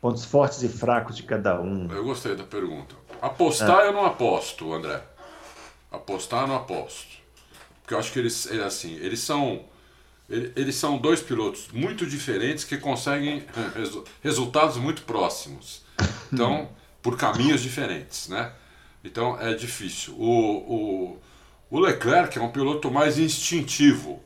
Pontos 0.00 0.24
fortes 0.24 0.62
e 0.62 0.70
fracos 0.70 1.14
de 1.14 1.24
cada 1.24 1.60
um. 1.60 1.86
Eu 1.92 2.02
gostei 2.02 2.34
da 2.34 2.44
pergunta. 2.44 2.94
Apostar 3.20 3.80
ah. 3.80 3.84
eu 3.84 3.92
não 3.92 4.06
aposto, 4.06 4.72
André. 4.72 5.02
Apostar 5.92 6.44
eu 6.44 6.48
não 6.48 6.56
aposto. 6.56 7.19
Porque 7.90 7.94
eu 7.94 7.98
acho 7.98 8.12
que 8.12 8.18
eles, 8.20 8.46
eles 8.46 8.62
assim, 8.62 8.94
eles 9.00 9.18
são 9.18 9.64
eles 10.28 10.76
são 10.76 10.96
dois 10.96 11.20
pilotos 11.20 11.66
muito 11.72 12.06
diferentes 12.06 12.62
que 12.62 12.78
conseguem 12.78 13.44
resultados 14.22 14.76
muito 14.76 15.02
próximos. 15.02 15.82
Então, 16.32 16.68
por 17.02 17.16
caminhos 17.16 17.60
diferentes, 17.60 18.28
né? 18.28 18.52
Então 19.02 19.36
é 19.40 19.54
difícil. 19.54 20.14
O, 20.14 21.18
o, 21.18 21.20
o 21.68 21.80
Leclerc 21.80 22.38
é 22.38 22.40
um 22.40 22.52
piloto 22.52 22.92
mais 22.92 23.18
instintivo. 23.18 24.22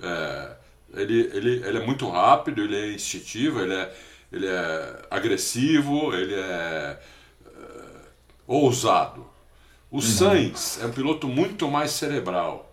É, 0.00 0.56
ele, 0.94 1.30
ele, 1.32 1.66
ele 1.66 1.78
é 1.78 1.84
muito 1.84 2.08
rápido, 2.08 2.62
ele 2.62 2.76
é 2.76 2.92
instintivo, 2.92 3.60
ele 3.60 3.74
é, 3.74 3.96
ele 4.30 4.46
é 4.46 5.02
agressivo, 5.10 6.14
ele 6.14 6.34
é, 6.34 7.00
é 7.44 7.96
ousado. 8.46 9.26
O 9.90 9.96
uhum. 9.96 10.00
Sainz 10.00 10.78
é 10.80 10.86
um 10.86 10.92
piloto 10.92 11.26
muito 11.26 11.68
mais 11.68 11.90
cerebral. 11.90 12.63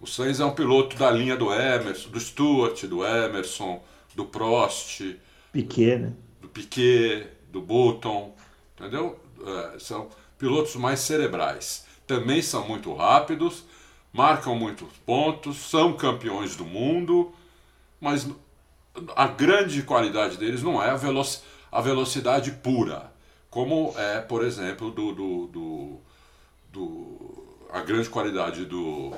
O 0.00 0.06
Sainz 0.06 0.38
é 0.38 0.44
um 0.44 0.54
piloto 0.54 0.96
da 0.96 1.10
linha 1.10 1.36
do 1.36 1.52
Emerson, 1.52 2.08
do 2.10 2.20
Stuart, 2.20 2.84
do 2.84 3.04
Emerson, 3.04 3.82
do 4.14 4.24
Prost. 4.24 5.16
Piquet, 5.52 5.98
né? 5.98 6.12
Do 6.40 6.48
Piquet, 6.48 7.26
do 7.50 7.60
Button, 7.60 8.34
entendeu? 8.76 9.18
É, 9.44 9.78
são 9.78 10.08
pilotos 10.38 10.76
mais 10.76 11.00
cerebrais. 11.00 11.84
Também 12.06 12.40
são 12.40 12.66
muito 12.66 12.94
rápidos, 12.94 13.64
marcam 14.12 14.54
muitos 14.54 14.88
pontos, 15.04 15.56
são 15.56 15.92
campeões 15.94 16.54
do 16.54 16.64
mundo, 16.64 17.32
mas 18.00 18.28
a 19.16 19.26
grande 19.26 19.82
qualidade 19.82 20.36
deles 20.36 20.62
não 20.62 20.82
é 20.82 20.90
a, 20.90 20.98
a 21.72 21.80
velocidade 21.80 22.52
pura, 22.52 23.12
como 23.50 23.94
é, 23.96 24.20
por 24.20 24.44
exemplo, 24.44 24.90
do, 24.90 25.12
do, 25.12 25.46
do, 25.48 26.00
do 26.72 27.48
a 27.70 27.80
grande 27.80 28.08
qualidade 28.08 28.64
do 28.64 29.12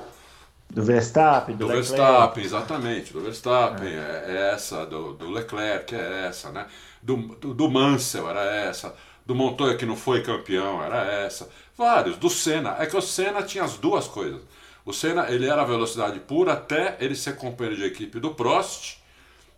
do 0.73 0.83
Verstappen, 0.83 1.55
do, 1.55 1.67
do 1.67 1.73
Verstappen, 1.73 2.43
exatamente, 2.43 3.11
do 3.11 3.21
Verstappen 3.21 3.89
é, 3.89 4.25
é 4.27 4.51
essa, 4.53 4.85
do, 4.85 5.13
do, 5.13 5.29
Leclerc 5.29 5.93
é 5.93 6.27
essa, 6.27 6.49
né? 6.51 6.65
Do, 7.01 7.17
do, 7.17 7.53
do 7.53 7.69
Mansell 7.69 8.29
era 8.29 8.43
essa 8.43 8.95
do 9.25 9.35
Montoya 9.35 9.77
que 9.77 9.85
não 9.85 9.95
foi 9.95 10.21
campeão, 10.21 10.83
era 10.83 11.05
essa. 11.05 11.49
Vários, 11.77 12.17
do 12.17 12.29
Senna. 12.29 12.75
É 12.79 12.85
que 12.85 12.97
o 12.97 13.01
Senna 13.01 13.43
tinha 13.43 13.63
as 13.63 13.77
duas 13.77 14.07
coisas. 14.07 14.41
O 14.85 14.91
Senna, 14.91 15.29
ele 15.29 15.47
era 15.47 15.63
velocidade 15.63 16.19
pura 16.19 16.53
até 16.53 16.97
ele 16.99 17.15
ser 17.15 17.35
companheiro 17.35 17.79
de 17.79 17.85
equipe 17.85 18.19
do 18.19 18.33
Prost, 18.33 18.97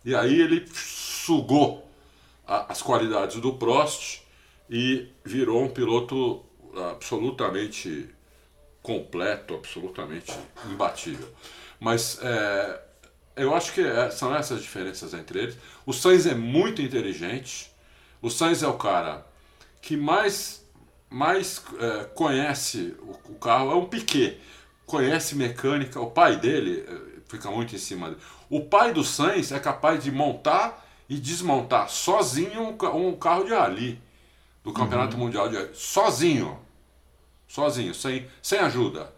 e 0.04 0.14
aí 0.14 0.40
ele 0.40 0.66
sugou 0.74 1.90
a, 2.46 2.70
as 2.70 2.82
qualidades 2.82 3.40
do 3.40 3.54
Prost 3.54 4.20
e 4.68 5.08
virou 5.24 5.62
um 5.62 5.68
piloto 5.68 6.44
absolutamente 6.90 8.13
completo, 8.84 9.54
absolutamente 9.54 10.30
imbatível. 10.66 11.26
Mas 11.80 12.18
é, 12.20 12.82
eu 13.34 13.54
acho 13.54 13.72
que 13.72 13.80
é, 13.80 14.10
são 14.10 14.36
essas 14.36 14.60
diferenças 14.60 15.14
entre 15.14 15.38
eles. 15.38 15.58
O 15.86 15.92
Sainz 15.92 16.26
é 16.26 16.34
muito 16.34 16.82
inteligente. 16.82 17.72
O 18.20 18.28
Sainz 18.28 18.62
é 18.62 18.68
o 18.68 18.74
cara 18.74 19.26
que 19.80 19.96
mais, 19.96 20.62
mais 21.08 21.64
é, 21.80 22.04
conhece 22.14 22.94
o, 23.00 23.32
o, 23.32 23.34
carro 23.36 23.72
é 23.72 23.74
um 23.74 23.86
Piquet. 23.86 24.38
Conhece 24.84 25.34
mecânica, 25.34 25.98
o 25.98 26.10
pai 26.10 26.36
dele 26.36 26.84
é, 26.86 27.20
fica 27.26 27.50
muito 27.50 27.74
em 27.74 27.78
cima 27.78 28.10
dele. 28.10 28.20
O 28.50 28.60
pai 28.66 28.92
do 28.92 29.02
Sainz 29.02 29.50
é 29.50 29.58
capaz 29.58 30.04
de 30.04 30.12
montar 30.12 30.86
e 31.08 31.16
desmontar 31.16 31.88
sozinho 31.88 32.60
um, 32.60 33.08
um 33.08 33.16
carro 33.16 33.44
de 33.44 33.54
rally 33.54 33.98
do 34.62 34.74
Campeonato 34.74 35.16
uhum. 35.16 35.24
Mundial 35.24 35.48
de. 35.48 35.70
Sozinho. 35.72 36.63
Sozinho, 37.54 37.94
sem, 37.94 38.26
sem 38.42 38.58
ajuda. 38.58 39.12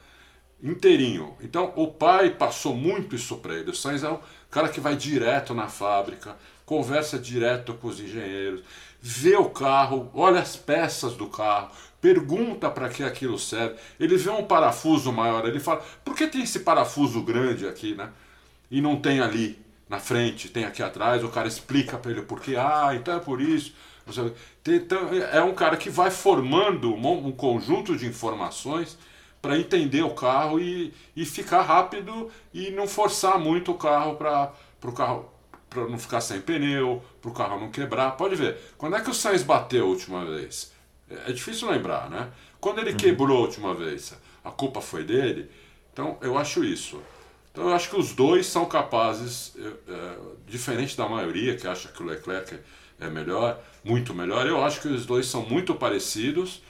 inteirinho. 0.62 1.36
Então 1.40 1.72
o 1.76 1.88
pai 1.88 2.30
passou 2.30 2.74
muito 2.74 3.14
isso 3.16 3.36
para 3.38 3.54
ele. 3.54 3.70
O 3.70 3.74
Sainz 3.74 4.02
é 4.02 4.10
um 4.10 4.18
cara 4.50 4.68
que 4.68 4.80
vai 4.80 4.96
direto 4.96 5.54
na 5.54 5.68
fábrica, 5.68 6.36
conversa 6.64 7.18
direto 7.18 7.74
com 7.74 7.88
os 7.88 8.00
engenheiros, 8.00 8.62
vê 9.00 9.36
o 9.36 9.50
carro, 9.50 10.10
olha 10.14 10.40
as 10.40 10.56
peças 10.56 11.14
do 11.14 11.28
carro, 11.28 11.70
pergunta 12.00 12.70
para 12.70 12.88
que 12.90 13.02
aquilo 13.02 13.38
serve. 13.38 13.76
Ele 13.98 14.16
vê 14.16 14.30
um 14.30 14.44
parafuso 14.44 15.12
maior, 15.12 15.46
ele 15.46 15.60
fala: 15.60 15.82
por 16.04 16.14
que 16.14 16.26
tem 16.26 16.42
esse 16.42 16.60
parafuso 16.60 17.22
grande 17.22 17.66
aqui, 17.66 17.94
né? 17.94 18.10
E 18.70 18.80
não 18.80 18.96
tem 19.00 19.20
ali 19.20 19.58
na 19.88 19.98
frente, 19.98 20.48
tem 20.48 20.64
aqui 20.64 20.82
atrás. 20.82 21.22
O 21.24 21.28
cara 21.28 21.48
explica 21.48 21.96
para 21.98 22.10
ele 22.10 22.22
por 22.22 22.40
quê. 22.40 22.56
Ah, 22.56 22.92
então 22.94 23.16
é 23.16 23.20
por 23.20 23.40
isso. 23.40 23.72
Então, 24.66 25.08
é 25.32 25.42
um 25.42 25.54
cara 25.54 25.76
que 25.76 25.90
vai 25.90 26.10
formando 26.10 26.94
um 26.94 27.32
conjunto 27.32 27.96
de 27.96 28.06
informações 28.06 28.96
para 29.42 29.58
entender 29.58 30.02
o 30.02 30.10
carro 30.10 30.58
e, 30.58 30.92
e 31.14 31.24
ficar 31.24 31.62
rápido 31.62 32.30
e 32.52 32.70
não 32.70 32.86
forçar 32.86 33.38
muito 33.38 33.72
o 33.72 33.74
carro 33.74 34.16
para 34.16 34.52
o 34.82 34.92
carro 34.92 35.32
para 35.68 35.86
não 35.86 35.98
ficar 35.98 36.20
sem 36.20 36.40
pneu, 36.40 37.02
para 37.20 37.30
o 37.30 37.34
carro 37.34 37.60
não 37.60 37.70
quebrar. 37.70 38.12
Pode 38.12 38.34
ver, 38.34 38.56
quando 38.78 38.96
é 38.96 39.00
que 39.00 39.10
o 39.10 39.14
Sainz 39.14 39.42
bateu 39.42 39.84
a 39.84 39.88
última 39.88 40.24
vez? 40.24 40.72
É, 41.10 41.30
é 41.30 41.32
difícil 41.32 41.70
lembrar, 41.70 42.08
né? 42.08 42.30
Quando 42.60 42.78
ele 42.78 42.92
uhum. 42.92 42.96
quebrou 42.96 43.38
a 43.38 43.40
última 43.40 43.74
vez, 43.74 44.14
a 44.44 44.50
culpa 44.50 44.80
foi 44.80 45.04
dele. 45.04 45.50
Então 45.92 46.16
eu 46.20 46.38
acho 46.38 46.64
isso. 46.64 47.00
Então 47.52 47.68
eu 47.68 47.74
acho 47.74 47.90
que 47.90 47.96
os 47.96 48.12
dois 48.12 48.46
são 48.46 48.66
capazes, 48.66 49.54
é, 49.56 49.92
é, 49.92 50.16
diferente 50.46 50.96
da 50.96 51.08
maioria 51.08 51.56
que 51.56 51.66
acha 51.66 51.88
que 51.88 52.02
o 52.02 52.06
Leclerc 52.06 52.58
é 53.00 53.08
melhor, 53.08 53.60
muito 53.84 54.14
melhor. 54.14 54.46
Eu 54.46 54.62
acho 54.64 54.80
que 54.80 54.88
os 54.88 55.06
dois 55.06 55.26
são 55.26 55.42
muito 55.42 55.74
parecidos. 55.74 56.62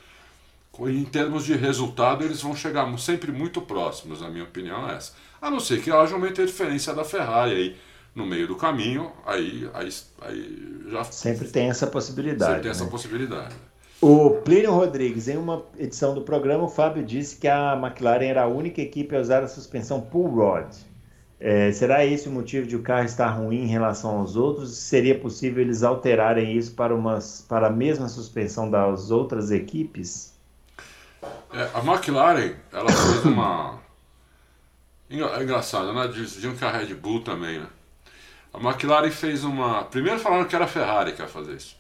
Em 0.79 1.05
termos 1.05 1.45
de 1.45 1.55
resultado, 1.55 2.23
eles 2.23 2.43
vão 2.43 2.55
chegar 2.55 2.87
sempre 2.99 3.33
muito 3.33 3.63
próximos, 3.63 4.21
na 4.21 4.29
minha 4.29 4.45
opinião 4.45 4.89
é 4.91 4.95
essa. 4.97 5.13
A 5.41 5.51
não 5.51 5.59
ser 5.59 5.81
que 5.81 5.91
haja 5.91 6.15
uma 6.17 6.29
interferência 6.29 6.93
da 6.93 7.03
Ferrari 7.03 7.53
aí 7.53 7.77
no 8.15 8.27
meio 8.27 8.47
do 8.47 8.57
caminho, 8.57 9.13
aí, 9.25 9.69
aí, 9.73 9.89
aí 10.23 10.83
já. 10.91 11.05
Sempre 11.05 11.49
tem 11.49 11.69
essa 11.69 11.87
possibilidade. 11.87 12.51
Sempre 12.51 12.63
tem 12.63 12.71
né? 12.71 12.77
essa 12.77 12.87
possibilidade. 12.87 13.55
O 14.01 14.31
Plínio 14.45 14.73
Rodrigues, 14.73 15.29
em 15.29 15.39
uma 15.39 15.63
edição 15.79 16.15
do 16.15 16.21
programa, 16.21 16.65
o 16.65 16.69
Fábio 16.69 17.03
disse 17.03 17.37
que 17.37 17.49
a 17.49 17.75
McLaren 17.75 18.27
era 18.27 18.43
a 18.43 18.47
única 18.47 18.81
equipe 18.83 19.17
a 19.17 19.21
usar 19.21 19.43
a 19.43 19.49
suspensão 19.49 20.01
pull 20.01 20.29
rod. 20.29 20.67
É, 21.39 21.71
será 21.71 22.05
esse 22.05 22.29
o 22.29 22.33
motivo 22.33 22.67
de 22.67 22.77
o 22.77 22.83
carro 22.83 23.05
estar 23.05 23.29
ruim 23.29 23.65
em 23.65 23.67
relação 23.67 24.19
aos 24.19 24.37
outros? 24.37 24.77
Seria 24.77 25.19
possível 25.19 25.63
eles 25.63 25.83
alterarem 25.83 26.57
isso 26.57 26.75
para, 26.75 26.95
uma, 26.95 27.19
para 27.47 27.67
a 27.67 27.71
mesma 27.71 28.09
suspensão 28.09 28.71
das 28.71 29.11
outras 29.11 29.51
equipes? 29.51 30.35
É, 31.53 31.71
a 31.75 31.81
McLaren, 31.81 32.55
ela 32.73 32.91
fez 32.91 33.25
uma. 33.25 33.85
É 35.09 35.41
engraçado, 35.41 35.93
né? 35.93 36.09
Diziam 36.09 36.57
que 36.57 36.65
a 36.65 36.71
Red 36.79 36.93
Bull 36.95 37.21
também, 37.21 37.61
né? 37.61 37.69
A 38.53 38.59
McLaren 38.59 39.09
fez 39.13 39.45
uma. 39.45 39.85
Primeiro 39.85 40.19
falaram 40.19 40.47
que 40.47 40.57
era 40.57 40.65
a 40.65 40.69
Ferrari 40.69 41.13
que 41.13 41.23
ia 41.23 41.29
fazer 41.29 41.55
isso. 41.55 41.77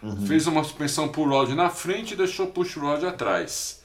Uhum. 0.00 0.26
Fez 0.26 0.46
uma 0.46 0.62
suspensão 0.62 1.08
pull 1.08 1.28
rod 1.28 1.50
na 1.54 1.70
frente 1.70 2.14
e 2.14 2.16
deixou 2.16 2.46
push 2.46 2.76
rod 2.76 3.02
atrás. 3.02 3.77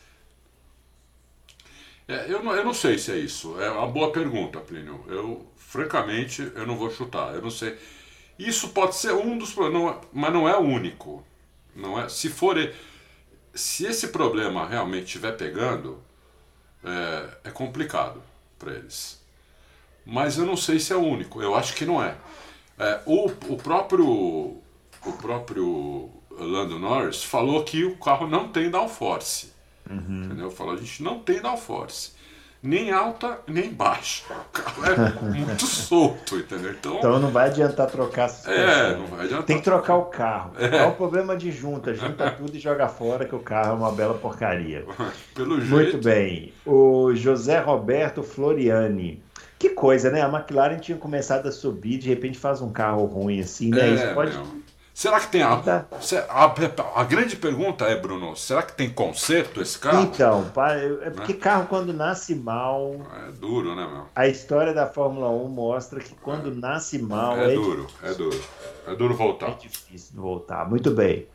É, 2.07 2.31
eu, 2.31 2.43
não, 2.43 2.53
eu 2.53 2.63
não 2.63 2.73
sei 2.73 2.97
se 2.97 3.11
é 3.11 3.17
isso. 3.17 3.59
É 3.61 3.69
uma 3.69 3.87
boa 3.87 4.11
pergunta, 4.11 4.59
Plínio. 4.59 5.03
Eu, 5.07 5.45
francamente, 5.55 6.41
eu 6.55 6.67
não 6.67 6.75
vou 6.77 6.89
chutar. 6.89 7.33
Eu 7.33 7.41
não 7.41 7.49
sei. 7.49 7.77
Isso 8.37 8.69
pode 8.69 8.95
ser 8.95 9.13
um 9.13 9.37
dos 9.37 9.53
problemas, 9.53 9.97
mas 10.11 10.33
não 10.33 10.47
é 10.47 10.57
o 10.57 10.61
único. 10.61 11.25
Não 11.75 11.99
é. 11.99 12.09
Se 12.09 12.29
for, 12.29 12.57
se 13.53 13.85
esse 13.85 14.09
problema 14.09 14.67
realmente 14.67 15.05
estiver 15.05 15.31
pegando, 15.37 16.01
é, 16.83 17.49
é 17.49 17.51
complicado 17.51 18.21
para 18.59 18.73
eles. 18.73 19.21
Mas 20.05 20.37
eu 20.37 20.45
não 20.45 20.57
sei 20.57 20.79
se 20.79 20.91
é 20.91 20.95
o 20.95 21.01
único. 21.01 21.41
Eu 21.41 21.55
acho 21.55 21.73
que 21.73 21.85
não 21.85 22.03
é. 22.03 22.17
é 22.77 23.01
o, 23.05 23.25
o 23.25 23.57
próprio 23.57 24.61
o 25.05 25.13
próprio 25.13 26.09
Lando 26.31 26.79
Norris 26.79 27.23
falou 27.23 27.63
que 27.63 27.83
o 27.83 27.97
carro 27.97 28.27
não 28.27 28.49
tem 28.49 28.69
downforce. 28.69 29.52
Uhum. 29.89 30.23
Entendeu? 30.25 30.51
Falou, 30.51 30.73
a 30.73 30.77
gente 30.77 31.03
não 31.03 31.19
tem 31.19 31.41
downforce. 31.41 32.11
Nem 32.61 32.91
alta, 32.91 33.39
nem 33.45 33.73
baixa. 33.73 34.23
O 34.31 34.51
carro 34.53 34.85
é 34.85 35.19
muito 35.21 35.65
solto, 35.65 36.37
entendeu? 36.37 36.71
Então, 36.71 36.95
então 36.95 37.19
não 37.19 37.29
vai 37.29 37.49
adiantar 37.49 37.87
trocar. 37.91 38.29
É, 38.45 38.95
não 38.95 39.05
vai 39.07 39.25
adiantar. 39.25 39.45
Tem 39.45 39.57
que 39.57 39.63
trocar 39.65 39.97
o 39.97 40.05
carro. 40.05 40.53
É, 40.57 40.77
é 40.77 40.85
um 40.85 40.93
problema 40.93 41.35
de 41.35 41.51
junta. 41.51 41.93
Junta 41.93 42.31
tudo 42.39 42.55
e 42.55 42.59
joga 42.59 42.87
fora 42.87 43.25
que 43.25 43.35
o 43.35 43.39
carro 43.39 43.71
é 43.71 43.73
uma 43.73 43.91
bela 43.91 44.13
porcaria. 44.13 44.85
Pelo 45.35 45.59
jeito. 45.59 45.71
Muito 45.71 45.97
bem. 45.97 46.53
O 46.65 47.13
José 47.13 47.59
Roberto 47.59 48.23
Floriani. 48.23 49.21
Que 49.59 49.69
coisa, 49.69 50.09
né? 50.09 50.21
A 50.21 50.29
McLaren 50.29 50.77
tinha 50.77 50.97
começado 50.97 51.47
a 51.47 51.51
subir, 51.51 51.97
de 51.97 52.07
repente 52.07 52.37
faz 52.37 52.61
um 52.61 52.71
carro 52.71 53.05
ruim 53.05 53.41
assim, 53.41 53.71
né? 53.71 53.89
É, 53.89 53.93
Isso 53.93 54.13
pode. 54.13 54.37
Mesmo 54.37 54.62
Será 54.93 55.19
que 55.19 55.29
tem 55.29 55.41
a, 55.41 55.53
a, 56.29 57.01
a, 57.01 57.03
grande 57.03 57.35
pergunta 57.35 57.85
é, 57.85 57.99
Bruno, 57.99 58.35
será 58.35 58.61
que 58.61 58.73
tem 58.73 58.87
conserto 58.91 59.59
esse 59.59 59.79
carro? 59.79 60.03
Então, 60.03 60.45
é 61.01 61.09
porque 61.09 61.33
né? 61.33 61.39
carro 61.39 61.65
quando 61.67 61.91
nasce 61.91 62.35
mal. 62.35 62.95
É 63.27 63.31
duro, 63.31 63.75
né, 63.75 63.87
meu? 63.91 64.05
A 64.15 64.27
história 64.27 64.71
da 64.71 64.85
Fórmula 64.85 65.29
1 65.31 65.49
mostra 65.49 65.99
que 65.99 66.13
quando 66.13 66.51
é. 66.51 66.53
nasce 66.53 66.99
mal. 66.99 67.35
É, 67.39 67.53
é 67.53 67.55
duro, 67.55 67.87
difícil. 67.87 68.07
é 68.07 68.13
duro. 68.13 68.43
É 68.85 68.95
duro 68.95 69.15
voltar. 69.15 69.49
É 69.49 69.55
difícil 69.55 70.21
voltar. 70.21 70.69
Muito 70.69 70.91
bem. 70.91 71.25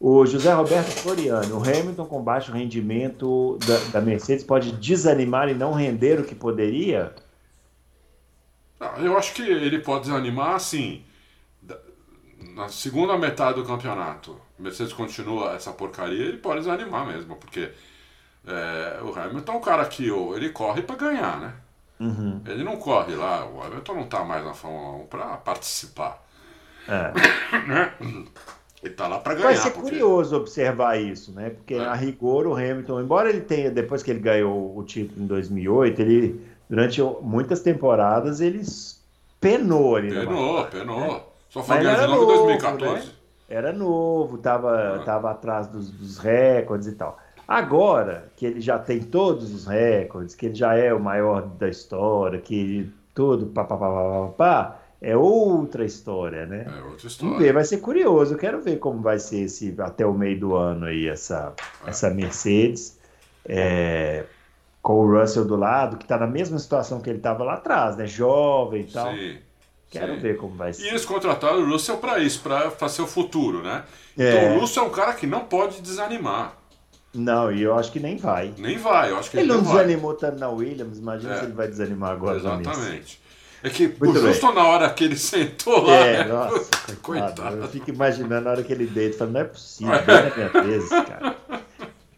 O 0.00 0.24
José 0.24 0.54
Roberto 0.54 0.88
Floriano, 0.88 1.58
o 1.58 1.62
Hamilton 1.62 2.06
com 2.06 2.22
baixo 2.22 2.52
rendimento 2.52 3.58
da, 3.66 3.98
da 3.98 4.00
Mercedes 4.00 4.44
pode 4.44 4.72
desanimar 4.72 5.50
e 5.50 5.54
não 5.54 5.74
render 5.74 6.20
o 6.20 6.24
que 6.24 6.34
poderia? 6.34 7.14
Eu 8.96 9.16
acho 9.18 9.34
que 9.34 9.42
ele 9.42 9.80
pode 9.80 10.04
desanimar, 10.04 10.54
assim 10.54 11.04
na 12.54 12.68
segunda 12.68 13.16
metade 13.16 13.60
do 13.60 13.66
campeonato, 13.66 14.40
Mercedes 14.58 14.92
continua 14.92 15.54
essa 15.54 15.72
porcaria, 15.72 16.26
ele 16.26 16.38
pode 16.38 16.60
desanimar 16.60 17.06
mesmo, 17.06 17.36
porque 17.36 17.70
é, 18.46 19.00
o 19.02 19.18
Hamilton 19.18 19.52
é 19.52 19.56
um 19.56 19.60
cara 19.60 19.84
que 19.86 20.08
ele 20.08 20.50
corre 20.50 20.82
para 20.82 20.96
ganhar, 20.96 21.40
né? 21.40 21.52
Uhum. 22.00 22.40
Ele 22.46 22.64
não 22.64 22.76
corre 22.76 23.14
lá, 23.14 23.46
o 23.46 23.62
Hamilton 23.62 23.94
não 23.94 24.06
tá 24.06 24.24
mais 24.24 24.44
na 24.44 24.52
Fórmula 24.52 25.04
1 25.04 25.06
para 25.06 25.24
participar. 25.38 26.22
É. 26.88 27.12
Né? 27.66 27.94
Ele 28.82 28.92
tá 28.92 29.08
lá 29.08 29.18
para 29.18 29.34
ganhar. 29.34 29.46
Vai 29.46 29.56
ser 29.56 29.70
porque... 29.70 29.88
curioso 29.88 30.36
observar 30.36 31.00
isso, 31.00 31.32
né? 31.32 31.50
Porque 31.50 31.74
é. 31.74 31.86
a 31.86 31.94
rigor 31.94 32.46
o 32.46 32.52
Hamilton, 32.52 33.00
embora 33.00 33.30
ele 33.30 33.40
tenha, 33.40 33.70
depois 33.70 34.02
que 34.02 34.10
ele 34.10 34.20
ganhou 34.20 34.76
o 34.76 34.84
título 34.84 35.22
em 35.22 35.26
2008, 35.26 36.02
ele 36.02 36.40
durante 36.68 37.00
muitas 37.22 37.60
temporadas 37.60 38.42
ele 38.42 38.62
penou 39.40 39.96
ali. 39.96 40.10
Penou, 40.10 40.64
penou. 40.66 41.00
Né? 41.00 41.20
Só 41.54 41.62
foi 41.62 41.76
em 41.78 41.82
2014. 42.26 43.06
Né? 43.06 43.12
Era 43.48 43.72
novo, 43.72 44.38
tava, 44.38 44.96
ah. 44.96 44.98
tava 45.04 45.30
atrás 45.30 45.68
dos, 45.68 45.88
dos 45.88 46.18
recordes 46.18 46.88
e 46.88 46.92
tal. 46.96 47.16
Agora 47.46 48.32
que 48.34 48.44
ele 48.44 48.60
já 48.60 48.76
tem 48.76 49.00
todos 49.00 49.54
os 49.54 49.64
recordes, 49.64 50.34
que 50.34 50.46
ele 50.46 50.54
já 50.56 50.74
é 50.74 50.92
o 50.92 50.98
maior 50.98 51.42
da 51.42 51.68
história, 51.68 52.40
que 52.40 52.90
tudo 53.14 53.46
pá, 53.46 53.62
pá, 53.62 53.76
pá, 53.76 53.88
pá, 53.88 54.28
pá, 54.36 54.80
é 55.00 55.16
outra 55.16 55.84
história, 55.84 56.44
né? 56.44 56.66
É 56.66 56.82
outra 56.82 57.06
história. 57.06 57.38
Ver, 57.38 57.52
vai 57.52 57.64
ser 57.64 57.76
curioso. 57.76 58.34
Eu 58.34 58.38
quero 58.38 58.60
ver 58.60 58.78
como 58.78 59.00
vai 59.00 59.20
ser 59.20 59.42
esse 59.42 59.72
até 59.78 60.04
o 60.04 60.12
meio 60.12 60.40
do 60.40 60.56
ano 60.56 60.86
aí 60.86 61.06
essa, 61.06 61.52
é. 61.86 61.90
essa 61.90 62.10
Mercedes. 62.10 62.98
É, 63.46 64.24
com 64.82 64.94
o 64.94 65.18
Russell 65.18 65.44
do 65.44 65.56
lado, 65.56 65.96
que 65.96 66.04
está 66.04 66.18
na 66.18 66.26
mesma 66.26 66.58
situação 66.58 67.00
que 67.00 67.08
ele 67.08 67.18
estava 67.18 67.44
lá 67.44 67.54
atrás, 67.54 67.96
né? 67.96 68.06
Jovem 68.06 68.82
e 68.82 68.92
tal. 68.92 69.12
Sim. 69.12 69.38
Quero 69.94 70.14
Sim. 70.14 70.20
ver 70.20 70.36
como 70.36 70.56
vai 70.56 70.72
ser. 70.72 70.84
E 70.84 70.88
eles 70.88 71.04
contrataram 71.04 71.60
o 71.60 71.70
Russell 71.70 71.98
para 71.98 72.18
isso, 72.18 72.40
para 72.40 72.88
ser 72.88 73.02
o 73.02 73.06
futuro, 73.06 73.62
né? 73.62 73.84
É. 74.18 74.28
Então 74.28 74.56
o 74.56 74.60
Russell 74.60 74.82
é 74.82 74.86
um 74.86 74.90
cara 74.90 75.12
que 75.14 75.26
não 75.26 75.40
pode 75.40 75.80
desanimar. 75.80 76.56
Não, 77.14 77.52
e 77.52 77.62
eu 77.62 77.78
acho 77.78 77.92
que 77.92 78.00
nem 78.00 78.16
vai. 78.16 78.52
Nem 78.58 78.76
vai, 78.76 79.12
eu 79.12 79.18
acho 79.18 79.30
que 79.30 79.36
ele, 79.36 79.44
ele 79.44 79.52
não 79.52 79.62
desanimou 79.62 80.14
tanto 80.14 80.40
na 80.40 80.48
Williams, 80.48 80.98
imagina 80.98 81.34
é. 81.34 81.38
se 81.38 81.44
ele 81.44 81.52
vai 81.52 81.68
desanimar 81.68 82.10
agora. 82.10 82.38
Exatamente. 82.38 83.20
É 83.62 83.70
que 83.70 83.86
Muito 83.98 84.20
justo 84.20 84.46
bem. 84.46 84.56
na 84.56 84.66
hora 84.66 84.90
que 84.90 85.04
ele 85.04 85.16
sentou 85.16 85.86
lá. 85.86 85.94
É, 85.94 86.18
né? 86.18 86.24
nossa, 86.24 86.68
coitado. 87.00 87.40
coitado. 87.40 87.56
Eu 87.58 87.68
fico 87.68 87.88
imaginando 87.88 88.44
na 88.44 88.50
hora 88.50 88.62
que 88.64 88.72
ele 88.72 88.86
deita, 88.86 89.18
falando, 89.18 89.34
não 89.34 89.40
é 89.42 89.44
possível, 89.44 89.94
bem 90.04 90.16
na 90.16 90.34
minha 90.34 90.48
vez, 90.48 90.88
cara. 90.88 91.36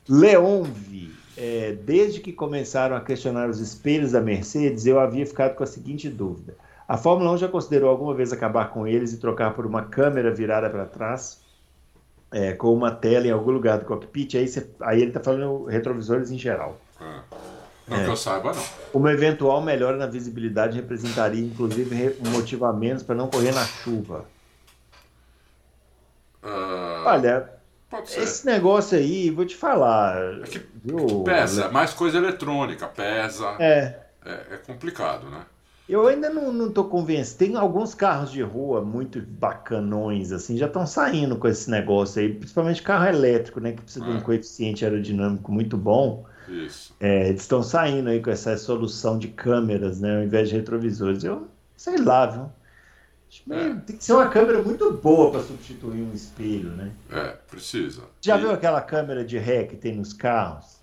Leonvi, 0.08 1.12
é, 1.36 1.76
desde 1.84 2.20
que 2.20 2.32
começaram 2.32 2.96
a 2.96 3.00
questionar 3.00 3.50
os 3.50 3.60
espelhos 3.60 4.12
da 4.12 4.20
Mercedes, 4.20 4.86
eu 4.86 4.98
havia 4.98 5.26
ficado 5.26 5.54
com 5.54 5.62
a 5.62 5.66
seguinte 5.66 6.08
dúvida. 6.08 6.56
A 6.88 6.96
Fórmula 6.96 7.32
1 7.32 7.38
já 7.38 7.48
considerou 7.48 7.90
alguma 7.90 8.14
vez 8.14 8.32
acabar 8.32 8.70
com 8.70 8.86
eles 8.86 9.12
e 9.12 9.18
trocar 9.18 9.54
por 9.54 9.66
uma 9.66 9.82
câmera 9.82 10.32
virada 10.32 10.70
para 10.70 10.84
trás, 10.84 11.40
é, 12.30 12.52
com 12.52 12.72
uma 12.72 12.92
tela 12.92 13.26
em 13.26 13.30
algum 13.30 13.50
lugar 13.50 13.78
do 13.78 13.84
cockpit? 13.84 14.36
Aí, 14.36 14.46
você, 14.46 14.70
aí 14.80 15.00
ele 15.00 15.08
está 15.10 15.20
falando 15.20 15.64
retrovisores 15.64 16.30
em 16.30 16.38
geral. 16.38 16.78
Ah, 17.00 17.22
não 17.88 17.96
é. 17.96 18.04
que 18.04 18.10
eu 18.10 18.16
saiba, 18.16 18.52
não. 18.52 18.62
Uma 18.92 19.12
eventual 19.12 19.60
melhora 19.60 19.96
na 19.96 20.06
visibilidade 20.06 20.76
representaria, 20.76 21.44
inclusive, 21.44 22.16
um 22.24 22.30
motivo 22.30 22.64
a 22.64 22.72
menos 22.72 23.02
para 23.02 23.16
não 23.16 23.28
correr 23.28 23.52
na 23.52 23.64
chuva. 23.64 24.24
Uh... 26.42 27.04
Olha. 27.04 27.50
Esse 28.16 28.44
negócio 28.44 28.98
aí, 28.98 29.30
vou 29.30 29.46
te 29.46 29.56
falar. 29.56 30.40
É 30.42 30.46
que, 30.46 30.60
viu? 30.84 31.22
pesa, 31.22 31.68
mais 31.70 31.94
coisa 31.94 32.18
eletrônica, 32.18 32.86
pesa. 32.88 33.56
É. 33.58 34.00
É, 34.24 34.54
é 34.54 34.56
complicado, 34.58 35.30
né? 35.30 35.46
Eu 35.88 36.06
ainda 36.08 36.28
não, 36.28 36.52
não 36.52 36.70
tô 36.70 36.84
convencido. 36.84 37.38
Tem 37.38 37.56
alguns 37.56 37.94
carros 37.94 38.32
de 38.32 38.42
rua 38.42 38.80
muito 38.80 39.20
bacanões, 39.20 40.32
assim, 40.32 40.56
já 40.56 40.66
estão 40.66 40.86
saindo 40.86 41.36
com 41.36 41.46
esse 41.46 41.70
negócio 41.70 42.20
aí, 42.20 42.32
principalmente 42.32 42.82
carro 42.82 43.06
elétrico, 43.06 43.60
né? 43.60 43.72
Que 43.72 43.82
precisa 43.82 44.04
é. 44.04 44.08
de 44.08 44.14
um 44.14 44.18
é. 44.18 44.22
coeficiente 44.22 44.84
aerodinâmico 44.84 45.52
muito 45.52 45.76
bom. 45.76 46.24
Isso. 46.48 46.94
É, 46.98 47.28
eles 47.28 47.42
estão 47.42 47.62
saindo 47.62 48.08
aí 48.08 48.20
com 48.20 48.30
essa 48.30 48.56
solução 48.56 49.18
de 49.18 49.28
câmeras, 49.28 50.00
né? 50.00 50.16
Ao 50.16 50.22
invés 50.24 50.48
de 50.48 50.56
retrovisores. 50.56 51.22
Eu 51.22 51.46
sei 51.76 51.98
lá, 51.98 52.26
viu? 52.26 52.50
É. 53.50 53.74
Tem 53.86 53.96
que 53.96 54.04
ser 54.04 54.14
uma 54.14 54.28
câmera 54.28 54.62
muito 54.62 54.90
boa 54.92 55.30
para 55.30 55.42
substituir 55.42 56.00
um 56.00 56.12
espelho, 56.14 56.70
né? 56.70 56.90
É, 57.10 57.36
precisa. 57.50 58.02
Já 58.20 58.36
e... 58.36 58.40
viu 58.40 58.50
aquela 58.50 58.80
câmera 58.80 59.24
de 59.24 59.36
ré 59.38 59.64
que 59.64 59.76
tem 59.76 59.94
nos 59.94 60.12
carros? 60.12 60.75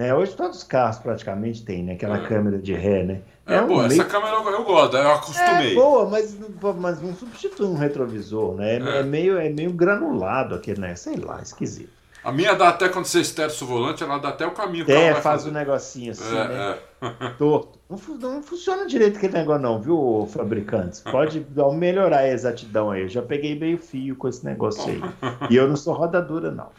Né? 0.00 0.14
Hoje 0.14 0.34
todos 0.34 0.56
os 0.56 0.64
carros 0.64 0.98
praticamente 0.98 1.62
têm, 1.62 1.82
né? 1.82 1.92
Aquela 1.92 2.16
é. 2.16 2.26
câmera 2.26 2.56
de 2.56 2.72
ré, 2.72 3.04
né? 3.04 3.20
É, 3.46 3.56
é 3.56 3.60
um 3.60 3.66
boa, 3.66 3.86
meio... 3.86 4.00
essa 4.00 4.10
câmera 4.10 4.34
eu 4.34 4.64
gosto, 4.64 4.96
eu 4.96 5.10
acostumei. 5.10 5.72
É 5.72 5.74
boa, 5.74 6.08
mas, 6.08 6.38
mas 6.78 7.02
não 7.02 7.14
substitui 7.14 7.66
um 7.66 7.76
retrovisor, 7.76 8.54
né? 8.54 8.76
É, 8.76 9.00
é. 9.00 9.02
meio, 9.02 9.36
é 9.36 9.50
meio 9.50 9.70
granulado 9.74 10.54
aquele, 10.54 10.80
né? 10.80 10.94
Sei 10.94 11.16
lá, 11.16 11.42
esquisito. 11.42 11.92
A 12.24 12.32
minha 12.32 12.54
dá 12.54 12.70
até 12.70 12.88
quando 12.88 13.04
você 13.04 13.20
esterça 13.20 13.62
o 13.62 13.66
volante, 13.66 14.02
ela 14.02 14.16
dá 14.16 14.30
até 14.30 14.46
o 14.46 14.52
caminho. 14.52 14.90
É, 14.90 15.16
faz 15.16 15.46
um 15.46 15.50
negocinho 15.50 16.12
assim, 16.12 16.34
é, 16.34 16.48
né? 16.48 16.78
É. 17.02 17.28
Torto. 17.36 17.78
Não, 17.86 17.98
não, 18.16 18.42
funciona 18.42 18.86
direito 18.86 19.18
aquele 19.18 19.34
negócio 19.34 19.60
não, 19.60 19.82
viu, 19.82 20.26
fabricantes? 20.32 21.00
Pode 21.00 21.44
melhorar 21.76 22.20
a 22.20 22.28
exatidão 22.28 22.90
aí. 22.90 23.02
Eu 23.02 23.08
já 23.10 23.20
peguei 23.20 23.54
meio 23.54 23.76
fio 23.76 24.16
com 24.16 24.28
esse 24.28 24.46
negócio 24.46 24.82
aí. 24.90 25.02
E 25.50 25.56
eu 25.56 25.68
não 25.68 25.76
sou 25.76 25.92
rodadura, 25.92 26.50
não. 26.50 26.70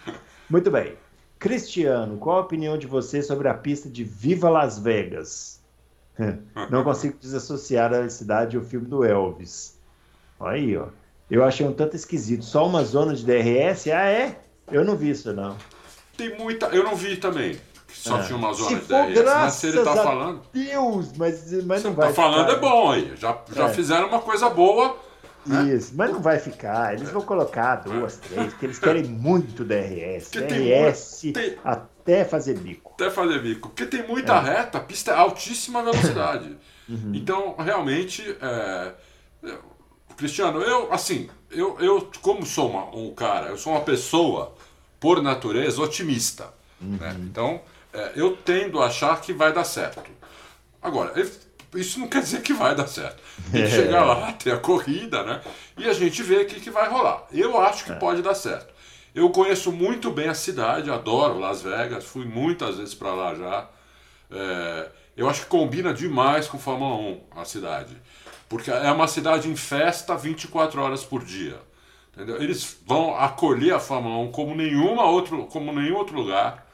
Muito 0.49 0.71
bem. 0.71 0.95
Cristiano, 1.41 2.17
qual 2.19 2.37
a 2.37 2.41
opinião 2.41 2.77
de 2.77 2.85
você 2.85 3.19
sobre 3.23 3.47
a 3.47 3.53
pista 3.55 3.89
de 3.89 4.03
Viva 4.03 4.47
Las 4.47 4.77
Vegas? 4.77 5.59
Não 6.69 6.83
consigo 6.83 7.17
desassociar 7.19 7.91
a 7.91 8.07
cidade 8.09 8.55
e 8.55 8.59
o 8.59 8.63
filme 8.63 8.85
do 8.85 9.03
Elvis. 9.03 9.75
Olha 10.39 10.53
aí, 10.53 10.77
ó. 10.77 10.89
Eu 11.31 11.43
achei 11.43 11.65
um 11.65 11.73
tanto 11.73 11.95
esquisito. 11.95 12.45
Só 12.45 12.67
uma 12.67 12.83
zona 12.83 13.15
de 13.15 13.25
DRS? 13.25 13.87
Ah, 13.87 14.05
é? 14.05 14.39
Eu 14.71 14.85
não 14.85 14.95
vi 14.95 15.09
isso, 15.09 15.33
não. 15.33 15.57
Tem 16.15 16.37
muita. 16.37 16.67
Eu 16.67 16.83
não 16.83 16.95
vi 16.95 17.17
também. 17.17 17.57
Só 17.87 18.19
é. 18.19 18.23
tinha 18.23 18.37
uma 18.37 18.53
zona 18.53 18.79
de 18.79 18.85
10. 18.85 19.25
Mas 19.25 19.53
se 19.53 19.67
ele 19.67 19.83
tá 19.83 19.95
falando. 19.95 20.41
Deus, 20.53 21.11
mas, 21.17 21.63
mas 21.63 21.83
não 21.83 21.93
vai. 21.93 22.09
Tá 22.09 22.13
falando 22.13 22.49
ficar. 22.49 22.57
é 22.57 22.59
bom 22.59 22.91
aí. 22.91 23.13
Já, 23.15 23.41
já 23.51 23.67
é. 23.67 23.73
fizeram 23.73 24.07
uma 24.09 24.19
coisa 24.19 24.47
boa. 24.49 24.95
Né? 25.45 25.73
Isso, 25.73 25.93
mas 25.95 26.11
não 26.11 26.21
vai 26.21 26.39
ficar. 26.39 26.93
Eles 26.93 27.09
vão 27.09 27.21
colocar 27.21 27.77
duas, 27.77 28.17
três, 28.17 28.49
porque 28.49 28.65
eles 28.65 28.79
querem 28.79 29.03
muito 29.03 29.63
DRS. 29.63 30.29
Porque 30.29 30.53
DRS 30.53 31.21
tem, 31.33 31.57
até 31.63 32.23
fazer 32.25 32.57
bico. 32.57 32.91
Até 32.93 33.09
fazer 33.09 33.41
bico. 33.41 33.69
Porque 33.69 33.85
tem 33.85 34.07
muita 34.07 34.33
é. 34.33 34.39
reta, 34.39 34.77
a 34.77 34.81
pista 34.81 35.11
é 35.11 35.15
altíssima 35.15 35.81
velocidade. 35.81 36.55
uhum. 36.87 37.11
Então, 37.13 37.55
realmente. 37.57 38.37
É... 38.41 38.93
Cristiano, 40.17 40.61
eu, 40.61 40.93
assim, 40.93 41.29
eu, 41.49 41.79
eu 41.79 42.11
como 42.21 42.45
sou 42.45 42.69
uma, 42.69 42.95
um 42.95 43.11
cara, 43.15 43.47
eu 43.47 43.57
sou 43.57 43.73
uma 43.73 43.81
pessoa, 43.81 44.53
por 44.99 45.19
natureza, 45.23 45.81
otimista. 45.81 46.53
Né? 46.79 46.89
Uhum. 46.89 46.97
Né? 46.97 47.15
Então, 47.21 47.61
é, 47.93 48.11
eu 48.15 48.37
tendo 48.37 48.81
a 48.81 48.85
achar 48.87 49.19
que 49.19 49.33
vai 49.33 49.51
dar 49.51 49.63
certo. 49.63 50.01
Agora, 50.81 51.13
isso 51.75 51.99
não 51.99 52.07
quer 52.07 52.21
dizer 52.21 52.41
que 52.41 52.53
vai 52.53 52.75
dar 52.75 52.87
certo. 52.87 53.21
Tem 53.51 53.61
que 53.63 53.67
é. 53.67 53.69
chegar 53.69 54.03
lá, 54.03 54.33
ter 54.33 54.51
a 54.51 54.57
corrida, 54.57 55.23
né? 55.23 55.41
E 55.77 55.87
a 55.87 55.93
gente 55.93 56.21
vê 56.21 56.37
o 56.37 56.45
que, 56.45 56.59
que 56.59 56.69
vai 56.69 56.89
rolar. 56.89 57.25
Eu 57.31 57.59
acho 57.61 57.85
que 57.85 57.91
é. 57.91 57.95
pode 57.95 58.21
dar 58.21 58.35
certo. 58.35 58.73
Eu 59.13 59.29
conheço 59.29 59.71
muito 59.71 60.11
bem 60.11 60.29
a 60.29 60.33
cidade, 60.33 60.89
adoro 60.89 61.39
Las 61.39 61.61
Vegas, 61.61 62.05
fui 62.05 62.25
muitas 62.25 62.77
vezes 62.77 62.93
para 62.93 63.13
lá 63.13 63.35
já. 63.35 63.69
É, 64.31 64.89
eu 65.15 65.29
acho 65.29 65.41
que 65.41 65.47
combina 65.47 65.93
demais 65.93 66.47
com 66.47 66.57
Fórmula 66.57 66.95
1 66.95 67.41
a 67.41 67.45
cidade. 67.45 67.95
Porque 68.47 68.69
é 68.71 68.91
uma 68.91 69.07
cidade 69.07 69.49
em 69.49 69.55
festa 69.55 70.15
24 70.15 70.81
horas 70.81 71.03
por 71.03 71.23
dia. 71.23 71.57
Entendeu? 72.13 72.41
Eles 72.41 72.77
vão 72.85 73.15
acolher 73.15 73.73
a 73.73 73.79
Fórmula 73.79 74.17
1 74.25 74.31
como, 74.31 74.55
nenhuma 74.55 75.05
outro, 75.05 75.45
como 75.45 75.71
nenhum 75.71 75.95
outro 75.95 76.15
lugar 76.15 76.70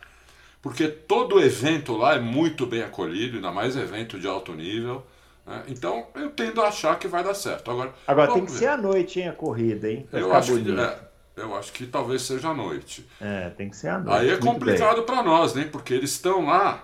porque 0.67 0.89
todo 0.89 1.39
evento 1.39 1.95
lá 1.95 2.15
é 2.15 2.19
muito 2.19 2.65
bem 2.65 2.83
acolhido, 2.83 3.37
ainda 3.37 3.51
mais 3.53 3.77
evento 3.77 4.19
de 4.19 4.27
alto 4.27 4.53
nível. 4.53 5.01
Né? 5.45 5.63
Então 5.69 6.07
eu 6.13 6.29
tendo 6.29 6.61
a 6.61 6.67
achar 6.67 6.99
que 6.99 7.07
vai 7.07 7.23
dar 7.23 7.33
certo. 7.33 7.71
Agora, 7.71 7.93
Agora 8.05 8.33
tem 8.33 8.45
que 8.45 8.51
ver. 8.51 8.57
ser 8.57 8.67
à 8.67 8.75
noite, 8.75 9.21
hein, 9.21 9.29
a 9.29 9.33
corrida, 9.33 9.89
hein? 9.89 10.05
eu 10.11 10.33
acho, 10.33 10.59
que, 10.59 10.69
é, 10.69 10.99
eu 11.37 11.55
acho 11.55 11.71
que 11.71 11.85
talvez 11.85 12.21
seja 12.23 12.49
à 12.49 12.53
noite. 12.53 13.07
É, 13.21 13.49
tem 13.51 13.69
que 13.69 13.77
ser 13.77 13.87
à 13.87 13.97
noite. 13.97 14.19
Aí 14.19 14.29
é 14.29 14.35
complicado 14.35 15.03
para 15.03 15.23
nós, 15.23 15.53
né? 15.53 15.69
Porque 15.71 15.93
eles 15.93 16.11
estão 16.11 16.47
lá 16.47 16.83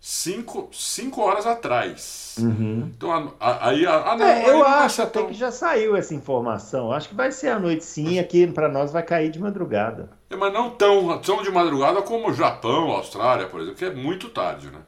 cinco, 0.00 0.70
cinco 0.72 1.20
horas 1.20 1.46
atrás. 1.46 2.36
Uhum. 2.38 2.90
Então, 2.96 3.34
aí 3.38 3.86
a, 3.86 4.12
a, 4.12 4.16
não, 4.16 4.26
é, 4.26 4.48
eu 4.48 4.64
acho 4.64 5.02
até 5.02 5.20
tão... 5.20 5.28
que 5.28 5.34
já 5.34 5.52
saiu 5.52 5.94
essa 5.94 6.14
informação. 6.14 6.90
Acho 6.90 7.10
que 7.10 7.14
vai 7.14 7.30
ser 7.30 7.48
à 7.48 7.58
noite 7.58 7.84
sim, 7.84 8.18
aqui 8.18 8.46
para 8.46 8.70
nós 8.70 8.90
vai 8.90 9.02
cair 9.02 9.30
de 9.30 9.38
madrugada. 9.38 10.08
É, 10.32 10.36
mas 10.36 10.52
não 10.52 10.70
tão, 10.70 11.18
tão 11.18 11.42
de 11.42 11.50
madrugada 11.50 12.00
como 12.00 12.30
o 12.30 12.34
Japão, 12.34 12.90
Austrália, 12.90 13.46
por 13.46 13.60
exemplo, 13.60 13.78
que 13.78 13.84
é 13.84 13.90
muito 13.90 14.30
tarde, 14.30 14.68
né? 14.68 14.80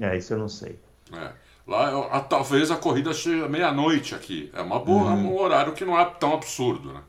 É, 0.00 0.16
isso 0.16 0.32
eu 0.32 0.38
não 0.38 0.48
sei. 0.48 0.78
É. 1.12 1.30
Lá, 1.66 2.08
a, 2.10 2.20
talvez 2.20 2.70
a 2.70 2.76
corrida 2.76 3.12
chegue 3.12 3.46
meia-noite 3.48 4.14
aqui. 4.14 4.50
É 4.54 4.62
uma 4.62 4.78
boa, 4.78 5.10
uhum. 5.10 5.34
um 5.34 5.38
horário 5.38 5.74
que 5.74 5.84
não 5.84 5.98
é 5.98 6.04
tão 6.06 6.32
absurdo, 6.32 6.94
né? 6.94 7.02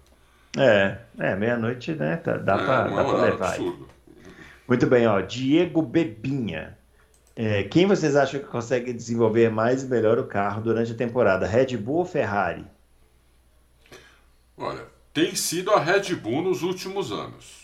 É, 0.57 0.97
é 1.17 1.35
meia-noite, 1.35 1.93
né? 1.93 2.17
Tá, 2.17 2.35
dá 2.35 2.55
é, 2.55 2.65
para 2.65 2.91
é 2.91 3.31
levar. 3.31 3.47
Absurdo. 3.47 3.87
Muito 4.67 4.85
bem, 4.85 5.07
ó. 5.07 5.21
Diego 5.21 5.81
Bebinha. 5.81 6.77
É, 7.33 7.63
quem 7.63 7.85
vocês 7.85 8.17
acham 8.17 8.41
que 8.41 8.47
consegue 8.47 8.91
desenvolver 8.91 9.49
mais 9.49 9.83
e 9.83 9.87
melhor 9.87 10.19
o 10.19 10.25
carro 10.27 10.61
durante 10.61 10.91
a 10.91 10.95
temporada? 10.95 11.47
Red 11.47 11.77
Bull 11.77 11.99
ou 11.99 12.05
Ferrari? 12.05 12.65
Olha, 14.57 14.85
tem 15.13 15.33
sido 15.35 15.71
a 15.71 15.79
Red 15.79 16.13
Bull 16.15 16.41
nos 16.41 16.63
últimos 16.63 17.13
anos. 17.13 17.58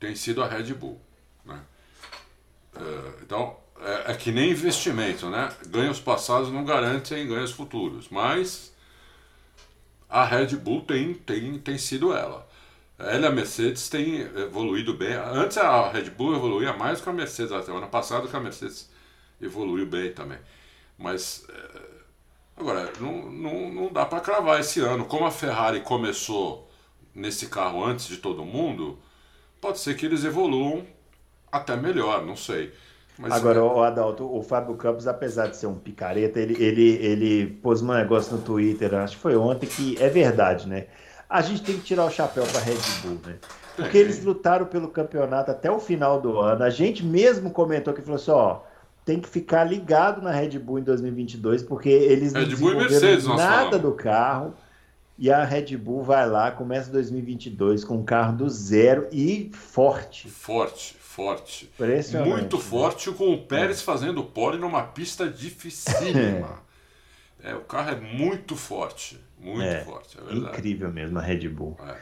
Tem 0.00 0.16
sido 0.16 0.42
a 0.42 0.48
Red 0.48 0.72
Bull. 0.74 1.00
Né? 1.44 1.60
É, 2.74 3.22
então, 3.22 3.56
é, 3.78 4.12
é, 4.12 4.14
que 4.14 4.32
nem 4.32 4.50
investimento, 4.50 5.28
né? 5.28 5.52
Ganhos 5.68 6.00
passados 6.00 6.50
não 6.50 6.64
garantem 6.64 7.28
ganhos 7.28 7.52
futuros, 7.52 8.08
mas 8.08 8.74
a 10.08 10.24
Red 10.24 10.56
Bull 10.56 10.82
tem, 10.82 11.14
tem, 11.14 11.58
tem 11.58 11.78
sido 11.78 12.12
ela. 12.14 12.48
Ela 12.98 13.26
e 13.26 13.26
a 13.26 13.30
Mercedes 13.30 13.88
têm 13.88 14.20
evoluído 14.20 14.92
bem. 14.94 15.14
Antes 15.14 15.56
a 15.56 15.90
Red 15.90 16.10
Bull 16.10 16.34
evoluía 16.34 16.72
mais 16.74 17.00
que 17.00 17.08
a 17.08 17.12
Mercedes. 17.12 17.52
Até 17.52 17.72
o 17.72 17.76
ano 17.76 17.88
passado 17.88 18.28
que 18.28 18.36
a 18.36 18.40
Mercedes 18.40 18.90
evoluiu 19.40 19.86
bem 19.86 20.12
também. 20.12 20.38
Mas 20.98 21.46
é, 21.48 21.80
agora, 22.56 22.92
não, 23.00 23.30
não, 23.30 23.70
não 23.72 23.92
dá 23.92 24.04
para 24.04 24.20
cravar 24.20 24.60
esse 24.60 24.80
ano. 24.80 25.06
Como 25.06 25.24
a 25.24 25.30
Ferrari 25.30 25.80
começou 25.80 26.70
nesse 27.14 27.46
carro 27.46 27.82
antes 27.82 28.06
de 28.06 28.18
todo 28.18 28.44
mundo, 28.44 28.98
pode 29.60 29.78
ser 29.78 29.94
que 29.94 30.06
eles 30.06 30.24
evoluam 30.24 30.84
até 31.50 31.76
melhor, 31.76 32.24
não 32.24 32.36
sei. 32.36 32.72
Mas, 33.18 33.32
Agora, 33.32 33.62
o 33.62 33.82
Adalto, 33.82 34.24
o 34.24 34.42
Fábio 34.42 34.74
Campos, 34.76 35.06
apesar 35.06 35.48
de 35.48 35.56
ser 35.56 35.66
um 35.66 35.74
picareta, 35.74 36.40
ele, 36.40 36.54
ele, 36.62 36.88
ele 36.96 37.46
pôs 37.62 37.82
um 37.82 37.92
negócio 37.92 38.34
no 38.34 38.42
Twitter, 38.42 38.94
acho 38.94 39.16
que 39.16 39.22
foi 39.22 39.36
ontem, 39.36 39.66
que 39.66 40.02
é 40.02 40.08
verdade, 40.08 40.66
né? 40.66 40.86
a 41.30 41.40
gente 41.42 41.62
tem 41.62 41.76
que 41.76 41.82
tirar 41.82 42.04
o 42.04 42.10
chapéu 42.10 42.44
para 42.44 42.60
Red 42.60 42.74
Bull, 43.02 43.20
né? 43.24 43.36
Porque 43.76 43.96
é. 43.96 44.00
eles 44.00 44.24
lutaram 44.24 44.66
pelo 44.66 44.88
campeonato 44.88 45.52
até 45.52 45.70
o 45.70 45.78
final 45.78 46.20
do 46.20 46.40
ano. 46.40 46.64
A 46.64 46.70
gente 46.70 47.06
mesmo 47.06 47.52
comentou 47.52 47.94
que 47.94 48.02
falou 48.02 48.16
assim, 48.16 48.32
ó, 48.32 48.58
tem 49.04 49.20
que 49.20 49.28
ficar 49.28 49.62
ligado 49.62 50.20
na 50.20 50.32
Red 50.32 50.58
Bull 50.58 50.80
em 50.80 50.82
2022, 50.82 51.62
porque 51.62 51.88
eles 51.88 52.32
Red 52.32 52.40
não 52.40 52.48
desenvolveram 52.48 52.90
Mercedes, 52.90 53.26
nada 53.26 53.78
do 53.78 53.92
carro. 53.92 54.54
E 55.20 55.30
a 55.30 55.44
Red 55.44 55.76
Bull 55.76 56.02
vai 56.02 56.26
lá, 56.26 56.50
começa 56.50 56.90
2022 56.90 57.84
com 57.84 57.98
um 57.98 58.02
carro 58.02 58.38
do 58.38 58.48
zero 58.48 59.06
e 59.12 59.50
forte. 59.52 60.30
Forte, 60.30 60.94
forte. 60.94 61.70
Muito 62.24 62.56
né? 62.56 62.62
forte, 62.62 63.10
com 63.10 63.34
o 63.34 63.42
Pérez 63.42 63.82
é. 63.82 63.84
fazendo 63.84 64.24
pole 64.24 64.56
numa 64.56 64.82
pista 64.82 65.28
dificílima. 65.28 66.62
é, 67.44 67.54
o 67.54 67.60
carro 67.60 67.90
é 67.90 68.00
muito 68.00 68.56
forte. 68.56 69.22
Muito 69.38 69.60
é, 69.60 69.80
forte, 69.80 70.16
é 70.18 70.22
verdade. 70.22 70.56
Incrível 70.56 70.90
mesmo 70.90 71.18
a 71.18 71.22
Red 71.22 71.50
Bull. 71.50 71.76
É. 71.86 71.96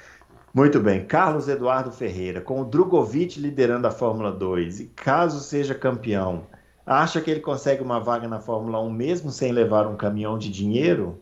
Muito 0.54 0.78
bem, 0.78 1.04
Carlos 1.04 1.48
Eduardo 1.48 1.90
Ferreira, 1.90 2.40
com 2.40 2.60
o 2.60 2.64
Drogovic 2.64 3.40
liderando 3.40 3.88
a 3.88 3.90
Fórmula 3.90 4.30
2, 4.30 4.78
e 4.78 4.84
caso 4.86 5.40
seja 5.40 5.74
campeão, 5.74 6.46
acha 6.86 7.20
que 7.20 7.32
ele 7.32 7.40
consegue 7.40 7.82
uma 7.82 7.98
vaga 7.98 8.28
na 8.28 8.38
Fórmula 8.38 8.80
1 8.80 8.88
mesmo 8.92 9.32
sem 9.32 9.50
levar 9.50 9.88
um 9.88 9.96
caminhão 9.96 10.38
de 10.38 10.48
dinheiro? 10.48 11.20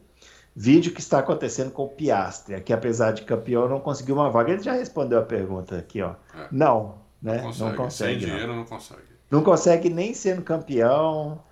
Vídeo 0.58 0.90
que 0.90 1.00
está 1.00 1.18
acontecendo 1.18 1.70
com 1.70 1.84
o 1.84 1.88
Piastri, 1.88 2.58
que 2.62 2.72
apesar 2.72 3.12
de 3.12 3.22
campeão 3.22 3.68
não 3.68 3.78
conseguiu 3.78 4.14
uma 4.14 4.30
vaga. 4.30 4.52
Ele 4.52 4.62
já 4.62 4.72
respondeu 4.72 5.18
a 5.18 5.22
pergunta 5.22 5.76
aqui, 5.76 6.00
ó. 6.00 6.14
É. 6.34 6.48
Não, 6.50 6.94
né? 7.20 7.42
Não 7.42 7.42
consegue. 7.42 7.64
Não 7.68 7.76
consegue 7.76 8.20
sem 8.20 8.30
dinheiro 8.30 8.56
não 8.56 8.64
consegue. 8.64 9.02
Não 9.30 9.42
consegue 9.42 9.90
nem 9.90 10.14
sendo 10.14 10.40
campeão. 10.40 11.42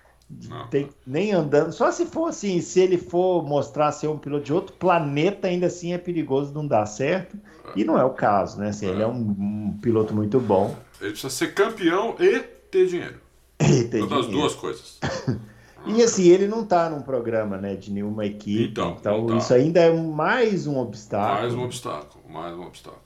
Tem, 0.71 0.89
nem 1.05 1.33
andando. 1.33 1.71
Só 1.71 1.91
se 1.91 2.07
for 2.07 2.29
assim, 2.29 2.59
se 2.61 2.79
ele 2.79 2.97
for 2.97 3.43
mostrar 3.43 3.91
ser 3.91 4.07
um 4.07 4.17
piloto 4.17 4.45
de 4.45 4.53
outro 4.53 4.75
planeta, 4.75 5.47
ainda 5.47 5.67
assim 5.67 5.93
é 5.93 5.99
perigoso 5.99 6.51
não 6.51 6.65
dar 6.65 6.87
certo. 6.87 7.37
E 7.75 7.83
não 7.83 7.99
é 7.99 8.03
o 8.03 8.09
caso, 8.09 8.59
né? 8.59 8.69
Assim, 8.69 8.87
é. 8.87 8.89
Ele 8.89 9.03
é 9.03 9.07
um, 9.07 9.13
um, 9.13 9.79
piloto 9.79 10.15
muito 10.15 10.39
bom. 10.39 10.75
Ele 10.99 11.11
precisa 11.11 11.29
ser 11.29 11.53
campeão 11.53 12.15
e 12.19 12.39
ter 12.71 12.87
dinheiro. 12.87 13.23
E 13.61 13.85
ter 13.85 13.99
Todas 13.99 14.25
as 14.25 14.27
duas 14.27 14.55
coisas. 14.55 14.99
e 15.87 16.03
assim, 16.03 16.27
ele 16.27 16.47
não 16.47 16.63
está 16.63 16.89
num 16.89 17.01
programa 17.01 17.57
né, 17.57 17.75
de 17.75 17.91
nenhuma 17.91 18.25
equipe. 18.25 18.71
Então, 18.71 18.97
então 18.99 19.27
tá. 19.27 19.37
isso 19.37 19.53
ainda 19.53 19.79
é 19.79 19.91
mais 19.91 20.67
um 20.67 20.77
obstáculo. 20.77 21.41
Mais 21.41 21.53
um 21.53 21.63
obstáculo, 21.63 22.23
mais 22.29 22.55
um 22.55 22.63
obstáculo. 22.63 23.01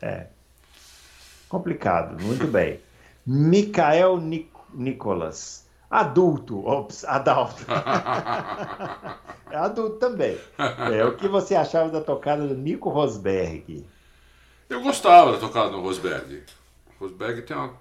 É. 0.00 0.26
Complicado, 1.48 2.22
muito 2.22 2.46
bem. 2.46 2.80
Mikael 3.26 4.18
Nic 4.18 4.48
Nicolas. 4.74 5.66
Adulto, 5.90 6.66
ops, 6.66 7.04
adulto. 7.06 7.64
é 9.50 9.56
adulto 9.56 9.96
também. 9.96 10.38
É, 10.92 11.04
o 11.04 11.16
que 11.16 11.26
você 11.26 11.54
achava 11.54 11.88
da 11.88 12.02
tocada 12.02 12.46
do 12.46 12.54
Nico 12.54 12.90
Rosberg? 12.90 13.86
Eu 14.68 14.82
gostava 14.82 15.32
da 15.32 15.38
tocada 15.38 15.70
do 15.70 15.80
Rosberg. 15.80 16.42
Rosberg 17.00 17.40
tem 17.42 17.56
uma. 17.56 17.72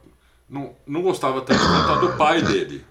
Não, 0.49 0.73
não 0.85 1.01
gostava 1.01 1.41
tanto 1.41 1.59
do 1.99 2.17
pai 2.17 2.41
dele. 2.41 2.85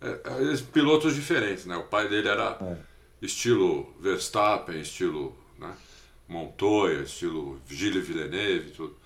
É, 0.00 0.08
é, 0.08 0.56
pilotos 0.72 1.14
diferentes, 1.14 1.66
né? 1.66 1.76
O 1.76 1.84
pai 1.84 2.08
dele 2.08 2.28
era 2.28 2.58
é. 2.60 2.76
estilo 3.22 3.94
Verstappen, 4.00 4.80
estilo 4.80 5.36
né? 5.58 5.72
Montoya, 6.28 7.02
estilo 7.02 7.60
Gilles 7.68 8.06
Villeneuve, 8.06 8.70
tudo. 8.70 8.96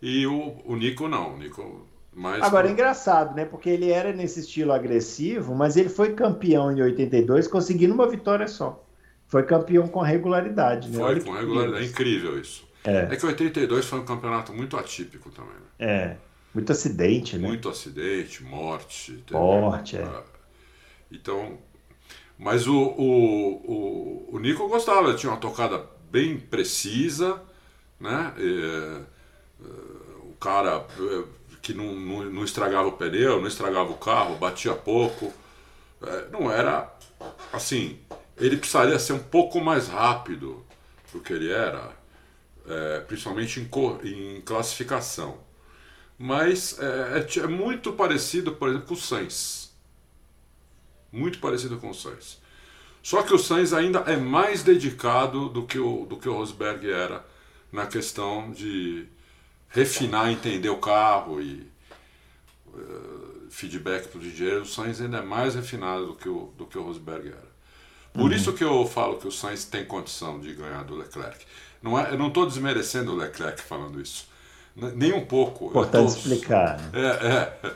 E 0.00 0.26
o, 0.26 0.56
o 0.64 0.76
Nico 0.76 1.08
não. 1.08 1.34
O 1.34 1.38
Nico 1.38 1.86
mas, 2.18 2.42
Agora, 2.42 2.66
é 2.66 2.72
engraçado, 2.72 3.36
né? 3.36 3.44
Porque 3.44 3.70
ele 3.70 3.90
era 3.90 4.12
nesse 4.12 4.40
estilo 4.40 4.72
agressivo, 4.72 5.54
mas 5.54 5.76
ele 5.76 5.88
foi 5.88 6.14
campeão 6.14 6.72
em 6.72 6.82
82, 6.82 7.46
conseguindo 7.46 7.94
uma 7.94 8.08
vitória 8.08 8.48
só. 8.48 8.84
Foi 9.28 9.44
campeão 9.44 9.86
com 9.86 10.00
regularidade, 10.00 10.88
né? 10.88 10.96
Foi 10.96 11.04
Olha 11.04 11.20
com 11.20 11.32
regularidade. 11.32 11.84
É 11.84 11.86
incrível 11.86 12.40
isso. 12.40 12.66
É. 12.84 13.08
é 13.10 13.16
que 13.16 13.24
82 13.24 13.86
foi 13.86 14.00
um 14.00 14.04
campeonato 14.04 14.52
muito 14.52 14.76
atípico 14.76 15.30
também. 15.30 15.54
Né? 15.54 15.86
É. 15.86 16.16
Muito 16.58 16.72
acidente, 16.72 17.38
né? 17.38 17.46
Muito 17.46 17.68
acidente, 17.68 18.42
morte. 18.42 19.24
Morte, 19.30 19.96
é. 19.96 20.02
Ah, 20.02 20.24
então. 21.10 21.58
Mas 22.36 22.66
o, 22.66 22.76
o, 22.76 24.28
o, 24.28 24.28
o 24.32 24.38
Nico 24.38 24.68
gostava, 24.68 25.08
ele 25.08 25.18
tinha 25.18 25.30
uma 25.30 25.38
tocada 25.38 25.84
bem 26.10 26.38
precisa, 26.38 27.40
né? 28.00 28.32
E, 28.38 28.60
eh, 28.64 29.00
o 30.22 30.34
cara 30.40 30.84
que 31.62 31.74
não, 31.74 31.94
não, 31.94 32.24
não, 32.24 32.44
estragava 32.44 32.88
o 32.88 32.92
pneu, 32.92 33.40
não 33.40 33.48
estragava 33.48 33.90
o 33.90 33.96
carro, 33.96 34.36
batia 34.36 34.74
pouco. 34.74 35.32
É, 36.02 36.28
não 36.30 36.50
era 36.50 36.92
assim. 37.52 37.98
Ele 38.36 38.56
precisaria 38.56 38.98
ser 38.98 39.12
um 39.12 39.18
pouco 39.18 39.60
mais 39.60 39.88
rápido 39.88 40.64
do 41.12 41.20
que 41.20 41.32
ele 41.32 41.50
era, 41.50 41.90
é, 42.66 43.00
principalmente 43.00 43.60
em, 43.60 44.36
em, 44.36 44.40
classificação. 44.42 45.38
Mas 46.18 46.76
é, 46.80 47.18
é, 47.18 47.38
é, 47.40 47.46
muito 47.46 47.92
parecido, 47.92 48.52
por 48.52 48.68
exemplo, 48.68 48.88
com 48.88 48.94
o 48.94 48.96
Sainz. 48.96 49.72
Muito 51.12 51.38
parecido 51.38 51.78
com 51.78 51.90
o 51.90 51.94
Sainz. 51.94 52.40
Só 53.02 53.22
que 53.22 53.32
o 53.32 53.38
Sainz 53.38 53.72
ainda 53.72 54.00
é 54.00 54.16
mais 54.16 54.62
dedicado 54.62 55.48
do 55.48 55.64
que 55.64 55.78
o, 55.78 56.04
do 56.06 56.16
que 56.16 56.28
o 56.28 56.34
Rosberg 56.34 56.90
era 56.90 57.24
na 57.72 57.86
questão 57.86 58.50
de 58.50 59.06
refinar, 59.68 60.30
entender 60.30 60.70
o 60.70 60.78
carro 60.78 61.40
e 61.40 61.70
uh, 62.66 63.46
feedback 63.50 64.08
para 64.08 64.20
o 64.20 64.24
engenheiro, 64.24 64.62
o 64.62 64.66
Sainz 64.66 65.00
ainda 65.00 65.18
é 65.18 65.22
mais 65.22 65.54
refinado 65.54 66.06
do 66.06 66.14
que 66.14 66.28
o, 66.28 66.52
do 66.56 66.66
que 66.66 66.78
o 66.78 66.82
Rosberg 66.82 67.28
era. 67.28 67.48
Por 68.12 68.22
uhum. 68.22 68.32
isso 68.32 68.52
que 68.52 68.64
eu 68.64 68.86
falo 68.86 69.18
que 69.18 69.28
o 69.28 69.32
Sainz 69.32 69.64
tem 69.64 69.84
condição 69.84 70.40
de 70.40 70.52
ganhar 70.54 70.82
do 70.84 70.96
Leclerc. 70.96 71.44
Não 71.82 71.98
é, 71.98 72.12
eu 72.12 72.18
não 72.18 72.28
estou 72.28 72.46
desmerecendo 72.46 73.12
o 73.12 73.16
Leclerc 73.16 73.60
falando 73.62 74.00
isso. 74.00 74.27
Nem 74.94 75.12
um 75.12 75.24
pouco. 75.24 75.66
Importante 75.66 76.12
tô... 76.12 76.18
explicar. 76.18 76.78
Né? 76.78 76.90
É, 76.92 77.06
é, 77.06 77.72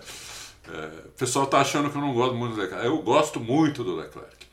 é, 0.73 0.87
o 1.07 1.19
pessoal 1.19 1.45
está 1.45 1.61
achando 1.61 1.91
que 1.91 1.97
eu 1.97 2.01
não 2.01 2.15
gosto 2.15 2.35
muito 2.35 2.55
do 2.55 2.61
Leclerc. 2.61 2.87
Eu 2.87 3.03
gosto 3.03 3.41
muito 3.41 3.83
do 3.83 3.97
Leclerc. 3.97 4.47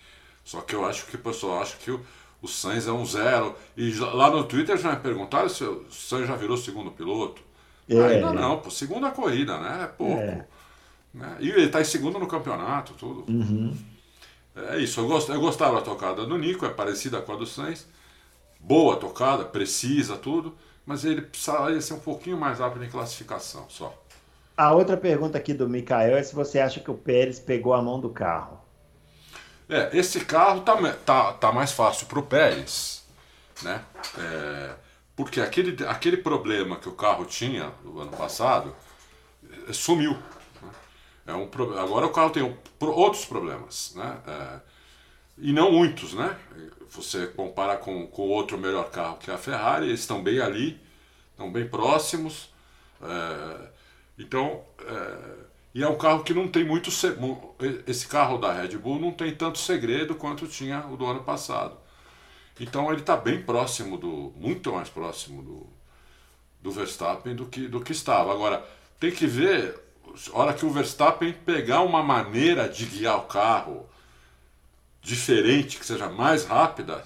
Só 0.43 0.62
que 0.62 0.74
eu 0.74 0.86
acho 0.86 1.06
que 1.06 1.16
o 1.16 1.20
pessoal 1.20 1.62
acha 1.62 1.78
que 1.78 1.91
o, 1.91 2.04
o 2.41 2.47
Sainz 2.47 2.88
é 2.88 2.91
um 2.91 3.06
zero. 3.06 3.56
E 3.78 3.93
lá 3.93 4.32
no 4.32 4.43
Twitter 4.43 4.78
já 4.78 4.91
me 4.91 4.97
perguntaram 4.97 5.47
se 5.47 5.64
o 5.64 5.86
Sainz 5.91 6.28
já 6.28 6.36
virou 6.36 6.58
segundo 6.58 6.89
piloto. 6.89 7.41
É. 7.88 8.16
Ainda 8.16 8.34
não, 8.34 8.58
pô, 8.60 8.70
segunda 8.70 9.12
corrida, 9.12 9.58
né? 9.58 9.84
É 9.84 9.88
pouco. 9.88 10.20
É. 10.20 10.45
Né? 11.14 11.38
E 11.39 11.50
ele 11.50 11.66
está 11.66 11.82
em 11.82 11.86
segundo 11.86 12.20
no 12.20 12.28
campeonato, 12.28 12.93
tudo. 12.93 13.26
Uhum. 13.32 13.76
É 14.56 14.78
isso, 14.78 15.00
eu, 15.00 15.08
gost, 15.08 15.30
eu 15.30 15.39
gostava 15.39 15.76
da 15.76 15.82
tocada 15.82 16.26
do 16.26 16.38
Nico, 16.38 16.66
é 16.66 16.70
parecida 16.70 17.22
com 17.22 17.34
a 17.34 17.36
do 17.36 17.45
Sainz. 17.45 17.88
Boa 18.60 18.97
tocada, 18.97 19.45
precisa, 19.45 20.18
tudo. 20.18 20.56
Mas 20.90 21.06
ele 21.06 21.22
precisaria 21.22 21.80
ser 21.82 21.94
um 21.94 22.00
pouquinho 22.00 22.36
mais 22.36 22.58
rápido 22.58 22.84
em 22.84 22.90
classificação 22.90 23.70
só. 23.70 23.96
A 24.58 24.74
outra 24.74 24.98
pergunta 24.98 25.38
aqui 25.38 25.54
do 25.54 25.70
Mikael 25.70 26.18
é 26.18 26.24
se 26.24 26.34
você 26.34 26.60
acha 26.60 26.80
que 26.80 26.90
o 26.90 26.96
Pérez 26.96 27.40
pegou 27.40 27.76
a 27.76 27.82
mão 27.82 28.00
do 28.00 28.10
carro. 28.10 28.60
É, 29.70 29.96
esse 29.96 30.26
carro 30.26 30.62
tá, 30.62 30.76
tá, 31.06 31.34
tá 31.34 31.52
mais 31.52 31.72
fácil 31.72 32.08
para 32.08 32.18
o 32.18 32.24
Pérez, 32.24 33.06
né? 33.62 33.86
É, 34.18 34.74
porque 35.16 35.40
aquele, 35.40 35.86
aquele 35.86 36.18
problema 36.18 36.80
que 36.80 36.90
o 36.90 36.94
carro 36.94 37.24
tinha 37.24 37.72
no 37.84 38.00
ano 38.00 38.12
passado 38.12 38.76
é, 39.68 39.72
sumiu. 39.72 40.14
Né? 40.60 40.72
É 41.28 41.34
um, 41.36 41.48
agora 41.78 42.08
o 42.08 42.12
carro 42.12 42.32
tem 42.32 42.58
outros 42.80 43.26
problemas, 43.26 43.94
né? 43.96 44.18
É, 44.26 44.60
e 45.42 45.54
não 45.54 45.72
muitos, 45.72 46.14
né? 46.14 46.38
Você 46.92 47.28
compara 47.28 47.78
com 47.78 48.10
o 48.12 48.22
outro 48.22 48.58
melhor 48.58 48.90
carro 48.90 49.18
que 49.18 49.30
é 49.30 49.34
a 49.34 49.38
Ferrari, 49.38 49.88
eles 49.88 50.00
estão 50.02 50.24
bem 50.24 50.40
ali, 50.40 50.80
estão 51.32 51.52
bem 51.52 51.68
próximos. 51.68 52.50
É, 53.02 53.70
então, 54.18 54.64
é, 54.82 55.50
e 55.74 55.84
é 55.84 55.88
um 55.88 55.98
carro 55.98 56.24
que 56.24 56.34
não 56.34 56.48
tem 56.48 56.64
muito. 56.64 56.90
Esse 57.88 58.08
carro 58.08 58.38
da 58.38 58.52
Red 58.52 58.78
Bull 58.78 59.00
não 59.00 59.12
tem 59.12 59.34
tanto 59.36 59.60
segredo 59.60 60.16
quanto 60.16 60.48
tinha 60.48 60.86
o 60.88 60.98
do 60.98 61.06
ano 61.06 61.24
passado. 61.24 61.78
Então 62.60 62.92
ele 62.92 63.02
está 63.02 63.16
bem 63.16 63.42
próximo 63.42 63.98
do. 63.98 64.34
muito 64.36 64.74
mais 64.74 64.90
próximo 64.90 65.42
do, 65.42 65.68
do 66.62 66.72
Verstappen 66.72 67.36
do 67.36 67.46
que, 67.46 67.68
do 67.68 67.80
que 67.80 67.92
estava. 67.92 68.34
Agora, 68.34 68.66
tem 69.00 69.12
que 69.12 69.28
ver, 69.28 69.80
hora 70.34 70.54
que 70.54 70.66
o 70.66 70.72
Verstappen 70.72 71.32
pegar 71.32 71.82
uma 71.82 72.04
maneira 72.04 72.68
de 72.68 72.86
guiar 72.86 73.18
o 73.18 73.28
carro 73.28 73.88
diferente, 75.02 75.78
que 75.78 75.86
seja 75.86 76.10
mais 76.10 76.45
rápida, 76.45 77.04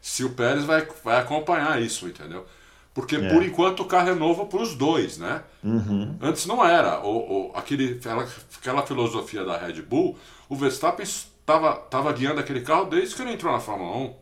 se 0.00 0.24
o 0.24 0.30
Pérez 0.30 0.64
vai, 0.64 0.86
vai 1.02 1.18
acompanhar 1.20 1.80
isso, 1.80 2.06
entendeu? 2.06 2.46
Porque 2.94 3.16
é. 3.16 3.28
por 3.28 3.42
enquanto 3.42 3.80
o 3.80 3.84
carro 3.84 4.08
é 4.08 4.14
novo 4.14 4.46
para 4.46 4.62
os 4.62 4.74
dois, 4.74 5.18
né? 5.18 5.42
Uhum. 5.62 6.16
Antes 6.20 6.46
não 6.46 6.64
era. 6.64 7.00
O, 7.00 7.50
o, 7.50 7.52
aquele, 7.54 7.94
aquela, 7.94 8.26
aquela 8.58 8.86
filosofia 8.86 9.44
da 9.44 9.58
Red 9.58 9.82
Bull, 9.82 10.16
o 10.48 10.56
Verstappen 10.56 11.04
estava 11.04 11.74
tava 11.74 12.12
guiando 12.12 12.40
aquele 12.40 12.62
carro 12.62 12.86
desde 12.86 13.14
que 13.14 13.22
ele 13.22 13.32
entrou 13.32 13.52
na 13.52 13.60
Fórmula 13.60 13.96
1. 13.98 14.14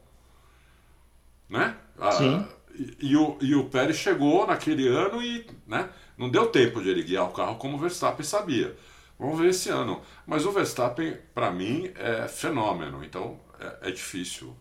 Né? 1.51 1.75
Sim. 2.19 2.47
e, 2.75 3.11
e, 3.11 3.17
o, 3.17 3.39
e 3.41 3.55
o 3.55 3.67
Pérez 3.67 3.97
chegou 3.97 4.47
naquele 4.47 4.89
ano 4.89 5.23
e 5.23 5.47
né, 5.67 5.89
não 6.19 6.29
deu 6.29 6.47
tempo 6.47 6.83
de 6.83 6.89
ele 6.89 7.05
guiar 7.05 7.27
o 7.29 7.33
carro 7.33 7.55
como 7.57 7.77
o 7.77 7.81
Verstappen 7.81 8.25
sabia. 8.25 8.77
Vamos 9.19 9.39
ver 9.39 9.51
esse 9.51 9.71
ano. 9.71 10.01
Mas 10.27 10.45
o 10.45 10.53
Verstappen, 10.53 11.17
para 11.35 11.51
mim, 11.51 11.91
é 11.97 12.27
fenômeno. 12.29 13.05
Então 13.05 13.39
é, 13.61 13.89
é 13.89 13.91
difícil. 13.91 14.55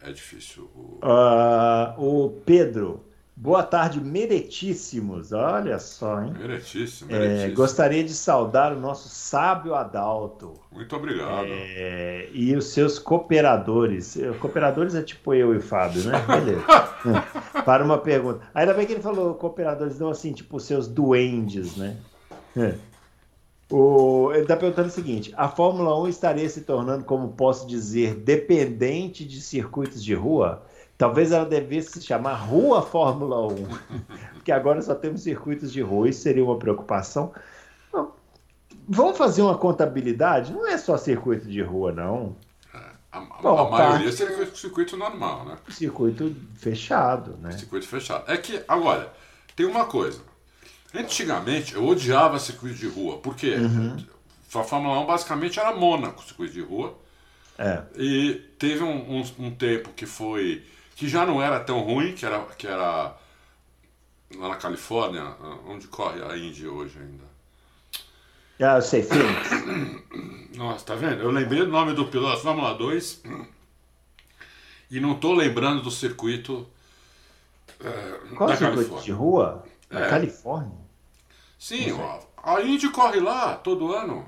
É 0.00 0.12
difícil. 0.12 0.70
O, 0.74 1.00
uh, 1.02 1.94
o 1.98 2.40
Pedro 2.44 3.08
Boa 3.40 3.62
tarde, 3.62 4.00
meretíssimos. 4.00 5.32
Olha 5.32 5.78
só, 5.78 6.20
hein? 6.20 6.34
Meretíssimo, 6.36 7.12
meretíssimo. 7.12 7.52
É, 7.52 7.54
gostaria 7.54 8.02
de 8.02 8.12
saudar 8.12 8.72
o 8.72 8.80
nosso 8.80 9.08
sábio 9.08 9.76
Adalto. 9.76 10.54
Muito 10.72 10.96
obrigado. 10.96 11.46
É, 11.46 12.28
e 12.32 12.56
os 12.56 12.72
seus 12.72 12.98
cooperadores. 12.98 14.18
Cooperadores 14.40 14.96
é 14.96 15.02
tipo 15.02 15.32
eu 15.34 15.54
e 15.54 15.58
o 15.58 15.62
Fábio, 15.62 16.02
né? 16.02 16.18
Beleza. 16.26 16.64
Para 17.64 17.84
uma 17.84 17.98
pergunta. 17.98 18.40
Ainda 18.52 18.74
bem 18.74 18.84
que 18.84 18.94
ele 18.94 19.02
falou 19.02 19.32
cooperadores, 19.34 20.00
não 20.00 20.10
assim, 20.10 20.32
tipo 20.32 20.58
seus 20.58 20.88
duendes, 20.88 21.76
né? 21.76 21.96
É. 23.70 23.74
O, 23.74 24.30
ele 24.32 24.42
está 24.42 24.56
perguntando 24.56 24.88
o 24.88 24.92
seguinte: 24.92 25.32
a 25.36 25.48
Fórmula 25.48 25.98
1 26.00 26.08
estaria 26.08 26.48
se 26.48 26.62
tornando, 26.62 27.04
como 27.04 27.28
posso 27.28 27.66
dizer, 27.66 28.14
dependente 28.14 29.24
de 29.24 29.40
circuitos 29.40 30.02
de 30.02 30.14
rua? 30.14 30.64
Talvez 30.96 31.30
ela 31.30 31.44
devesse 31.44 31.92
se 31.92 32.02
chamar 32.02 32.34
Rua 32.34 32.82
Fórmula 32.82 33.46
1, 33.46 33.68
porque 34.34 34.50
agora 34.50 34.82
só 34.82 34.96
temos 34.96 35.22
circuitos 35.22 35.72
de 35.72 35.80
rua, 35.80 36.08
isso 36.08 36.22
seria 36.22 36.44
uma 36.44 36.58
preocupação. 36.58 37.32
Vamos 38.88 39.18
fazer 39.18 39.42
uma 39.42 39.56
contabilidade? 39.56 40.52
Não 40.52 40.66
é 40.66 40.78
só 40.78 40.96
circuito 40.96 41.46
de 41.46 41.60
rua, 41.62 41.92
não. 41.92 42.34
É, 42.74 42.78
a, 43.12 43.20
Bom, 43.20 43.58
a 43.58 43.70
maioria 43.70 44.10
seria 44.10 44.46
circuito 44.54 44.96
normal, 44.96 45.44
né? 45.44 45.58
Circuito 45.68 46.34
fechado, 46.54 47.36
né? 47.36 47.52
Circuito 47.52 47.86
fechado. 47.86 48.24
É 48.26 48.38
que, 48.38 48.64
agora, 48.66 49.12
tem 49.54 49.66
uma 49.66 49.84
coisa. 49.84 50.22
Antigamente 50.94 51.74
eu 51.74 51.86
odiava 51.86 52.38
circuito 52.38 52.76
de 52.76 52.88
rua, 52.88 53.18
porque 53.18 53.54
uhum. 53.54 53.96
A 54.54 54.64
Fórmula 54.64 55.00
1 55.00 55.06
basicamente 55.06 55.60
era 55.60 55.74
Mônaco, 55.74 56.24
circuito 56.24 56.54
de 56.54 56.62
rua. 56.62 56.96
É. 57.58 57.82
E 57.96 58.34
teve 58.58 58.82
um, 58.82 59.18
um, 59.18 59.22
um, 59.38 59.50
tempo 59.50 59.90
que 59.90 60.06
foi. 60.06 60.64
que 60.96 61.08
já 61.08 61.26
não 61.26 61.42
era 61.42 61.60
tão 61.60 61.80
ruim, 61.80 62.14
que 62.14 62.24
era, 62.24 62.40
que 62.56 62.66
era 62.66 63.14
lá 64.36 64.48
na 64.48 64.56
Califórnia, 64.56 65.34
onde 65.66 65.86
corre 65.88 66.22
a 66.22 66.36
Indy 66.36 66.66
hoje 66.66 66.98
ainda. 66.98 67.28
Ah, 68.60 68.76
eu 68.76 68.82
sei, 68.82 69.02
Phoenix. 69.02 69.50
Nossa, 70.56 70.84
tá 70.84 70.94
vendo? 70.94 71.22
Eu 71.22 71.30
lembrei 71.30 71.60
do 71.60 71.68
nome 71.68 71.92
do 71.92 72.06
piloto 72.06 72.42
Fórmula 72.42 72.74
2 72.74 73.22
e 74.90 74.98
não 74.98 75.14
tô 75.14 75.34
lembrando 75.34 75.82
do 75.82 75.90
circuito. 75.90 76.66
É, 77.80 78.34
Qual 78.34 78.48
da 78.48 78.56
circuito 78.56 78.76
Califórnia. 78.76 79.04
de 79.04 79.12
rua? 79.12 79.64
Da 79.90 80.00
é. 80.00 80.10
Califórnia? 80.10 80.77
Sim, 81.58 81.86
a 82.36 82.60
Indy 82.62 82.88
corre 82.88 83.18
lá 83.18 83.56
todo 83.56 83.92
ano. 83.92 84.26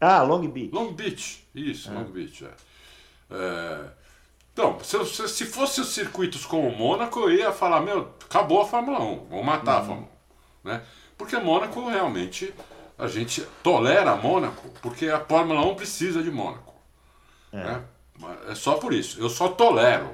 Ah, 0.00 0.22
Long 0.22 0.46
Beach. 0.46 0.70
Long 0.72 0.92
Beach, 0.92 1.44
isso, 1.54 1.90
ah. 1.90 1.94
Long 1.94 2.04
Beach, 2.04 2.44
é. 2.44 2.54
é... 3.30 3.90
Então, 4.52 4.78
se, 4.84 5.28
se 5.28 5.46
fosse 5.46 5.80
os 5.80 5.88
circuitos 5.88 6.46
como 6.46 6.68
o 6.68 6.76
Mônaco, 6.76 7.18
eu 7.20 7.32
ia 7.32 7.50
falar, 7.50 7.80
meu, 7.80 8.14
acabou 8.24 8.60
a 8.60 8.66
Fórmula 8.66 9.00
1, 9.00 9.26
vamos 9.28 9.44
matar 9.44 9.78
uhum. 9.78 9.82
a 9.82 9.84
Fórmula 9.84 10.08
1. 10.64 10.68
Né? 10.68 10.82
Porque 11.18 11.36
Mônaco 11.38 11.88
realmente, 11.88 12.54
a 12.96 13.08
gente 13.08 13.42
tolera 13.62 14.14
Mônaco, 14.14 14.70
porque 14.80 15.08
a 15.08 15.18
Fórmula 15.18 15.60
1 15.66 15.74
precisa 15.74 16.22
de 16.22 16.30
Mônaco. 16.30 16.72
É. 17.52 17.56
Né? 17.56 17.84
é 18.48 18.54
só 18.54 18.74
por 18.74 18.92
isso, 18.92 19.20
eu 19.20 19.28
só 19.28 19.48
tolero. 19.48 20.08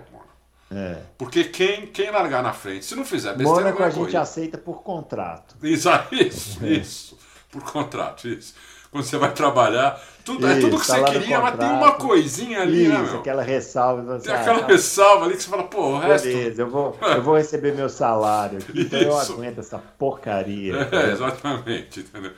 É. 0.70 0.98
Porque 1.18 1.44
quem, 1.44 1.86
quem 1.86 2.10
largar 2.10 2.42
na 2.42 2.52
frente, 2.52 2.84
se 2.84 2.94
não 2.94 3.04
fizer 3.04 3.34
besteira... 3.34 3.62
Mônaco 3.62 3.82
a 3.82 3.90
gente 3.90 4.16
aceita 4.16 4.56
por 4.56 4.82
contrato. 4.82 5.56
Isso, 5.62 5.88
isso, 6.12 6.64
isso, 6.64 7.18
por 7.50 7.62
contrato, 7.62 8.28
isso 8.28 8.54
quando 8.90 9.04
você 9.04 9.16
vai 9.16 9.32
trabalhar. 9.32 10.00
Tudo, 10.24 10.46
Isso, 10.46 10.58
é 10.58 10.60
tudo 10.60 10.80
que 10.80 10.86
tá 10.86 10.98
você 10.98 11.04
queria, 11.12 11.40
mas 11.40 11.56
tem 11.56 11.68
uma 11.68 11.92
coisinha 11.92 12.60
ali, 12.60 12.88
né, 12.88 12.94
Isso, 12.94 13.02
né, 13.04 13.10
meu? 13.10 13.20
aquela 13.20 13.42
ressalva. 13.42 14.18
Tem 14.18 14.34
aquela 14.34 14.66
ressalva 14.66 15.24
ali 15.24 15.36
que 15.36 15.42
você 15.42 15.48
fala, 15.48 15.64
pô, 15.64 15.82
o 15.92 15.98
resto... 15.98 16.26
Beleza, 16.26 16.62
eu 16.62 16.68
vou, 16.68 16.96
eu 17.00 17.22
vou 17.22 17.36
receber 17.36 17.74
meu 17.74 17.88
salário 17.88 18.58
aqui, 18.58 18.82
então 18.82 19.00
eu 19.00 19.18
aguento 19.18 19.58
essa 19.58 19.78
porcaria. 19.78 20.88
É, 20.92 21.12
exatamente, 21.12 22.00
entendeu? 22.00 22.32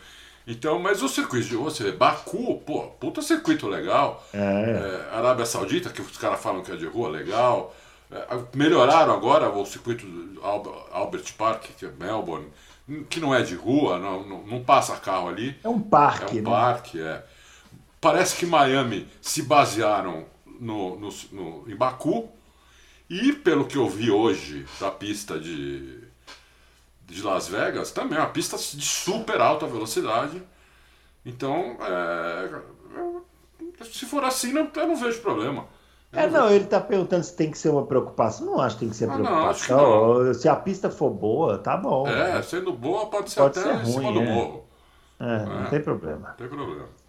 Então, 0.47 0.79
mas 0.79 1.03
o 1.03 1.09
circuito 1.09 1.49
de 1.49 1.57
você 1.57 1.85
vê, 1.85 1.93
Baku, 1.93 2.61
pô, 2.67 2.83
puta 3.01 3.23
circuito 3.23 3.69
legal. 3.69 4.25
É. 4.35 4.39
É, 4.39 5.17
Arábia 5.17 5.47
Saudita, 5.47 5.91
que 5.91 6.03
os 6.03 6.17
caras 6.17 6.41
falam 6.41 6.63
que 6.63 6.73
é 6.73 6.77
de 6.77 6.87
rua, 6.87 7.09
legal. 7.09 7.75
É, 8.13 8.57
melhoraram 8.57 9.13
agora 9.15 9.51
o 9.51 9.65
circuito 9.65 10.07
Albert 10.93 11.35
Park, 11.37 11.65
que 11.79 11.87
é 11.87 11.91
Melbourne 11.91 12.47
que 13.09 13.21
não 13.21 13.35
é 13.35 13.43
de 13.43 13.55
rua, 13.55 13.99
não, 13.99 14.27
não, 14.27 14.47
não 14.47 14.65
passa 14.65 14.97
carro 14.97 15.29
ali. 15.29 15.57
É 15.63 15.69
um 15.69 15.81
parque, 15.81 16.39
É 16.39 16.41
um 16.41 16.45
né? 16.45 16.51
parque, 16.51 17.01
é. 17.01 17.25
Parece 18.01 18.37
que 18.37 18.47
Miami 18.47 19.09
se 19.21 19.43
basearam 19.43 20.27
no, 20.59 20.97
no, 20.99 21.09
no, 21.31 21.71
em 21.71 21.77
Baku 21.77 22.29
e, 23.09 23.33
pelo 23.33 23.67
que 23.67 23.77
eu 23.77 23.89
vi 23.89 24.11
hoje 24.11 24.67
da 24.81 24.91
pista 24.91 25.39
de, 25.39 26.01
de 27.07 27.23
Las 27.23 27.47
Vegas, 27.47 27.93
também 27.93 28.19
é 28.19 28.21
uma 28.21 28.31
pista 28.31 28.57
de 28.57 28.85
super 28.85 29.41
alta 29.41 29.67
velocidade. 29.67 30.43
Então, 31.25 31.77
é, 31.81 32.61
se 33.85 34.05
for 34.07 34.25
assim, 34.25 34.53
não, 34.53 34.69
eu 34.75 34.89
não 34.89 34.97
vejo 34.97 35.21
problema. 35.21 35.69
É, 36.13 36.27
não, 36.29 36.51
ele 36.51 36.65
está 36.65 36.79
perguntando 36.79 37.25
se 37.25 37.35
tem 37.35 37.51
que 37.51 37.57
ser 37.57 37.71
uma 37.71 37.87
preocupação. 37.87 38.47
Não 38.47 38.61
acho 38.61 38.77
que 38.77 38.81
tem 38.81 38.91
que 38.91 38.97
ser 38.97 39.09
ah, 39.09 39.15
preocupação. 39.15 39.79
Não, 39.79 40.25
não. 40.25 40.35
Se 40.35 40.49
a 40.49 40.55
pista 40.55 40.91
for 40.91 41.11
boa, 41.11 41.59
tá 41.59 41.77
bom. 41.77 42.07
É, 42.07 42.43
sendo 42.43 42.73
boa, 42.73 43.07
pode 43.07 43.31
ser 43.31 43.41
pode 43.41 43.59
até 43.59 43.71
ser 43.71 43.77
ruim, 43.77 43.89
em 43.89 43.93
cima 43.93 44.13
do 44.13 44.21
é. 44.21 44.35
morro. 44.35 44.65
É, 45.19 45.25
é, 45.25 45.47
não 45.47 45.71
tem 45.71 45.81
problema. 45.81 46.29
Não 46.29 46.37
tem 46.37 46.49
problema. 46.49 47.03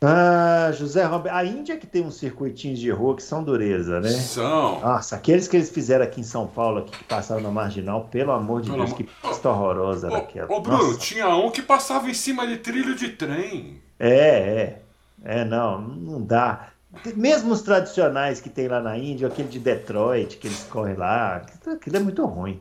Ah, 0.00 0.70
José 0.72 1.04
Roberto, 1.04 1.34
a 1.34 1.44
Índia 1.44 1.76
que 1.76 1.86
tem 1.86 2.04
uns 2.04 2.16
circuitinhos 2.16 2.78
de 2.78 2.88
rua 2.90 3.16
que 3.16 3.22
são 3.22 3.42
dureza, 3.42 3.98
né? 3.98 4.10
São. 4.10 4.80
Nossa, 4.80 5.16
aqueles 5.16 5.48
que 5.48 5.56
eles 5.56 5.70
fizeram 5.70 6.04
aqui 6.04 6.20
em 6.20 6.24
São 6.24 6.46
Paulo, 6.46 6.80
aqui, 6.80 6.92
que 6.92 7.04
passaram 7.04 7.42
na 7.42 7.50
Marginal, 7.50 8.04
pelo 8.04 8.30
amor 8.30 8.60
de 8.60 8.70
pelo 8.70 8.84
Deus, 8.84 8.96
que 8.96 9.04
pista 9.04 9.48
horrorosa 9.48 10.06
era 10.06 10.18
aquela. 10.18 10.52
Ô, 10.52 10.60
Bruno, 10.60 10.84
Nossa. 10.84 10.98
tinha 10.98 11.28
um 11.34 11.50
que 11.50 11.62
passava 11.62 12.08
em 12.08 12.14
cima 12.14 12.46
de 12.46 12.58
trilho 12.58 12.94
de 12.94 13.08
trem. 13.08 13.82
É, 13.98 14.08
é. 14.10 14.82
É, 15.24 15.44
não, 15.44 15.80
não 15.80 16.22
dá. 16.22 16.68
Mesmo 17.14 17.52
os 17.52 17.62
tradicionais 17.62 18.40
que 18.40 18.48
tem 18.48 18.66
lá 18.66 18.80
na 18.80 18.96
Índia, 18.96 19.28
aquele 19.28 19.48
de 19.48 19.58
Detroit, 19.58 20.38
que 20.38 20.46
eles 20.46 20.64
correm 20.64 20.96
lá, 20.96 21.42
aquilo 21.66 21.96
é 21.96 22.00
muito 22.00 22.24
ruim. 22.24 22.60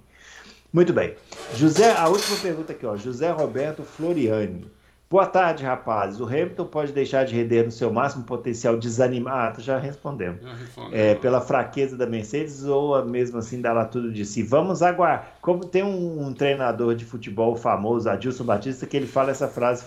Muito 0.72 0.92
bem. 0.92 1.16
José, 1.56 1.96
a 1.96 2.08
última 2.10 2.38
pergunta 2.38 2.74
aqui, 2.74 2.86
ó. 2.86 2.98
José 2.98 3.32
Roberto 3.32 3.84
Floriani. 3.84 4.70
Boa 5.10 5.26
tarde, 5.26 5.64
rapazes. 5.64 6.20
O 6.20 6.26
Hamilton 6.26 6.66
pode 6.66 6.92
deixar 6.92 7.24
de 7.24 7.34
render 7.34 7.64
no 7.64 7.72
seu 7.72 7.92
máximo 7.94 8.26
potencial 8.26 8.78
desanimar. 8.78 9.56
Ah, 9.58 9.62
já 9.62 9.80
respondemos. 9.80 10.42
Já 10.44 10.90
é, 10.92 11.16
pela 11.16 11.40
fraqueza 11.40 11.96
da 11.96 12.06
Mercedes 12.06 12.66
ou 12.66 13.06
mesmo 13.06 13.38
assim 13.38 13.62
dar 13.62 13.72
lá 13.72 13.86
tudo 13.86 14.12
de 14.12 14.26
si. 14.26 14.44
Vamos 14.44 14.82
aguardar. 14.84 15.38
Como 15.42 15.64
tem 15.64 15.82
um, 15.82 16.28
um 16.28 16.34
treinador 16.34 16.94
de 16.94 17.06
futebol 17.06 17.56
famoso, 17.56 18.10
Adilson 18.10 18.44
Batista, 18.44 18.86
que 18.86 18.98
ele 18.98 19.08
fala 19.08 19.32
essa 19.32 19.48
frase: 19.48 19.86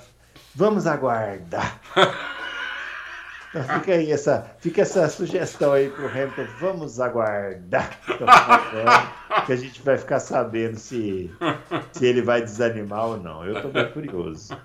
Vamos 0.55 0.87
aguardar. 0.87 1.79
Então 3.51 3.65
fica 3.65 3.93
aí 3.95 4.13
essa, 4.13 4.47
fica 4.61 4.83
essa 4.83 5.09
sugestão 5.09 5.73
aí 5.73 5.91
pro 5.91 6.07
Hamilton. 6.07 6.47
Vamos 6.61 7.01
aguardar 7.01 7.99
que 9.45 9.53
a 9.53 9.57
gente 9.57 9.83
vai 9.83 9.99
ficar 9.99 10.21
sabendo 10.21 10.79
se, 10.79 11.29
se 11.93 12.07
ele 12.07 12.23
vai 12.23 12.41
desanimar 12.41 13.09
ou 13.09 13.17
não. 13.19 13.45
Eu 13.45 13.57
estou 13.57 13.73
bem 13.73 13.91
curioso. 13.91 14.57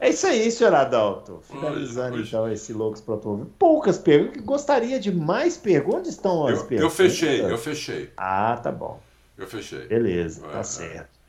É 0.00 0.08
isso 0.08 0.26
aí, 0.26 0.50
senhor 0.50 0.74
Adalto. 0.74 1.40
Finalizando 1.42 2.16
hoje. 2.16 2.28
então 2.28 2.50
esse 2.50 2.72
Loucos 2.72 3.00
Protomobil. 3.00 3.52
Poucas 3.58 3.96
perguntas. 3.96 4.42
Gostaria 4.42 4.98
de 4.98 5.12
mais 5.12 5.56
perguntas? 5.56 6.00
Onde 6.00 6.08
estão 6.08 6.46
as 6.46 6.58
eu, 6.58 6.66
perguntas? 6.66 6.98
Eu 6.98 7.04
fechei, 7.04 7.42
eu 7.42 7.58
fechei. 7.58 8.10
Ah, 8.16 8.58
tá 8.60 8.72
bom. 8.72 9.00
Eu 9.38 9.46
fechei. 9.46 9.86
Beleza, 9.86 10.42
tá 10.48 10.58
é, 10.58 10.62
certo. 10.62 11.19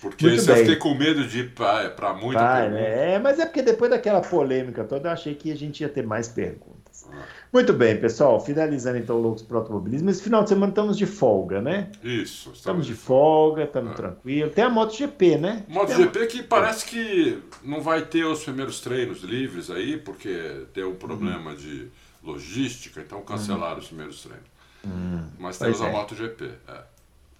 Porque 0.00 0.26
muito 0.26 0.40
isso 0.40 0.50
eu 0.50 0.56
fiquei 0.56 0.76
com 0.76 0.94
medo 0.94 1.26
de 1.26 1.40
ir 1.40 1.50
para 1.50 2.14
muita 2.14 2.40
Vai, 2.40 2.70
né? 2.70 3.14
É, 3.14 3.18
mas 3.18 3.38
é 3.38 3.46
porque 3.46 3.62
depois 3.62 3.90
daquela 3.90 4.20
polêmica 4.20 4.84
toda, 4.84 5.08
eu 5.08 5.12
achei 5.12 5.34
que 5.34 5.50
a 5.50 5.56
gente 5.56 5.80
ia 5.80 5.88
ter 5.88 6.06
mais 6.06 6.28
perguntas. 6.28 7.04
Ah. 7.10 7.22
Muito 7.52 7.72
bem, 7.72 7.98
pessoal. 7.98 8.38
Finalizando 8.40 8.98
então 8.98 9.16
o 9.16 9.20
Loucos 9.20 9.42
para 9.42 9.58
Automobilismo. 9.58 10.08
Esse 10.10 10.22
final 10.22 10.42
de 10.44 10.50
semana 10.50 10.70
estamos 10.70 10.96
de 10.96 11.06
folga, 11.06 11.60
né? 11.60 11.90
Isso. 12.04 12.50
Estamos, 12.50 12.58
estamos 12.58 12.86
de 12.86 12.94
folga, 12.94 13.64
estamos 13.64 13.92
é. 13.92 13.94
tranquilos. 13.94 14.54
Tem 14.54 14.64
a 14.64 14.70
MotoGP, 14.70 15.38
né? 15.38 15.64
MotoGP 15.68 16.26
que 16.26 16.42
parece 16.44 16.86
que 16.86 17.42
não 17.64 17.80
vai 17.80 18.02
ter 18.02 18.24
os 18.24 18.44
primeiros 18.44 18.80
treinos 18.80 19.22
livres 19.22 19.68
aí, 19.68 19.96
porque 19.96 20.66
deu 20.72 20.90
um 20.90 20.96
problema 20.96 21.50
uhum. 21.50 21.56
de 21.56 21.88
logística, 22.22 23.00
então 23.00 23.20
cancelaram 23.22 23.74
uhum. 23.74 23.78
os 23.80 23.86
primeiros 23.88 24.22
treinos. 24.22 24.46
Uhum. 24.84 25.24
Mas 25.38 25.58
temos 25.58 25.80
a 25.80 25.88
é. 25.88 25.92
MotoGP. 25.92 26.44
É. 26.68 26.97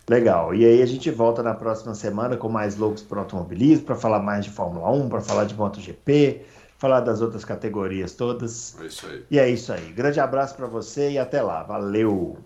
Legal. 0.08 0.54
E 0.54 0.64
aí 0.64 0.80
a 0.82 0.86
gente 0.86 1.10
volta 1.10 1.42
na 1.42 1.54
próxima 1.54 1.94
semana 1.94 2.36
com 2.36 2.48
mais 2.48 2.76
loucos 2.76 3.02
para 3.02 3.20
automobilismo, 3.20 3.84
para 3.84 3.94
falar 3.94 4.20
mais 4.20 4.44
de 4.46 4.50
Fórmula 4.50 4.90
1, 4.90 5.08
para 5.08 5.20
falar 5.20 5.44
de 5.44 5.54
MotoGP, 5.54 6.42
falar 6.78 7.00
das 7.00 7.20
outras 7.20 7.44
categorias 7.44 8.14
todas. 8.14 8.74
É 8.80 8.86
isso 8.86 9.06
aí. 9.06 9.24
E 9.30 9.38
é 9.38 9.50
isso 9.50 9.72
aí. 9.72 9.92
Grande 9.92 10.18
abraço 10.18 10.56
para 10.56 10.66
você 10.66 11.10
e 11.10 11.18
até 11.18 11.42
lá. 11.42 11.62
Valeu! 11.62 12.38